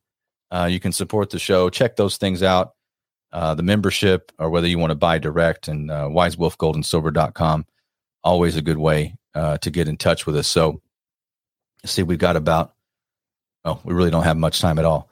Uh, 0.50 0.68
you 0.70 0.80
can 0.80 0.92
support 0.92 1.30
the 1.30 1.38
show. 1.38 1.70
Check 1.70 1.96
those 1.96 2.16
things 2.16 2.42
out. 2.42 2.72
Uh, 3.32 3.54
the 3.54 3.62
membership, 3.62 4.32
or 4.38 4.50
whether 4.50 4.66
you 4.66 4.78
want 4.78 4.90
to 4.90 4.96
buy 4.96 5.18
direct, 5.18 5.68
and 5.68 5.90
uh, 5.90 6.08
wisewolfgoldandsilver.com. 6.08 7.64
Always 8.24 8.56
a 8.56 8.62
good 8.62 8.78
way 8.78 9.16
uh, 9.34 9.58
to 9.58 9.70
get 9.70 9.88
in 9.88 9.96
touch 9.96 10.26
with 10.26 10.36
us. 10.36 10.48
So 10.48 10.82
see, 11.84 12.02
we've 12.02 12.18
got 12.18 12.36
about, 12.36 12.74
oh 13.64 13.80
we 13.84 13.94
really 13.94 14.10
don't 14.10 14.24
have 14.24 14.36
much 14.36 14.60
time 14.60 14.78
at 14.78 14.84
all. 14.84 15.10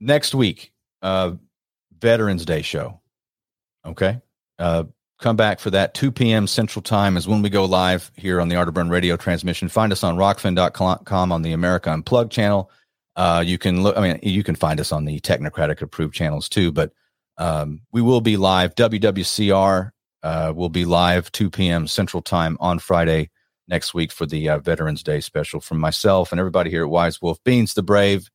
Next 0.00 0.34
week, 0.34 0.72
uh, 1.02 1.32
Veterans 1.98 2.44
Day 2.44 2.62
show. 2.62 3.00
Okay. 3.84 4.20
Uh, 4.58 4.84
come 5.18 5.36
back 5.36 5.60
for 5.60 5.70
that 5.70 5.94
2 5.94 6.12
p.m. 6.12 6.46
Central 6.46 6.82
Time 6.82 7.16
is 7.16 7.26
when 7.26 7.42
we 7.42 7.48
go 7.48 7.64
live 7.64 8.10
here 8.16 8.40
on 8.40 8.48
the 8.48 8.56
Art 8.56 8.68
of 8.68 8.74
Burn 8.74 8.90
radio 8.90 9.16
transmission. 9.16 9.68
Find 9.68 9.92
us 9.92 10.04
on 10.04 10.16
rokfin.com 10.16 11.32
on 11.32 11.42
the 11.42 11.52
America 11.52 11.90
Unplugged 11.90 12.32
channel. 12.32 12.70
Uh, 13.14 13.42
you 13.46 13.56
can 13.56 13.82
look, 13.82 13.96
I 13.96 14.02
mean, 14.02 14.18
you 14.22 14.42
can 14.42 14.54
find 14.54 14.78
us 14.78 14.92
on 14.92 15.06
the 15.06 15.20
Technocratic 15.20 15.80
approved 15.80 16.14
channels 16.14 16.48
too, 16.48 16.70
but 16.70 16.92
um, 17.38 17.82
we 17.92 18.02
will 18.02 18.20
be 18.20 18.36
live. 18.36 18.74
WWCR 18.74 19.90
uh, 20.22 20.52
will 20.54 20.68
be 20.68 20.84
live 20.84 21.30
2 21.32 21.50
p.m. 21.50 21.86
Central 21.86 22.22
Time 22.22 22.56
on 22.60 22.78
Friday 22.78 23.30
next 23.68 23.94
week 23.94 24.12
for 24.12 24.26
the 24.26 24.48
uh, 24.48 24.58
Veterans 24.58 25.02
Day 25.02 25.20
special 25.20 25.60
from 25.60 25.78
myself 25.78 26.32
and 26.32 26.38
everybody 26.38 26.70
here 26.70 26.84
at 26.84 26.90
Wise 26.90 27.20
Wolf 27.20 27.42
Beans 27.44 27.74
the 27.74 27.82
Brave. 27.82 28.28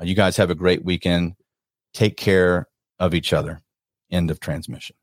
Uh, 0.00 0.04
you 0.04 0.14
guys 0.14 0.36
have 0.36 0.50
a 0.50 0.54
great 0.54 0.84
weekend. 0.84 1.34
Take 1.94 2.16
care 2.16 2.68
of 2.98 3.14
each 3.14 3.32
other. 3.32 3.60
End 4.10 4.30
of 4.30 4.40
transmission. 4.40 4.96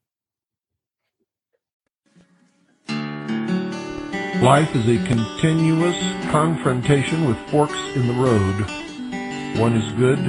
Life 4.41 4.75
is 4.75 4.87
a 4.89 5.07
continuous 5.07 5.97
confrontation 6.29 7.25
with 7.25 7.37
forks 7.49 7.79
in 7.95 8.07
the 8.07 8.13
road. 8.13 8.55
One 9.57 9.73
is 9.73 9.91
good, 9.93 10.19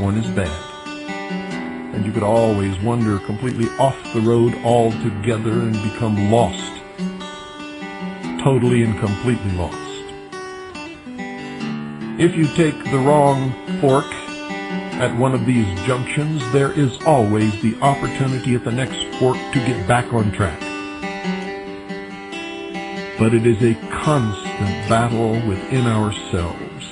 one 0.00 0.16
is 0.16 0.26
bad. 0.34 0.65
And 1.96 2.06
you 2.06 2.12
could 2.12 2.22
always 2.22 2.78
wander 2.80 3.18
completely 3.18 3.68
off 3.78 3.96
the 4.14 4.20
road 4.20 4.54
altogether 4.64 5.50
and 5.50 5.72
become 5.72 6.30
lost 6.30 6.76
totally 8.46 8.84
and 8.84 8.96
completely 9.00 9.50
lost. 9.56 9.76
If 12.16 12.36
you 12.36 12.46
take 12.54 12.78
the 12.92 12.98
wrong 12.98 13.50
fork 13.80 14.06
at 15.02 15.18
one 15.18 15.34
of 15.34 15.44
these 15.44 15.66
junctions, 15.80 16.40
there 16.52 16.70
is 16.70 16.96
always 17.02 17.60
the 17.60 17.76
opportunity 17.80 18.54
at 18.54 18.62
the 18.62 18.70
next 18.70 19.02
fork 19.18 19.36
to 19.36 19.58
get 19.66 19.88
back 19.88 20.12
on 20.12 20.30
track. 20.30 20.60
But 23.18 23.34
it 23.34 23.44
is 23.48 23.60
a 23.64 23.74
constant 23.90 24.88
battle 24.88 25.32
within 25.48 25.88
ourselves. 25.88 26.86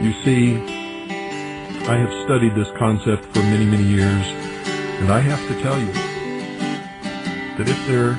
You 0.00 0.12
see, 0.22 0.77
I 1.88 1.96
have 1.96 2.12
studied 2.24 2.54
this 2.54 2.70
concept 2.72 3.24
for 3.32 3.38
many, 3.38 3.64
many 3.64 3.82
years, 3.82 4.26
and 5.00 5.10
I 5.10 5.20
have 5.20 5.40
to 5.48 5.62
tell 5.62 5.80
you 5.80 5.90
that 7.56 7.66
if 7.66 7.86
there 7.86 8.18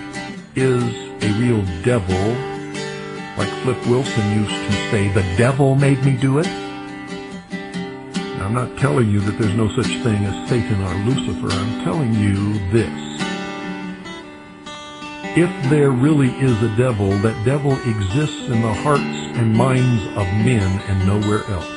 is 0.55 0.81
a 1.23 1.31
real 1.39 1.61
devil, 1.83 2.17
like 3.37 3.47
Flip 3.61 3.77
Wilson 3.85 4.41
used 4.41 4.49
to 4.49 4.71
say, 4.89 5.09
the 5.09 5.21
devil 5.37 5.75
made 5.75 6.03
me 6.03 6.17
do 6.17 6.39
it. 6.39 6.47
Now, 8.39 8.47
I'm 8.47 8.55
not 8.55 8.75
telling 8.79 9.11
you 9.11 9.19
that 9.19 9.37
there's 9.37 9.53
no 9.53 9.69
such 9.69 9.85
thing 10.01 10.25
as 10.25 10.49
Satan 10.49 10.81
or 10.81 10.95
Lucifer. 11.05 11.55
I'm 11.55 11.83
telling 11.83 12.15
you 12.15 12.57
this. 12.71 13.21
If 15.37 15.69
there 15.69 15.91
really 15.91 16.31
is 16.39 16.59
a 16.63 16.75
devil, 16.75 17.09
that 17.19 17.45
devil 17.45 17.73
exists 17.73 18.47
in 18.47 18.63
the 18.63 18.73
hearts 18.73 19.03
and 19.03 19.55
minds 19.55 20.03
of 20.17 20.25
men 20.43 20.81
and 20.89 21.05
nowhere 21.05 21.43
else. 21.51 21.69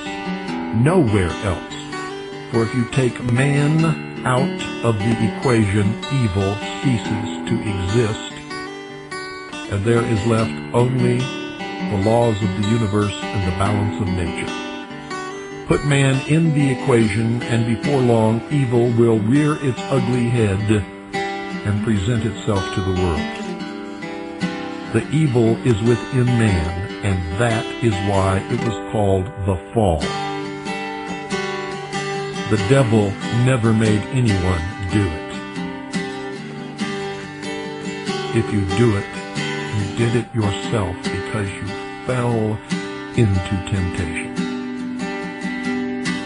Nowhere 0.75 1.29
else. 1.45 1.82
For 2.53 2.63
if 2.63 2.73
you 2.75 2.85
take 2.91 3.21
man 3.33 3.85
out 4.25 4.85
of 4.85 4.97
the 4.99 5.37
equation, 5.37 5.89
evil 6.13 6.55
ceases 6.83 7.49
to 7.49 7.55
exist 7.59 8.33
and 9.73 9.83
there 9.87 10.05
is 10.05 10.27
left 10.27 10.53
only 10.75 11.17
the 11.17 12.03
laws 12.05 12.37
of 12.43 12.49
the 12.61 12.69
universe 12.69 13.15
and 13.23 13.51
the 13.51 13.57
balance 13.57 14.03
of 14.03 14.07
nature. 14.07 15.67
Put 15.67 15.87
man 15.87 16.21
in 16.29 16.53
the 16.53 16.73
equation, 16.73 17.43
and 17.45 17.65
before 17.65 18.03
long 18.03 18.43
evil 18.51 18.91
will 18.91 19.19
rear 19.21 19.57
its 19.65 19.81
ugly 19.85 20.29
head 20.29 20.61
and 21.15 21.83
present 21.85 22.27
itself 22.27 22.63
to 22.75 22.81
the 22.83 23.01
world. 23.01 23.33
The 24.93 25.09
evil 25.11 25.57
is 25.67 25.81
within 25.81 26.27
man, 26.27 26.91
and 27.03 27.41
that 27.41 27.65
is 27.83 27.95
why 28.11 28.47
it 28.51 28.61
was 28.61 28.93
called 28.93 29.25
the 29.47 29.57
fall. 29.73 30.22
The 32.53 32.69
devil 32.69 33.11
never 33.47 33.73
made 33.73 34.03
anyone 34.11 34.61
do 34.93 35.01
it. 35.09 35.33
If 38.37 38.53
you 38.53 38.67
do 38.77 38.95
it, 38.95 39.07
you 39.79 39.97
did 39.97 40.17
it 40.17 40.35
yourself 40.35 40.95
because 41.03 41.51
you 41.51 41.67
fell 42.05 42.59
into 43.17 43.57
temptation. 43.71 44.37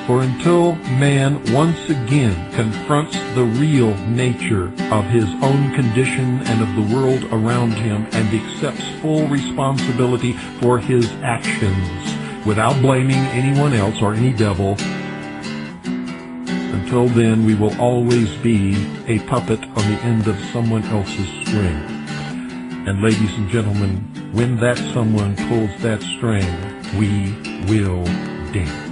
For 0.09 0.23
until 0.23 0.75
man 0.99 1.41
once 1.53 1.89
again 1.89 2.53
confronts 2.55 3.17
the 3.37 3.45
real 3.45 3.95
nature 4.09 4.73
of 4.93 5.05
his 5.05 5.33
own 5.45 5.73
condition 5.77 6.41
and 6.49 6.61
of 6.61 6.75
the 6.75 6.97
world 6.97 7.23
around 7.31 7.71
him 7.75 8.05
and 8.11 8.35
accepts 8.35 8.89
full 9.01 9.29
responsibility 9.29 10.33
for 10.61 10.81
his 10.81 11.09
actions 11.23 12.45
without 12.45 12.83
blaming 12.83 13.15
anyone 13.15 13.75
else 13.75 14.03
or 14.03 14.15
any 14.15 14.33
devil, 14.33 14.77
Until 16.77 17.09
then, 17.09 17.47
we 17.47 17.55
will 17.55 17.75
always 17.81 18.37
be 18.37 18.77
a 19.07 19.19
puppet 19.21 19.61
on 19.63 19.75
the 19.91 19.99
end 20.05 20.29
of 20.29 20.39
someone 20.53 20.85
else's 20.85 21.27
string. 21.41 21.81
And 22.87 23.01
ladies 23.01 23.35
and 23.39 23.49
gentlemen, 23.49 23.97
when 24.33 24.57
that 24.61 24.77
someone 24.93 25.37
pulls 25.49 25.75
that 25.81 26.03
string, 26.03 26.47
we 26.99 27.33
will 27.67 28.05
dance. 28.53 28.86